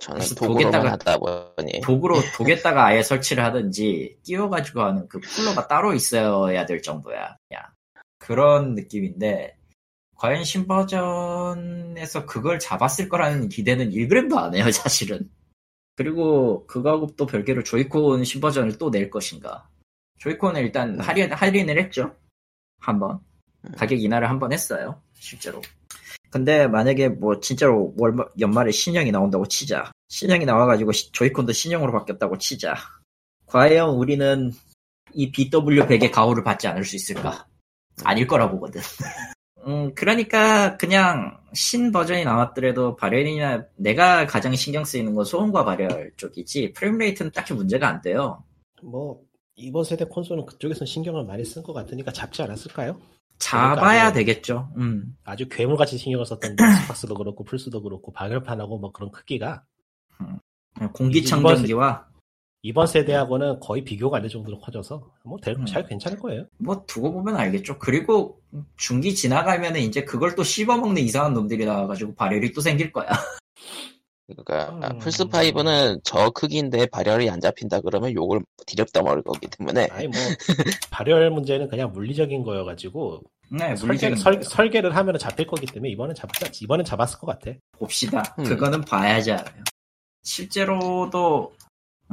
저는 0.00 0.20
독에다가- 0.20 0.90
하다 0.90 1.18
보니 1.18 1.80
독으로 1.82 2.16
독에다가 2.36 2.86
아예 2.86 3.02
설치를 3.02 3.42
하든지 3.44 4.18
끼워가지고 4.22 4.82
하는 4.82 5.08
그 5.08 5.18
쿨러가 5.20 5.66
따로 5.66 5.94
있어야 5.94 6.66
될 6.66 6.82
정도야. 6.82 7.36
그냥 7.48 7.62
그런 8.18 8.74
느낌인데 8.74 9.56
과연 10.20 10.44
신버전에서 10.44 12.26
그걸 12.26 12.58
잡았을 12.58 13.08
거라는 13.08 13.48
기대는 13.48 13.90
1g도 13.90 14.36
안 14.36 14.54
해요 14.54 14.70
사실은. 14.70 15.30
그리고 15.96 16.66
그거하고 16.66 17.08
또 17.16 17.24
별개로 17.26 17.62
조이콘 17.62 18.22
신버전을 18.24 18.76
또 18.76 18.90
낼 18.90 19.08
것인가. 19.10 19.66
조이콘을 20.18 20.60
일단 20.62 21.00
할인, 21.00 21.32
할인을 21.32 21.78
했죠. 21.82 22.14
한번. 22.80 23.18
가격 23.78 23.98
인하를 23.98 24.28
한번 24.28 24.52
했어요. 24.52 25.02
실제로. 25.14 25.62
근데 26.30 26.66
만약에 26.66 27.08
뭐 27.08 27.40
진짜로 27.40 27.94
월, 27.96 28.14
연말에 28.38 28.70
신형이 28.70 29.10
나온다고 29.10 29.46
치자. 29.48 29.90
신형이 30.08 30.44
나와가지고 30.44 30.92
시- 30.92 31.12
조이콘도 31.12 31.52
신형으로 31.52 31.92
바뀌었다고 31.92 32.36
치자. 32.36 32.74
과연 33.46 33.90
우리는 33.96 34.52
이 35.14 35.32
BW100의 35.32 36.12
가호를 36.12 36.44
받지 36.44 36.68
않을 36.68 36.84
수 36.84 36.94
있을까? 36.96 37.46
아닐 38.04 38.26
거라 38.26 38.50
보거든. 38.50 38.82
음, 39.66 39.94
그러니까 39.94 40.76
그냥 40.76 41.38
신 41.52 41.92
버전이 41.92 42.24
나왔더라도 42.24 42.96
발열이나 42.96 43.66
내가 43.76 44.26
가장 44.26 44.54
신경 44.54 44.84
쓰이는 44.84 45.14
건 45.14 45.24
소음과 45.24 45.64
발열 45.64 46.12
쪽이지 46.16 46.72
frame 46.72 46.98
rate는 46.98 47.32
딱히 47.32 47.54
문제가 47.54 47.88
안 47.88 48.00
돼요. 48.00 48.42
뭐 48.82 49.20
이번 49.56 49.84
세대 49.84 50.04
콘솔은 50.04 50.46
그쪽에서 50.46 50.84
신경을 50.84 51.24
많이 51.24 51.44
쓴 51.44 51.62
것 51.62 51.72
같으니까 51.72 52.12
잡지 52.12 52.42
않았을까요? 52.42 52.98
잡아야 53.38 53.76
그러니까 53.76 54.12
되겠죠. 54.12 54.70
음. 54.76 55.16
아주 55.24 55.48
괴물같이 55.48 55.98
신경을 55.98 56.26
썼던 56.26 56.56
엑스박스도 56.60 57.14
그렇고 57.14 57.44
플스도 57.44 57.82
그렇고 57.82 58.12
발열판하고 58.12 58.78
뭐 58.78 58.92
그런 58.92 59.10
크기가 59.10 59.64
공기청정기와 60.94 62.09
이번 62.62 62.86
세대하고는 62.86 63.60
거의 63.60 63.82
비교가 63.84 64.18
안 64.18 64.22
될 64.22 64.30
정도로 64.30 64.58
커져서 64.60 65.02
뭐잘 65.24 65.54
음. 65.56 65.64
괜찮을 65.88 66.18
거예요. 66.18 66.46
뭐 66.58 66.84
두고 66.86 67.12
보면 67.12 67.36
알겠죠. 67.36 67.78
그리고 67.78 68.38
중기 68.76 69.14
지나가면은 69.14 69.80
이제 69.80 70.04
그걸 70.04 70.34
또 70.34 70.44
씹어먹는 70.44 71.02
이상한 71.02 71.32
놈들이 71.32 71.64
나와가지고 71.64 72.14
발열이 72.14 72.52
또 72.52 72.60
생길 72.60 72.92
거야. 72.92 73.08
그러니까 74.26 74.90
음. 74.92 74.98
플스 75.00 75.24
5는 75.24 76.00
저 76.04 76.30
크기인데 76.30 76.86
발열이 76.86 77.28
안 77.30 77.40
잡힌다 77.40 77.80
그러면 77.80 78.12
욕을 78.12 78.40
디렵다 78.66 79.02
먹을 79.02 79.22
거기 79.22 79.48
때문에 79.48 79.88
아니 79.90 80.06
뭐 80.06 80.20
발열 80.90 81.30
문제는 81.30 81.68
그냥 81.68 81.92
물리적인 81.92 82.44
거여가지고 82.44 83.22
네, 83.50 83.74
설계, 83.74 83.86
물리적인 83.86 84.16
설. 84.16 84.42
설계를 84.44 84.94
하면 84.94 85.18
잡힐 85.18 85.46
거기 85.48 85.66
때문에 85.66 85.90
이번엔 85.90 86.14
잡았 86.14 86.32
이번엔 86.62 86.84
잡았을 86.84 87.18
것 87.18 87.26
같아. 87.26 87.50
봅시다. 87.72 88.36
음. 88.38 88.44
그거는 88.44 88.82
봐야지 88.82 89.32
알아요. 89.32 89.64
실제로도 90.22 91.52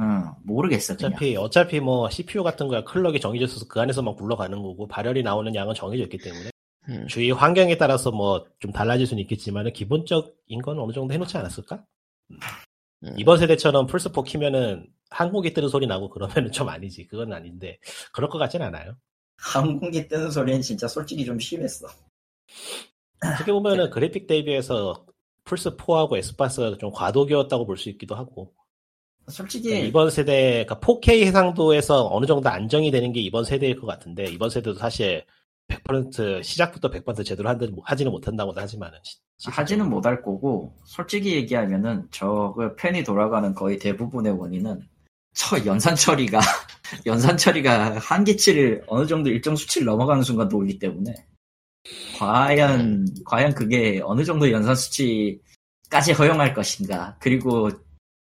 음, 0.00 0.30
모르겠어 0.44 0.96
그냥. 0.96 1.12
어차피 1.12 1.36
어차피 1.36 1.80
뭐 1.80 2.08
CPU 2.10 2.42
같은 2.44 2.68
거야 2.68 2.84
클럭이 2.84 3.20
정해져 3.20 3.44
있어서 3.46 3.66
그 3.68 3.80
안에서만 3.80 4.14
굴러가는 4.16 4.62
거고 4.62 4.86
발열이 4.86 5.22
나오는 5.22 5.54
양은 5.54 5.74
정해져 5.74 6.04
있기 6.04 6.18
때문에 6.18 6.50
음. 6.88 7.06
주위 7.08 7.30
환경에 7.30 7.76
따라서 7.78 8.10
뭐 8.12 8.46
좀 8.60 8.72
달라질 8.72 9.06
수는 9.06 9.20
있겠지만 9.22 9.72
기본적인 9.72 10.62
건 10.62 10.78
어느 10.80 10.92
정도 10.92 11.14
해놓지 11.14 11.36
않았을까? 11.36 11.84
음. 12.30 12.38
이번 13.16 13.38
세대처럼 13.38 13.86
플스4 13.86 14.24
키면은 14.24 14.86
한국이 15.10 15.52
뜨는 15.54 15.68
소리 15.68 15.86
나고 15.86 16.10
그러면은 16.10 16.50
좀 16.52 16.68
아니지. 16.68 17.06
그건 17.06 17.32
아닌데 17.32 17.78
그럴 18.12 18.28
것 18.30 18.38
같진 18.38 18.62
않아요. 18.62 18.96
항공기 19.38 20.08
뜨는 20.08 20.30
소리는 20.30 20.60
진짜 20.62 20.88
솔직히 20.88 21.24
좀 21.24 21.38
심했어. 21.38 21.86
어떻게 23.24 23.52
보면은 23.52 23.90
그래픽 23.90 24.26
대비해서 24.26 25.06
플스4하고 25.44 26.16
엑스박스가 26.18 26.76
좀 26.78 26.90
과도기였다고 26.92 27.66
볼 27.66 27.76
수 27.76 27.88
있기도 27.90 28.14
하고 28.16 28.52
솔직히 29.28 29.70
네, 29.70 29.80
이번 29.86 30.10
세대 30.10 30.64
그러니까 30.66 30.80
4K 30.80 31.22
해상도에서 31.26 32.08
어느 32.10 32.26
정도 32.26 32.48
안정이 32.48 32.90
되는 32.90 33.12
게 33.12 33.20
이번 33.20 33.44
세대일 33.44 33.80
것 33.80 33.86
같은데 33.86 34.24
이번 34.24 34.50
세대도 34.50 34.74
사실 34.78 35.24
100% 35.68 36.42
시작부터 36.42 36.90
100% 36.90 37.24
제대로 37.24 37.48
한다- 37.48 37.66
하지는 37.84 38.10
못한다고 38.10 38.52
하지만은 38.56 38.98
하지는 39.44 39.88
못할 39.88 40.22
거고 40.22 40.74
솔직히 40.84 41.34
얘기하면은 41.34 42.08
저그 42.10 42.74
팬이 42.76 43.04
돌아가는 43.04 43.54
거의 43.54 43.78
대부분의 43.78 44.32
원인은 44.32 44.82
저 45.34 45.64
연산 45.66 45.94
처리가 45.94 46.40
연산 47.06 47.36
처리가 47.36 47.98
한계치를 47.98 48.84
어느 48.88 49.06
정도 49.06 49.30
일정 49.30 49.54
수치를 49.54 49.84
넘어가는 49.86 50.22
순간 50.22 50.48
놓기 50.48 50.78
때문에 50.78 51.14
과연 52.18 53.06
과연 53.24 53.54
그게 53.54 54.00
어느 54.04 54.24
정도 54.24 54.50
연산 54.50 54.74
수치까지 54.74 56.12
허용할 56.18 56.54
것인가. 56.54 57.16
그리고 57.20 57.70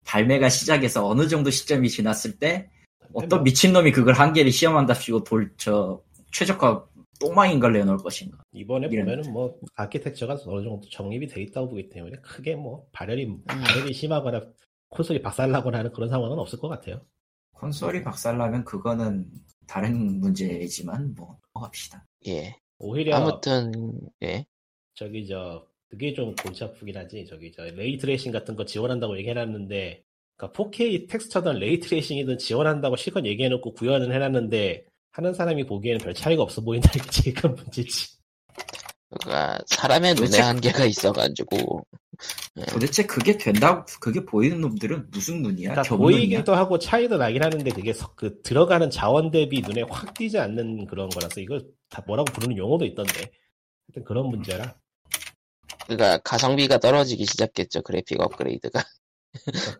발매가 0.08 0.50
시작해서 0.50 1.08
어느 1.08 1.28
정도 1.28 1.52
시점이 1.52 1.90
지났을 1.90 2.40
때 2.40 2.70
어떤 3.14 3.44
미친놈이 3.44 3.92
그걸 3.92 4.14
한계를 4.14 4.52
시험한답시고 4.52 5.24
돌 5.24 5.54
저 5.58 6.02
최적화 6.32 6.86
똥망인 7.20 7.60
걸 7.60 7.74
내놓을 7.74 7.98
것인가 7.98 8.38
이번에 8.52 8.88
이런. 8.92 9.06
보면은 9.06 9.32
뭐 9.32 9.56
아키텍처가 9.76 10.38
어느 10.46 10.64
정도 10.64 10.82
정립이 10.90 11.28
돼 11.28 11.42
있다고 11.42 11.70
보기 11.70 11.90
때문에 11.90 12.18
크게 12.22 12.56
뭐 12.56 12.86
발열이 12.92 13.26
음. 13.26 13.44
발열이 13.46 13.94
심하거나 13.94 14.42
콘솔이 14.90 15.22
박살나거나 15.22 15.80
하는 15.80 15.92
그런 15.92 16.10
상황은 16.10 16.38
없을 16.38 16.60
것 16.60 16.70
같아요. 16.70 17.02
콘솔이 17.54 18.04
박살나면 18.04 18.66
그거는 18.66 19.30
다른 19.68 20.20
문제이지만 20.20 21.16
뭐 21.16 21.38
넘어갑시다 21.54 22.06
예. 22.28 22.56
오히려 22.78 23.16
아무튼 23.18 23.72
예. 24.22 24.46
저기 24.94 25.28
저 25.28 25.67
그게 25.90 26.14
좀 26.14 26.36
골치 26.36 26.64
아프긴 26.64 26.98
하지. 26.98 27.26
저기 27.30 27.52
저 27.52 27.64
ray 27.64 27.98
tracing 27.98 28.32
같은 28.32 28.56
거 28.56 28.66
지원한다고 28.66 29.18
얘기해놨는데, 29.20 30.04
그러니까 30.36 30.64
4K 30.64 31.08
texture든 31.10 31.60
ray 31.60 31.80
tracing이든 31.80 32.38
지원한다고 32.38 32.96
실컷 32.96 33.26
얘기해놓고 33.26 33.74
구현은 33.74 34.12
해놨는데 34.12 34.86
하는 35.12 35.34
사람이 35.34 35.66
보기에는 35.66 36.00
별 36.04 36.14
차이가 36.14 36.44
없어 36.44 36.62
보인다는 36.62 37.04
게 37.06 37.10
제일 37.12 37.36
큰 37.36 37.56
문제지. 37.56 38.18
그러니까 39.10 39.58
사람의 39.68 40.16
눈에 40.16 40.26
도대체- 40.28 40.42
한계가 40.42 40.86
있어가지고 40.86 41.82
도대체 42.70 43.06
그게 43.06 43.38
된다고 43.38 43.86
그게 44.02 44.24
보이는 44.26 44.60
놈들은 44.60 45.08
무슨 45.12 45.42
눈이야? 45.42 45.72
그러니까 45.72 45.96
눈이야? 45.96 46.18
보이기도 46.18 46.54
하고 46.56 46.78
차이도 46.78 47.18
나긴 47.18 47.42
하는데 47.42 47.72
그게 47.72 47.94
서- 47.94 48.14
그 48.16 48.42
들어가는 48.42 48.90
자원 48.90 49.32
대비 49.32 49.62
눈에 49.62 49.84
확 49.90 50.14
띄지 50.14 50.38
않는 50.38 50.88
그런 50.88 51.08
거라서 51.10 51.40
이걸 51.40 51.66
다 51.90 52.04
뭐라고 52.06 52.32
부르는 52.34 52.58
용어도 52.58 52.86
있던데. 52.86 53.14
하여튼 53.88 54.04
그런 54.06 54.28
문제라. 54.28 54.76
그러니까 55.88 56.18
가성비가 56.20 56.80
떨어지기 56.80 57.26
시작했죠 57.26 57.82
그래픽 57.82 58.20
업그레이드가. 58.22 58.84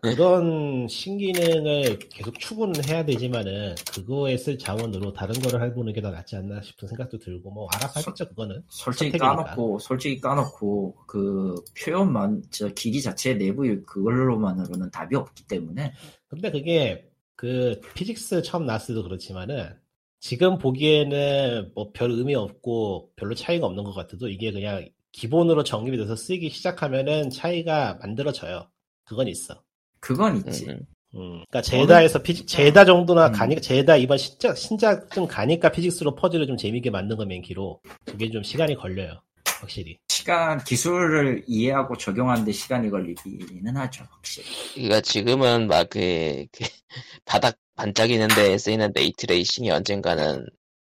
그런 0.14 0.86
신기능을 0.88 1.98
계속 2.10 2.38
추구는 2.38 2.84
해야 2.88 3.04
되지만은 3.04 3.74
그거에 3.92 4.36
쓸 4.36 4.56
자원으로 4.58 5.12
다른 5.12 5.34
거를 5.40 5.62
해보는 5.66 5.92
게 5.94 6.00
더 6.00 6.10
낫지 6.10 6.36
않나 6.36 6.62
싶은 6.62 6.86
생각도 6.88 7.18
들고 7.18 7.50
뭐 7.50 7.68
알아서 7.74 8.00
하겠죠 8.00 8.28
그거는 8.28 8.62
솔직히 8.68 9.10
선택이니까. 9.18 9.44
까놓고 9.44 9.78
솔직히 9.80 10.20
까놓고 10.20 10.96
그 11.06 11.56
표현만 11.82 12.44
저 12.50 12.68
기기 12.68 13.02
자체 13.02 13.34
내부 13.34 13.62
그걸로만으로는 13.84 14.90
답이 14.90 15.16
없기 15.16 15.46
때문에 15.48 15.92
근데 16.28 16.50
그게 16.52 17.10
그 17.34 17.80
피직스 17.94 18.42
처음 18.42 18.66
나왔을 18.66 18.94
때도 18.94 19.02
그렇지만은 19.04 19.74
지금 20.20 20.58
보기에는 20.58 21.72
뭐 21.74 21.92
별 21.92 22.10
의미 22.12 22.34
없고 22.34 23.12
별로 23.16 23.34
차이가 23.34 23.66
없는 23.66 23.82
것 23.84 23.92
같아도 23.94 24.28
이게 24.28 24.52
그냥 24.52 24.88
기본으로 25.12 25.64
정립이 25.64 25.96
돼서 25.96 26.16
쓰기 26.16 26.50
시작하면은 26.50 27.30
차이가 27.30 27.98
만들어져요 28.00 28.70
그건 29.04 29.28
있어 29.28 29.62
그건 30.00 30.36
있지. 30.36 30.66
음, 30.66 30.86
음, 31.14 31.42
그러니까 31.48 31.62
제다에서 31.62 32.22
피직 32.22 32.46
제다 32.46 32.84
정도나 32.84 33.28
음. 33.28 33.32
가니까 33.32 33.60
제다 33.60 33.96
이번 33.96 34.18
신작 34.18 34.56
신작 34.56 35.10
좀 35.10 35.26
가니까 35.26 35.70
피직스로 35.70 36.14
퍼즐을 36.14 36.46
좀 36.46 36.56
재밌게 36.56 36.90
만든 36.90 37.16
거 37.16 37.24
맨키로 37.24 37.80
그게 38.04 38.30
좀 38.30 38.42
시간이 38.42 38.76
걸려요 38.76 39.20
확실히 39.60 39.98
신기술을 40.08 41.44
이해하고 41.46 41.96
적용하는데 41.96 42.52
시간이 42.52 42.90
걸리기는 42.90 43.76
하죠 43.76 44.04
확실히. 44.10 44.46
그러니까 44.74 45.00
지금은 45.00 45.66
막그 45.68 46.46
바닥 47.24 47.56
반짝이는 47.76 48.28
데 48.28 48.58
쓰이는 48.58 48.92
ray 48.94 49.15
tracing이 49.15 49.70
언젠가는 49.70 50.44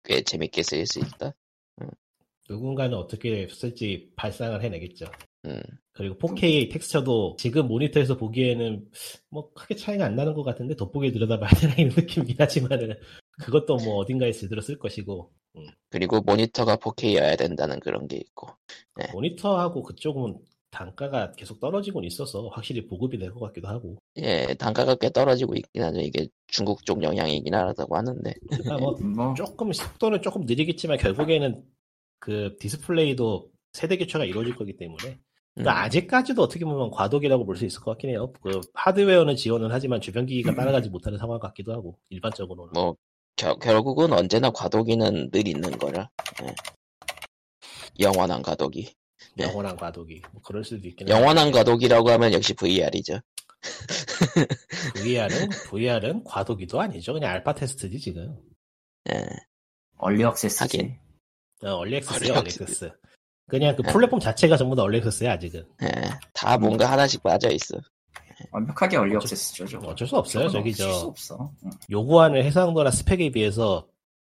꽤 0.02 0.22
재밌게 0.22 0.62
쓰일 0.62 0.86
수 0.86 0.98
있다. 0.98 1.32
누군가는 2.50 2.96
어떻게 2.98 3.46
쓸지 3.48 4.10
발상을 4.16 4.60
해내겠죠. 4.62 5.06
음. 5.46 5.60
그리고 5.92 6.16
4K 6.18 6.70
텍스처도 6.72 7.36
지금 7.38 7.68
모니터에서 7.68 8.16
보기에는 8.16 8.90
뭐 9.30 9.52
크게 9.52 9.76
차이가 9.76 10.06
안 10.06 10.16
나는 10.16 10.34
것 10.34 10.42
같은데 10.42 10.74
돋보기에 10.74 11.12
들여다봐야 11.12 11.48
되나 11.50 11.74
이런 11.74 11.94
느낌이긴 11.96 12.36
하지만은 12.38 12.94
그것도 13.42 13.76
뭐 13.76 13.96
어딘가에 13.98 14.32
제대로 14.32 14.60
쓸 14.60 14.78
것이고 14.78 15.30
그리고 15.90 16.20
모니터가 16.20 16.76
4K여야 16.76 17.38
된다는 17.38 17.80
그런 17.80 18.06
게 18.08 18.16
있고. 18.16 18.48
모니터하고 19.12 19.82
그쪽은 19.82 20.38
단가가 20.70 21.32
계속 21.32 21.58
떨어지곤 21.60 22.04
있어서 22.04 22.48
확실히 22.48 22.86
보급이 22.86 23.18
될 23.18 23.32
것 23.32 23.40
같기도 23.40 23.66
하고 23.68 23.96
예, 24.16 24.54
단가가 24.58 24.94
꽤 24.94 25.10
떨어지고 25.10 25.54
있긴 25.54 25.82
하죠. 25.82 26.00
이게 26.00 26.28
중국 26.46 26.84
쪽 26.84 27.02
영향이긴 27.02 27.52
하다고 27.54 27.96
하는데. 27.96 28.34
그러니까 28.48 28.78
뭐뭐 28.78 29.34
조금 29.34 29.72
속도는 29.72 30.22
조금 30.22 30.42
느리겠지만 30.42 30.98
결국에는 30.98 31.62
그 32.20 32.56
디스플레이도 32.60 33.50
세대 33.72 33.96
교체가 33.96 34.24
이루어질 34.24 34.54
거기 34.56 34.76
때문에 34.76 35.18
그러니까 35.54 35.72
음. 35.80 35.84
아직까지도 35.84 36.42
어떻게 36.42 36.64
보면 36.64 36.90
과도기라고 36.90 37.44
볼 37.44 37.56
수 37.56 37.64
있을 37.64 37.80
것 37.80 37.90
같긴 37.92 38.10
해요. 38.10 38.32
그 38.42 38.60
하드웨어는 38.74 39.34
지원은 39.36 39.68
하지만 39.72 40.00
주변 40.00 40.26
기기가 40.26 40.54
따라가지 40.54 40.88
못하는 40.90 41.18
상황 41.18 41.40
같기도 41.40 41.72
하고 41.72 41.98
일반적으로는. 42.10 42.72
뭐 42.74 42.96
겨- 43.36 43.56
결국은 43.58 44.12
언제나 44.12 44.50
과도기는 44.50 45.30
늘 45.30 45.48
있는 45.48 45.70
거라. 45.78 46.08
예. 46.42 46.54
영원한 47.98 48.42
과도기. 48.42 48.92
네. 49.36 49.44
영원한 49.44 49.76
과도기. 49.76 50.22
뭐 50.32 50.40
그럴 50.42 50.62
수도 50.64 50.86
있긴 50.88 51.08
한데 51.08 51.12
영원한 51.20 51.50
과도기라고 51.50 52.10
하면 52.10 52.32
역시 52.32 52.54
VR이죠. 52.54 53.20
VR은 55.02 55.48
VR은 55.68 56.24
과도기도 56.24 56.80
아니죠. 56.80 57.12
그냥 57.12 57.30
알파 57.32 57.54
테스트지 57.54 57.98
지금. 57.98 58.36
예. 59.10 59.26
얼리 59.98 60.22
액세스지. 60.22 60.62
하긴. 60.62 60.98
어, 61.62 61.70
얼리 61.76 61.96
액세스야 61.96 62.30
얼리 62.30 62.30
얼리 62.38 62.38
액세스. 62.48 62.62
액세스. 62.62 62.90
그냥 63.48 63.74
그 63.76 63.82
네. 63.82 63.92
플랫폼 63.92 64.20
자체가 64.20 64.56
전부 64.56 64.76
다 64.76 64.82
얼리 64.82 64.98
액세스야 64.98 65.32
아직은. 65.32 65.66
예. 65.82 65.88
다 66.32 66.56
뭔가 66.56 66.90
하나씩 66.90 67.22
빠져 67.22 67.50
있어. 67.50 67.78
완벽하게 68.52 68.96
얼리 68.96 69.14
액세스죠. 69.16 69.66
저거. 69.66 69.88
어쩔 69.88 70.06
수 70.08 70.16
없어요. 70.16 70.48
저기 70.48 70.72
저 70.74 70.88
없어. 70.88 71.52
응. 71.64 71.70
요구하는 71.90 72.42
해상도나 72.44 72.90
스펙에 72.90 73.30
비해서 73.30 73.86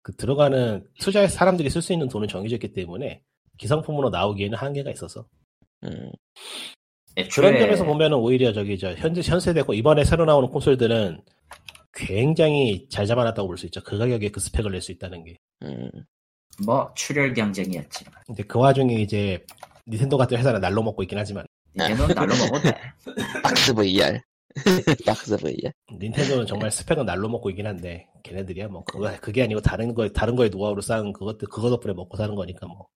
그 0.02 0.14
들어가는 0.16 0.86
투자에 1.00 1.28
사람들이 1.28 1.70
쓸 1.70 1.80
수 1.80 1.92
있는 1.94 2.08
돈은 2.08 2.28
정해져 2.28 2.56
있기 2.56 2.72
때문에 2.74 3.22
기성품으로 3.56 4.10
나오기에는 4.10 4.58
한계가 4.58 4.90
있어서 4.90 5.26
음. 5.84 6.10
애초에 7.16 7.48
그런 7.48 7.60
점에서 7.60 7.84
보면은 7.84 8.18
오히려 8.18 8.52
저기 8.52 8.76
저 8.76 8.92
현재 8.94 9.22
현세대고 9.24 9.72
이번에 9.74 10.04
새로 10.04 10.24
나오는 10.26 10.48
콘솔들은 10.50 11.22
굉장히 11.94 12.86
잘 12.90 13.06
잡아놨다고 13.06 13.46
볼 13.48 13.56
수 13.56 13.66
있죠. 13.66 13.80
그 13.84 13.96
가격에 13.96 14.30
그 14.30 14.40
스펙을 14.40 14.72
낼 14.72 14.82
수 14.82 14.90
있다는 14.92 15.24
게. 15.24 15.36
음. 15.62 15.88
뭐 16.64 16.92
출혈 16.94 17.34
경쟁이었지. 17.34 18.04
근데 18.26 18.42
그 18.44 18.58
와중에 18.58 18.94
이제 18.94 19.44
닌텐도 19.86 20.16
같은 20.16 20.38
회사는 20.38 20.60
날로 20.60 20.82
먹고 20.82 21.02
있긴 21.02 21.18
하지만 21.18 21.46
얘는 21.78 22.08
날로 22.08 22.34
먹어도 22.36 22.62
돼. 22.62 22.80
박스 23.42 23.74
VR. 23.74 24.20
박스 25.06 25.36
VR. 25.36 25.72
닌텐도는 25.92 26.46
정말 26.46 26.70
스펙은 26.70 27.04
날로 27.06 27.28
먹고 27.28 27.50
있긴 27.50 27.66
한데 27.66 28.06
걔네들이야 28.22 28.68
뭐 28.68 28.84
그거 28.84 29.10
그게 29.20 29.42
아니고 29.42 29.60
다른 29.60 29.94
거 29.94 30.08
다른 30.08 30.36
거에 30.36 30.48
노하우로 30.48 30.80
쌓은 30.80 31.12
그것들 31.12 31.48
그거 31.48 31.70
덕분에 31.70 31.92
먹고 31.94 32.16
사는 32.16 32.34
거니까 32.34 32.66
뭐. 32.66 32.86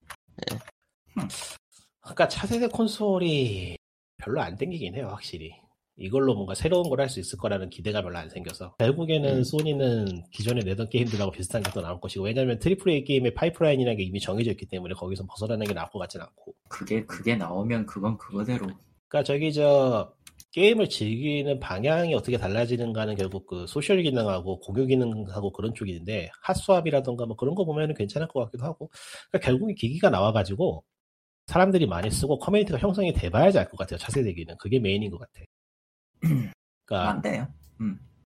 그러니까 2.01 2.29
차세대 2.29 2.69
콘솔이 2.69 3.77
별로 4.19 4.41
안 4.41 4.57
땡기긴 4.57 4.95
해요 4.95 5.09
확실히. 5.11 5.55
이걸로 5.99 6.35
뭔가 6.35 6.55
새로운 6.55 6.89
걸 6.89 7.01
할 7.01 7.09
수 7.09 7.21
있을 7.21 7.39
거라는 7.39 7.71
기대가 7.71 8.03
별로 8.03 8.19
안 8.19 8.29
생겨서 8.31 8.75
결국에는 8.79 9.39
음. 9.39 9.45
소니는 9.45 10.23
기존에 10.33 10.61
내던 10.63 10.89
게임들하고 10.91 11.33
비슷한 11.33 11.63
게 11.63 11.71
또 11.73 11.81
나올 11.81 12.01
것이고 12.01 12.25
왜냐하면 12.25 12.59
triple 12.59 12.91
A 12.93 13.05
게임의 13.05 13.35
파이프라인이라는 13.35 13.97
게 13.99 14.05
이미 14.05 14.21
정해져 14.21 14.51
있기 14.53 14.67
때문에 14.67 14.95
거기서 14.95 15.25
벗어나는 15.27 15.67
게 15.67 15.75
나을 15.75 15.89
것 15.91 15.99
같진 15.99 16.21
않고 16.21 16.55
그게 16.69 17.05
그게 17.07 17.37
나오면 17.37 17.87
그건 17.87 18.17
그거대로. 18.19 18.67
그러니까 19.09 19.23
저기 19.25 19.53
저 19.53 20.13
게임을 20.53 20.89
즐기는 20.89 21.59
방향이 21.61 22.15
어떻게 22.15 22.39
달라지는가는 22.39 23.15
결국 23.17 23.47
그 23.47 23.67
소셜 23.67 24.03
기능하고 24.03 24.61
공유 24.61 24.87
기능하고 24.87 25.53
그런 25.53 25.75
쪽인데 25.75 26.31
hot 26.43 26.58
swap이라던가 26.59 27.27
뭐 27.27 27.37
그런 27.37 27.55
거 27.55 27.65
보면은 27.65 27.95
괜찮을 27.95 28.29
것 28.29 28.45
같기도 28.45 28.65
하고 28.65 28.91
그러니까 29.31 29.47
결국에 29.51 29.75
기기가 29.75 30.11
나와가지고 30.11 30.85
사람들이 31.47 31.87
많이 31.87 32.11
쓰고 32.11 32.39
커뮤니티가 32.39 32.79
형성이 32.79 33.13
돼봐야지 33.13 33.59
알 33.59 33.69
것 33.69 33.77
같아요 33.79 33.99
차세대기는 33.99 34.57
그게 34.59 34.79
메인인 34.79 35.11
것 35.11 35.19
같아. 35.19 35.41
그러니까 36.21 37.11
안 37.11 37.23
돼요. 37.23 37.47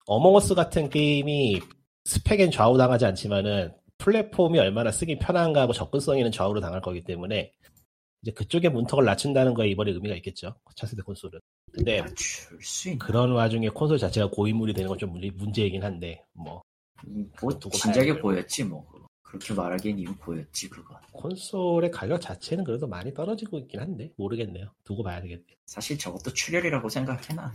어몽어스 0.07 0.55
같은 0.55 0.89
게임이 0.89 1.61
스펙엔 2.05 2.51
좌우당하지 2.51 3.05
않지만은 3.05 3.73
플랫폼이 3.97 4.57
얼마나 4.59 4.91
쓰기 4.91 5.17
편한가 5.19 5.61
하고 5.61 5.73
접근성에는 5.73 6.31
좌우로 6.31 6.59
당할 6.59 6.81
거기 6.81 7.01
때문에 7.03 7.51
이제 8.23 8.31
그쪽의 8.31 8.71
문턱을 8.71 9.05
낮춘다는 9.05 9.53
거에 9.53 9.67
이번에 9.69 9.91
의미가 9.91 10.15
있겠죠 10.15 10.55
차세대 10.75 11.01
콘솔은. 11.03 11.39
근데 11.71 11.97
있는. 11.97 12.97
그런 12.99 13.31
와중에 13.31 13.69
콘솔 13.69 13.97
자체가 13.99 14.29
고인물이 14.31 14.73
되는 14.73 14.89
건 14.89 14.97
좀 14.97 15.13
문제이긴 15.35 15.83
한데 15.83 16.23
뭐뭐 16.33 17.59
두고 17.59 17.77
진작에. 17.77 18.19
보였지 18.19 18.63
뭐. 18.65 18.85
그렇게 19.21 19.53
말하기엔 19.53 19.97
이미 19.97 20.13
보였지 20.15 20.69
그거. 20.69 20.99
콘솔의 21.13 21.91
가격 21.91 22.19
자체는 22.19 22.63
그래도 22.65 22.85
많이 22.87 23.13
떨어지고 23.13 23.59
있긴 23.59 23.79
한데 23.79 24.11
모르겠네요. 24.17 24.73
두고 24.83 25.03
봐야 25.03 25.21
되겠네요. 25.21 25.45
사실 25.67 25.97
저것도 25.97 26.33
출혈이라고 26.33 26.89
생각해 26.89 27.33
난. 27.35 27.53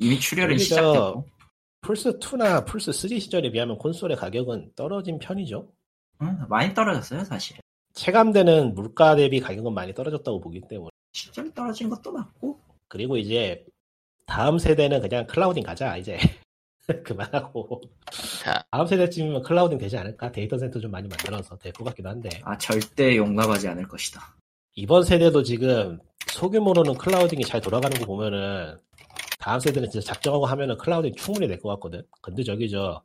이미 0.00 0.18
출혈은 0.18 0.56
저- 0.58 0.64
시작됐고. 0.64 1.26
플스 1.82 2.18
2나 2.18 2.66
플스 2.66 2.92
3 2.92 3.18
시절에 3.18 3.50
비하면 3.50 3.78
콘솔의 3.78 4.16
가격은 4.16 4.72
떨어진 4.76 5.18
편이죠. 5.18 5.66
응, 6.22 6.38
많이 6.48 6.74
떨어졌어요 6.74 7.24
사실. 7.24 7.56
체감되는 7.94 8.74
물가 8.74 9.16
대비 9.16 9.40
가격은 9.40 9.72
많이 9.72 9.94
떨어졌다고 9.94 10.40
보기 10.40 10.60
때문에 10.68 10.90
실제로 11.12 11.50
떨어진 11.52 11.88
것도 11.88 12.12
맞고. 12.12 12.60
그리고 12.88 13.16
이제 13.16 13.64
다음 14.26 14.58
세대는 14.58 15.00
그냥 15.00 15.26
clouding 15.26 15.62
가자 15.62 15.96
이제 15.96 16.18
그만하고 17.04 17.80
자. 18.42 18.62
다음 18.70 18.86
세대쯤이면 18.86 19.42
clouding 19.42 19.78
되지 19.78 19.96
않을까 19.96 20.30
데이터 20.32 20.58
센터 20.58 20.78
좀 20.80 20.90
많이 20.90 21.08
만들어서 21.08 21.56
될 21.58 21.72
것 21.72 21.84
같기도 21.84 22.08
한데 22.08 22.28
아 22.44 22.56
절대 22.58 23.16
용납하지 23.16 23.68
않을 23.68 23.88
것이다. 23.88 24.36
이번 24.74 25.02
세대도 25.04 25.42
지금 25.42 25.98
소규모로는 26.32 26.94
clouding이 26.94 27.44
잘 27.44 27.60
돌아가는 27.60 27.96
거 27.98 28.04
보면은 28.06 28.78
다음 29.40 29.58
세대는 29.60 29.90
진짜 29.90 30.12
작정하고 30.12 30.46
하면은 30.46 30.76
clouding 30.78 31.14
충분히 31.16 31.48
될 31.48 31.58
것 31.60 31.68
같거든 31.70 32.02
근데 32.20 32.42
저기 32.42 32.68
저 32.70 33.02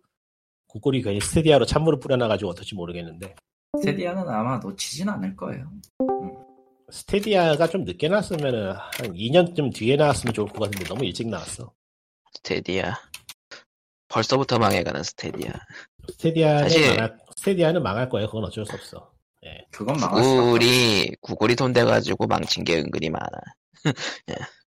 구글이 0.67 1.01
괜히 1.01 1.19
스테디아로 1.21 1.65
찬물을 1.65 1.99
뿌려놔가지고 1.99 2.51
어떨지 2.51 2.75
모르겠는데 2.75 3.36
스테디아는 3.81 4.27
아마 4.27 4.57
놓치진 4.57 5.07
않을 5.09 5.36
거예요. 5.36 5.69
스테디아가 6.91 7.67
좀 7.67 7.83
늦게 7.83 8.07
나왔으면은 8.09 8.71
한 8.73 9.13
2년쯤 9.13 9.73
뒤에 9.73 9.95
나왔으면 9.95 10.33
좋을 10.33 10.47
것 10.49 10.59
같은데 10.65 10.86
너무 10.86 11.03
일찍 11.03 11.27
나왔어 11.27 11.71
스테디아. 12.36 12.93
벌써부터 14.07 14.59
망해가는 14.59 15.01
스테디아. 15.03 15.51
스테디아는 16.09 16.63
사실- 16.63 16.89
망할, 16.95 17.17
스테디아는 17.38 17.83
망할 17.83 18.07
거예요. 18.09 18.27
그건 18.27 18.45
어쩔 18.45 18.65
수 18.65 18.73
없어. 18.75 19.11
그건 19.71 19.97
망할. 19.99 20.21
구글이, 20.21 21.15
구글이 21.21 21.55
돈 21.55 21.71
돼가지고 21.73 22.27
망친 22.27 22.63
게 22.63 22.77
은근히 22.79 23.09
많아. 23.09 23.27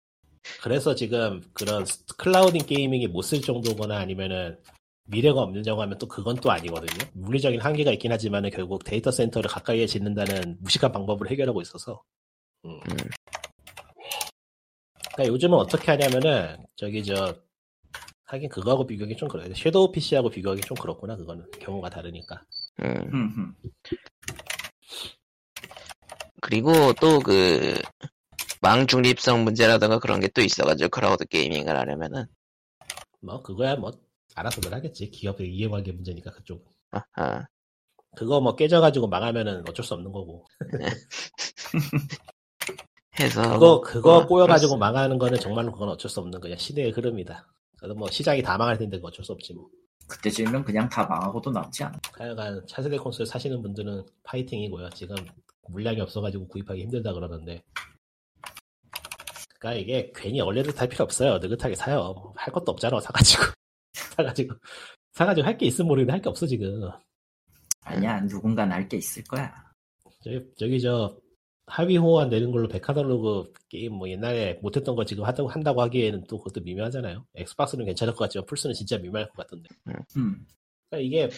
그래서 0.63 0.95
지금 0.95 1.41
그런 1.53 1.85
스- 1.85 2.05
clouding 2.17 2.67
gaming이 2.67 3.07
못 3.09 3.23
쓸 3.23 3.41
정도거나 3.43 3.99
아니면은 3.99 4.59
미래가 5.05 5.41
없느냐고 5.41 5.81
하면 5.83 5.99
또 5.99 6.07
그건 6.07 6.37
또 6.37 6.51
아니거든요. 6.51 7.09
물리적인 7.15 7.61
한계가 7.61 7.93
있긴 7.93 8.13
하지만은 8.13 8.51
결국 8.51 8.85
데이터 8.85 9.11
센터를 9.11 9.49
가까이에 9.51 9.87
짓는다는 9.87 10.59
무식한 10.61 10.93
방법을 10.93 11.31
해결하고 11.31 11.63
있어서. 11.63 12.03
음. 12.65 12.71
음. 12.91 12.97
그러니까 15.15 15.33
요즘은 15.35 15.57
어떻게 15.59 15.91
하냐면은 15.91 16.57
저기 16.77 17.03
저 17.05 17.35
하긴 18.27 18.51
그거하고 18.51 18.87
비교하기 18.87 19.17
좀 19.17 19.29
그래요. 19.29 19.53
섀도우 19.55 19.91
PC하고 19.93 20.29
비교하기 20.29 20.61
좀 20.63 20.77
그렇구나. 20.77 21.17
그거는 21.17 21.47
경우가 21.59 21.89
다르니까. 21.89 22.43
음. 22.83 23.55
그리고 26.41 26.93
또 27.01 27.19
그, 27.21 27.75
망 28.61 28.87
중립성 28.87 29.45
문제라던가 29.45 29.99
그런 29.99 30.21
게 30.21 30.29
또 30.29 30.41
있어가지고 30.43 30.91
cloud 30.91 31.27
gaming을 31.27 31.77
하려면은, 31.77 32.27
뭐 33.21 33.43
그거야 33.43 33.77
뭐 33.77 33.91
알아서들 34.35 34.73
하겠지. 34.73 35.11
기업의 35.11 35.53
이해관계 35.55 35.93
문제니까 35.93 36.31
그쪽. 36.33 36.65
아하, 36.91 37.47
그거 38.17 38.41
뭐 38.41 38.55
깨져가지고 38.57 39.09
망하면은 39.09 39.65
어쩔 39.69 39.85
수 39.85 39.95
없는 39.95 40.13
거고. 40.13 40.47
해서. 43.21 43.43
그거 43.55 43.81
그거 43.81 44.17
어, 44.19 44.27
꼬여가지고 44.27 44.77
그렇습니다. 44.79 44.87
망하는 44.87 45.19
거는 45.19 45.41
정말로 45.41 45.73
그건 45.73 45.89
어쩔 45.91 46.11
수 46.11 46.21
없는 46.21 46.41
그냥 46.41 46.57
시대의 46.59 46.91
흐름이다. 46.93 47.47
그래도 47.79 47.95
뭐 47.95 48.11
시장이 48.11 48.43
다 48.43 48.57
망할 48.57 48.79
텐데 48.79 48.99
어쩔 49.03 49.25
수 49.25 49.33
없지 49.33 49.55
뭐. 49.55 49.69
그때쯤이면 50.09 50.65
그냥 50.65 50.89
다 50.89 51.05
망하고도 51.07 51.51
남지 51.51 51.85
않아. 51.85 51.99
하여간 52.13 52.65
차세대 52.67 52.97
콘솔 52.97 53.27
사시는 53.27 53.61
분들은 53.63 54.05
파이팅이고요. 54.23 54.89
지금 54.91 55.17
물량이 55.69 56.01
없어가지고 56.01 56.49
구입하기 56.49 56.81
힘들다 56.83 57.13
그러는데. 57.13 57.63
그러니까 59.59 59.81
이게 59.81 60.13
괜히 60.15 60.41
early를 60.41 60.73
탈 60.75 60.89
필요 60.89 61.05
없어요. 61.05 61.39
느긋하게 61.39 61.75
사요. 61.75 62.13
뭐할 62.15 62.53
것도 62.53 62.73
없잖아. 62.73 63.01
사가지고 63.01 63.43
사가지고 64.17 64.55
사가지고 65.13 65.47
할 65.47 65.57
게 65.59 65.67
있으면 65.67 65.89
모르겠는데 65.89 66.13
할 66.13 66.23
게 66.23 66.29
없어 66.29 66.47
지금. 66.47 66.89
아니야 67.83 68.21
누군가는 68.21 68.71
할 68.75 68.89
게 68.89 68.99
있을 68.99 69.25
거야. 69.25 69.53
저기, 70.23 70.45
저기 70.57 70.81
저 70.81 71.17
하위 71.67 71.97
호환 71.97 72.29
내는 72.31 72.51
걸로 72.51 72.69
back 72.69 72.99
catalog 72.99 73.53
게임 73.69 73.95
뭐 73.95 74.09
옛날에 74.09 74.59
못했던 74.63 74.95
거 74.97 75.05
지금 75.05 75.25
한다고, 75.25 75.49
한다고 75.49 75.83
하기에는 75.83 76.25
또 76.29 76.39
그것도 76.39 76.63
미묘하잖아요. 76.65 77.25
엑스박스는 77.35 77.85
괜찮을 77.85 78.15
것 78.15 78.21
같지만 78.25 78.47
플스는 78.47 78.75
진짜 78.75 78.97
미묘할 78.99 79.29
것 79.29 79.37
같던데. 79.39 79.69
음. 80.17 80.47
그러니까 80.91 81.07
이게 81.07 81.29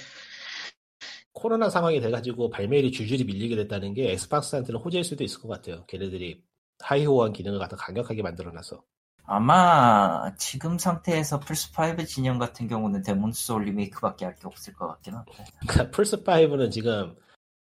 코로나 1.33 1.69
상황이 1.71 2.01
돼가지고 2.01 2.51
발매일이 2.51 2.91
줄줄이 2.93 3.25
밀리게 3.25 3.57
됐다는 3.57 3.95
게 3.95 4.13
엑스박스한테는 4.13 4.81
호재일 4.81 5.05
수도 5.05 5.25
있을 5.25 5.41
것 5.41 5.49
같아요. 5.49 5.85
걔네들이 5.87 6.43
하위 6.81 7.07
호환 7.07 7.33
기능을 7.33 7.59
갖다 7.59 7.77
강력하게 7.77 8.23
만들어놔서. 8.23 8.83
아마 9.25 10.35
지금 10.37 10.77
상태에서 10.79 11.39
플스5 11.41 12.07
진영 12.07 12.39
같은 12.39 12.67
경우는 12.69 13.03
데몬 13.03 13.33
소울 13.33 13.65
리메이크밖에 13.67 14.25
할 14.25 14.35
게 14.35 14.47
없을 14.47 14.73
것 14.75 14.89
같긴 14.89 15.15
한데. 15.15 15.33
그러니까 15.69 15.97
플스5는 15.97 16.71
지금 16.73 17.15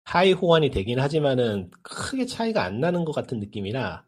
하위 0.06 0.32
호환이 0.32 0.70
되긴 0.72 1.00
하지만은 1.00 1.70
크게 1.82 2.26
차이가 2.26 2.64
안 2.64 2.80
나는 2.80 3.04
것 3.04 3.12
같은 3.12 3.40
느낌이라 3.42 4.06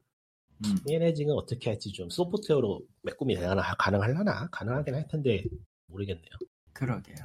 음. 0.66 0.76
얘네 0.90 1.14
지금 1.14 1.36
어떻게 1.38 1.70
할지 1.70 1.92
좀 1.92 2.10
소프트웨어로 2.10 2.82
메꾸미 3.02 3.36
되나 3.36 3.56
가능할라나 3.78 4.48
가능하긴 4.52 4.96
할 4.96 5.08
텐데 5.10 5.44
모르겠네요. 5.88 6.32
그러게요. 6.74 7.16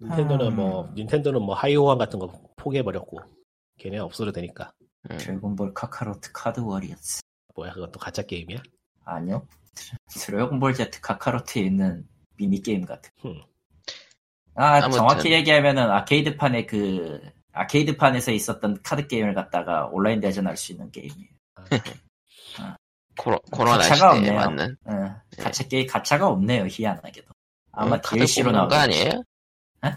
닌텐도는 0.00 0.46
음. 0.48 0.56
뭐 0.56 0.90
닌텐도는 0.94 1.42
뭐 1.42 1.54
하위 1.54 1.76
호환 1.76 1.98
같은 1.98 2.18
거 2.18 2.32
포기해 2.56 2.82
버렸고 2.82 3.18
걔네 3.78 3.98
없어도 3.98 4.32
되니까 4.32 4.72
음. 4.80 4.83
드래곤볼 5.08 5.74
카카로트 5.74 6.32
카드 6.32 6.60
워리어스. 6.60 7.20
뭐야 7.54 7.72
그것도 7.72 7.98
가짜 7.98 8.22
게임이야? 8.22 8.58
아니요. 9.04 9.46
드- 9.74 9.96
드래곤볼 10.20 10.74
Z 10.74 10.90
카카로트에 11.02 11.62
있는 11.62 12.06
미니 12.36 12.60
게임 12.62 12.84
같은. 12.84 13.10
흠. 13.20 13.40
아, 14.54 14.76
아무튼. 14.76 14.92
정확히 14.98 15.32
얘기하면은 15.32 15.90
아케이드판에 15.90 16.66
그, 16.66 17.20
아케이드판에서 17.52 18.30
있었던 18.32 18.78
카드 18.82 19.06
게임을 19.06 19.34
갖다가 19.34 19.86
온라인 19.86 20.20
대전할 20.20 20.56
수 20.56 20.72
있는 20.72 20.90
게임이에요. 20.90 21.28
아, 22.60 22.76
코로, 23.18 23.38
코로나 23.52 23.78
가차가 23.78 24.14
시대에 24.14 24.30
없네요. 24.30 24.34
맞는. 24.34 24.76
예, 25.36 25.42
가차 25.42 25.64
게임, 25.68 25.86
가차가 25.86 26.28
없네요, 26.28 26.66
희한하게도. 26.68 27.28
아마 27.72 27.96
어, 27.96 28.00
카드 28.00 28.16
DLC로 28.16 28.52
나올 28.52 28.68
거 28.68 28.76
아니에요? 28.76 29.22
에? 29.84 29.90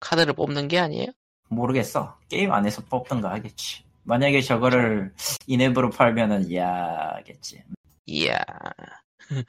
카드를 0.00 0.34
뽑는 0.34 0.68
게 0.68 0.78
아니에요? 0.80 1.06
모르겠어. 1.48 2.18
게임 2.28 2.52
안에서 2.52 2.82
뽑던가 2.82 3.30
하겠지. 3.30 3.84
만약에 4.04 4.40
저거를 4.40 5.12
인앱으로 5.46 5.90
팔면은, 5.90 6.48
이야겠지. 6.48 7.62
이야. 8.06 8.38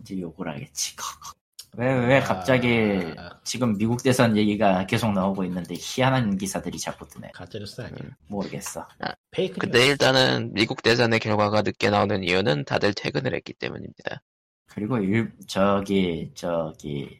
이제 0.00 0.20
욕을 0.20 0.48
하겠지. 0.48 0.94
왜, 1.76 1.92
왜 2.06 2.20
갑자기 2.20 3.00
아, 3.16 3.38
지금 3.42 3.76
미국 3.76 4.02
대선 4.02 4.36
얘기가 4.36 4.86
계속 4.86 5.12
나오고 5.12 5.44
있는데 5.44 5.74
희한한 5.76 6.36
기사들이 6.36 6.78
자꾸 6.78 7.06
뜨네. 7.08 7.30
가짜 7.34 7.58
뉴스 7.58 7.80
아니야? 7.80 7.96
모르겠어. 8.28 8.86
페이크 9.32 9.58
근데 9.58 9.86
일단은 9.86 10.52
미국 10.54 10.82
대선의 10.82 11.18
결과가 11.18 11.62
늦게 11.62 11.90
나오는 11.90 12.22
이유는 12.22 12.64
다들 12.64 12.94
퇴근을 12.94 13.34
했기 13.34 13.52
때문입니다. 13.54 14.22
그리고 14.66 14.98
일, 14.98 15.32
저기, 15.46 16.30
저기, 16.34 17.18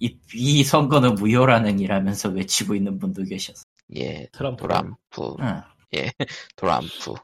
이, 0.00 0.18
이 0.34 0.64
선거는 0.64 1.14
무효라는 1.14 1.78
이라면서 1.78 2.28
외치고 2.30 2.74
있는 2.74 2.98
분도 2.98 3.22
계셨어. 3.24 3.62
예, 3.96 4.26
트럼프 4.32 4.62
도람프, 4.62 5.36
응. 5.40 5.62
도람프. 6.56 7.14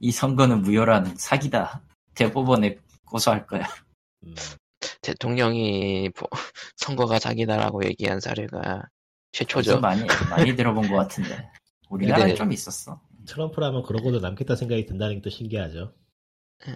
이 0.00 0.10
선거는 0.12 0.62
무효라는 0.62 1.16
사기다. 1.16 1.82
대법원에 2.14 2.78
고소할 3.04 3.46
거야. 3.46 3.64
음, 4.24 4.34
대통령이 5.02 6.10
보- 6.10 6.28
선거가 6.76 7.18
사기다라고 7.18 7.84
얘기한 7.84 8.20
사례가 8.20 8.82
최초죠. 9.32 9.80
많이, 9.80 10.04
많이 10.30 10.56
들어본 10.56 10.88
것 10.88 10.96
같은데. 10.96 11.50
우리나라에 11.88 12.22
근데- 12.22 12.34
좀 12.36 12.52
있었어. 12.52 13.00
트럼프라면 13.26 13.82
그러고도 13.82 14.20
남겠다 14.20 14.56
생각이 14.56 14.86
든다는 14.86 15.16
게 15.16 15.20
또 15.22 15.30
신기하죠. 15.30 15.94
예. 16.66 16.74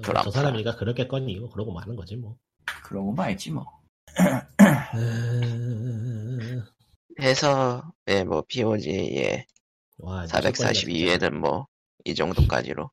트럼프. 0.00 0.24
저 0.24 0.30
사람이가 0.30 0.76
그렇겠거니 0.76 1.36
뭐 1.40 1.50
그러고 1.50 1.72
마는 1.72 1.96
거지 1.96 2.16
뭐. 2.16 2.36
그러고 2.84 3.12
말지 3.12 3.50
뭐. 3.50 3.66
음, 7.18 7.22
해서 7.22 7.92
예, 8.08 8.24
뭐 8.24 8.42
POG의 8.48 9.46
와 9.98 10.24
442회는 10.26 11.32
뭐 11.34 11.66
이 12.04 12.14
정도까지로. 12.16 12.90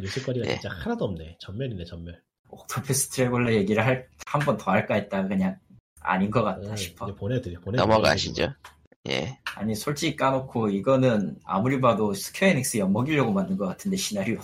뉴스거리가 0.00 0.46
예. 0.46 0.52
진짜 0.54 0.68
하나도 0.70 1.04
없네. 1.06 1.36
전멸이네 1.40 1.84
전멸. 1.84 2.22
옥토패스 2.48 3.08
트래블러 3.08 3.52
얘기를 3.54 3.84
할, 3.84 4.08
한 4.26 4.40
번 4.44 4.56
더 4.56 4.70
할까 4.70 4.94
했다가 4.94 5.26
그냥 5.26 5.58
아닌 6.00 6.30
것 6.30 6.44
같다 6.44 6.70
음, 6.70 6.76
싶어. 6.76 7.12
보내드려 7.14 7.58
보내. 7.60 7.76
넘어가시죠. 7.76 8.54
예. 9.08 9.38
아니, 9.56 9.74
솔직히 9.74 10.14
까놓고 10.14 10.68
이거는 10.70 11.38
아무리 11.44 11.80
봐도 11.80 12.12
스퀘어에닉스 12.14 12.78
엿먹이려고 12.78 13.32
만든 13.32 13.56
것 13.56 13.66
같은데, 13.66 13.96
시나리오. 13.96 14.38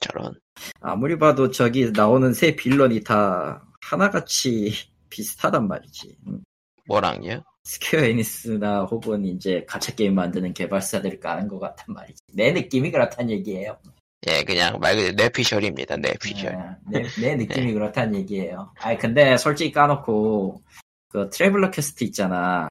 저런. 0.00 0.34
아무리 0.80 1.18
봐도 1.18 1.50
저기 1.50 1.90
나오는 1.90 2.32
세 2.32 2.56
빌런이 2.56 3.02
다 3.04 3.62
하나같이 3.82 4.72
비슷하단 5.10 5.68
말이지. 5.68 6.16
음. 6.28 6.42
뭐랑요? 6.86 7.42
스퀘어 7.64 8.04
에닉스나 8.04 8.84
혹은 8.84 9.24
이제 9.24 9.64
가챠 9.66 9.94
게임 9.96 10.14
만드는 10.14 10.52
개발사들이 10.52 11.18
까는 11.20 11.48
것 11.48 11.58
같단 11.58 11.94
말이지. 11.94 12.22
내 12.34 12.52
느낌이 12.52 12.90
그렇단 12.90 13.30
얘기예요. 13.30 13.78
예, 14.26 14.42
그냥 14.44 14.78
말 14.80 14.96
그대로 14.96 15.14
뇌피셜입니다. 15.16 15.96
뇌피셜. 15.96 16.52
예, 16.52 17.00
내, 17.00 17.08
내 17.20 17.36
느낌이 17.36 17.72
그렇단 17.72 18.14
얘기예요. 18.14 18.72
아니 18.78 18.98
근데 18.98 19.36
솔직히 19.36 19.72
까놓고 19.72 20.62
그 21.08 21.30
트래블러 21.30 21.70
퀘스트 21.70 22.04
있잖아. 22.04 22.68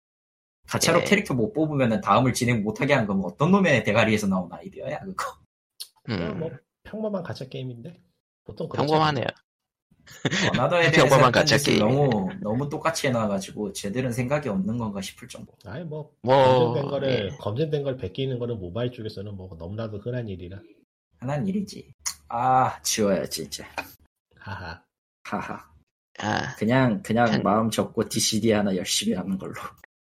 가차로 0.67 1.01
예. 1.01 1.03
캐릭터 1.03 1.33
못 1.33 1.53
뽑으면 1.53 2.01
다음을 2.01 2.33
진행 2.33 2.63
못하게 2.63 2.93
한건 2.93 3.21
어떤 3.23 3.51
놈의 3.51 3.83
대가리에서 3.83 4.27
나온 4.27 4.51
아이디어야 4.51 4.99
그거. 4.99 5.37
음, 6.09 6.39
뭐 6.39 6.51
평범한 6.83 7.23
가짜 7.23 7.47
게임인데 7.47 7.99
보통 8.43 8.67
그렇지 8.69 8.87
평범하네요. 8.87 9.25
대해서 10.69 11.03
했던 11.03 11.31
가챠 11.31 11.45
짓을 11.45 11.73
게임. 11.73 11.79
너무 11.87 12.29
너무 12.41 12.69
똑같이 12.69 13.07
해놔가지고 13.07 13.73
제대로 13.73 14.11
생각이 14.11 14.49
없는 14.49 14.77
건가 14.77 15.01
싶을 15.01 15.27
정도. 15.27 15.53
아니 15.65 15.83
뭐 15.83 16.11
뭐, 16.21 16.35
검증된 16.73 16.89
거를 16.91 17.09
예. 17.31 17.37
검증된 17.37 17.83
걸 17.83 17.97
베끼는 17.97 18.39
거는 18.39 18.59
모바일 18.59 18.91
쪽에서는 18.91 19.35
뭐 19.35 19.49
너무나도 19.57 19.99
흔한 19.99 20.27
일이라 20.27 20.59
하나는 21.19 21.47
일이지. 21.47 21.93
아 22.29 22.79
지워야지 22.81 23.43
이제. 23.43 23.65
하하 24.39 24.81
하하. 25.23 25.71
아, 26.19 26.55
그냥 26.57 27.01
그냥 27.01 27.25
편- 27.31 27.43
마음 27.43 27.69
접고 27.69 28.07
DCD 28.07 28.51
하나 28.51 28.75
열심히 28.75 29.15
하는 29.15 29.37
걸로. 29.37 29.53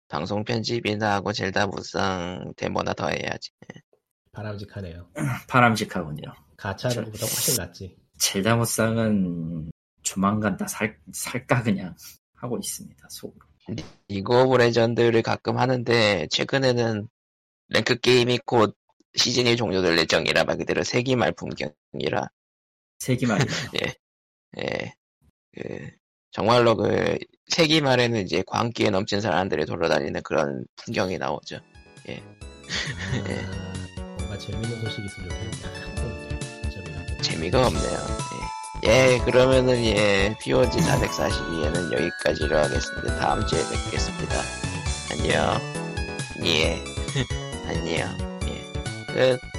방송 0.08 0.44
편집이나 0.44 1.14
하고 1.14 1.32
젤다 1.32 1.68
무쌍 1.68 2.52
데모나 2.56 2.92
더 2.92 3.08
해야지. 3.08 3.50
바람직하네요. 4.32 5.08
바람직하군요. 5.48 6.22
가차는 6.58 7.04
보다 7.06 7.20
훨씬 7.20 7.56
낫지. 7.56 7.96
젤다 8.18 8.56
무쌍은 8.56 9.71
조만간 10.12 10.56
다 10.56 10.66
살, 10.66 10.98
살까 11.12 11.62
그냥 11.62 11.94
하고 12.34 12.58
있습니다 12.58 13.06
속으로 13.08 13.46
리그 14.08 14.42
오브 14.42 14.56
레전드를 14.56 15.22
가끔 15.22 15.58
하는데 15.58 16.26
최근에는 16.30 17.08
랭크 17.68 18.00
게임이 18.00 18.40
곧 18.44 18.76
시즌이 19.14 19.56
종료될 19.56 19.96
예정이라 19.98 20.44
말 20.44 20.58
그대로 20.58 20.82
세기말 20.82 21.32
풍경이라 21.32 22.28
세기 22.98 23.26
말이네요 23.26 23.54
예. 24.58 24.92
그 25.54 25.90
정말로 26.30 26.76
그 26.76 27.16
세기 27.48 27.80
말에는 27.80 28.22
이제 28.22 28.42
광기에 28.46 28.90
넘친 28.90 29.20
사람들이 29.20 29.66
돌아다니는 29.66 30.22
그런 30.22 30.64
풍경이 30.76 31.18
나오죠. 31.18 31.56
아, 31.56 31.60
뭔가 34.16 34.38
재밌는 34.38 34.80
소식이 34.80 35.06
있으면 35.06 35.30
좋겠다. 35.30 36.70
재미가 36.70 37.22
재미가 37.22 37.66
없네요. 37.66 37.92
예. 37.92 38.61
예, 38.84 39.20
그러면은 39.24 39.76
예, 39.84 40.36
POG 40.40 40.78
442에는 40.80 41.92
여기까지로 41.92 42.58
하겠습니다. 42.58 43.16
다음 43.16 43.46
주에 43.46 43.60
뵙겠습니다. 43.60 44.34
안녕. 45.12 45.60
예. 46.44 46.82
안녕. 47.68 48.18
예. 48.48 49.36
끝. 49.36 49.51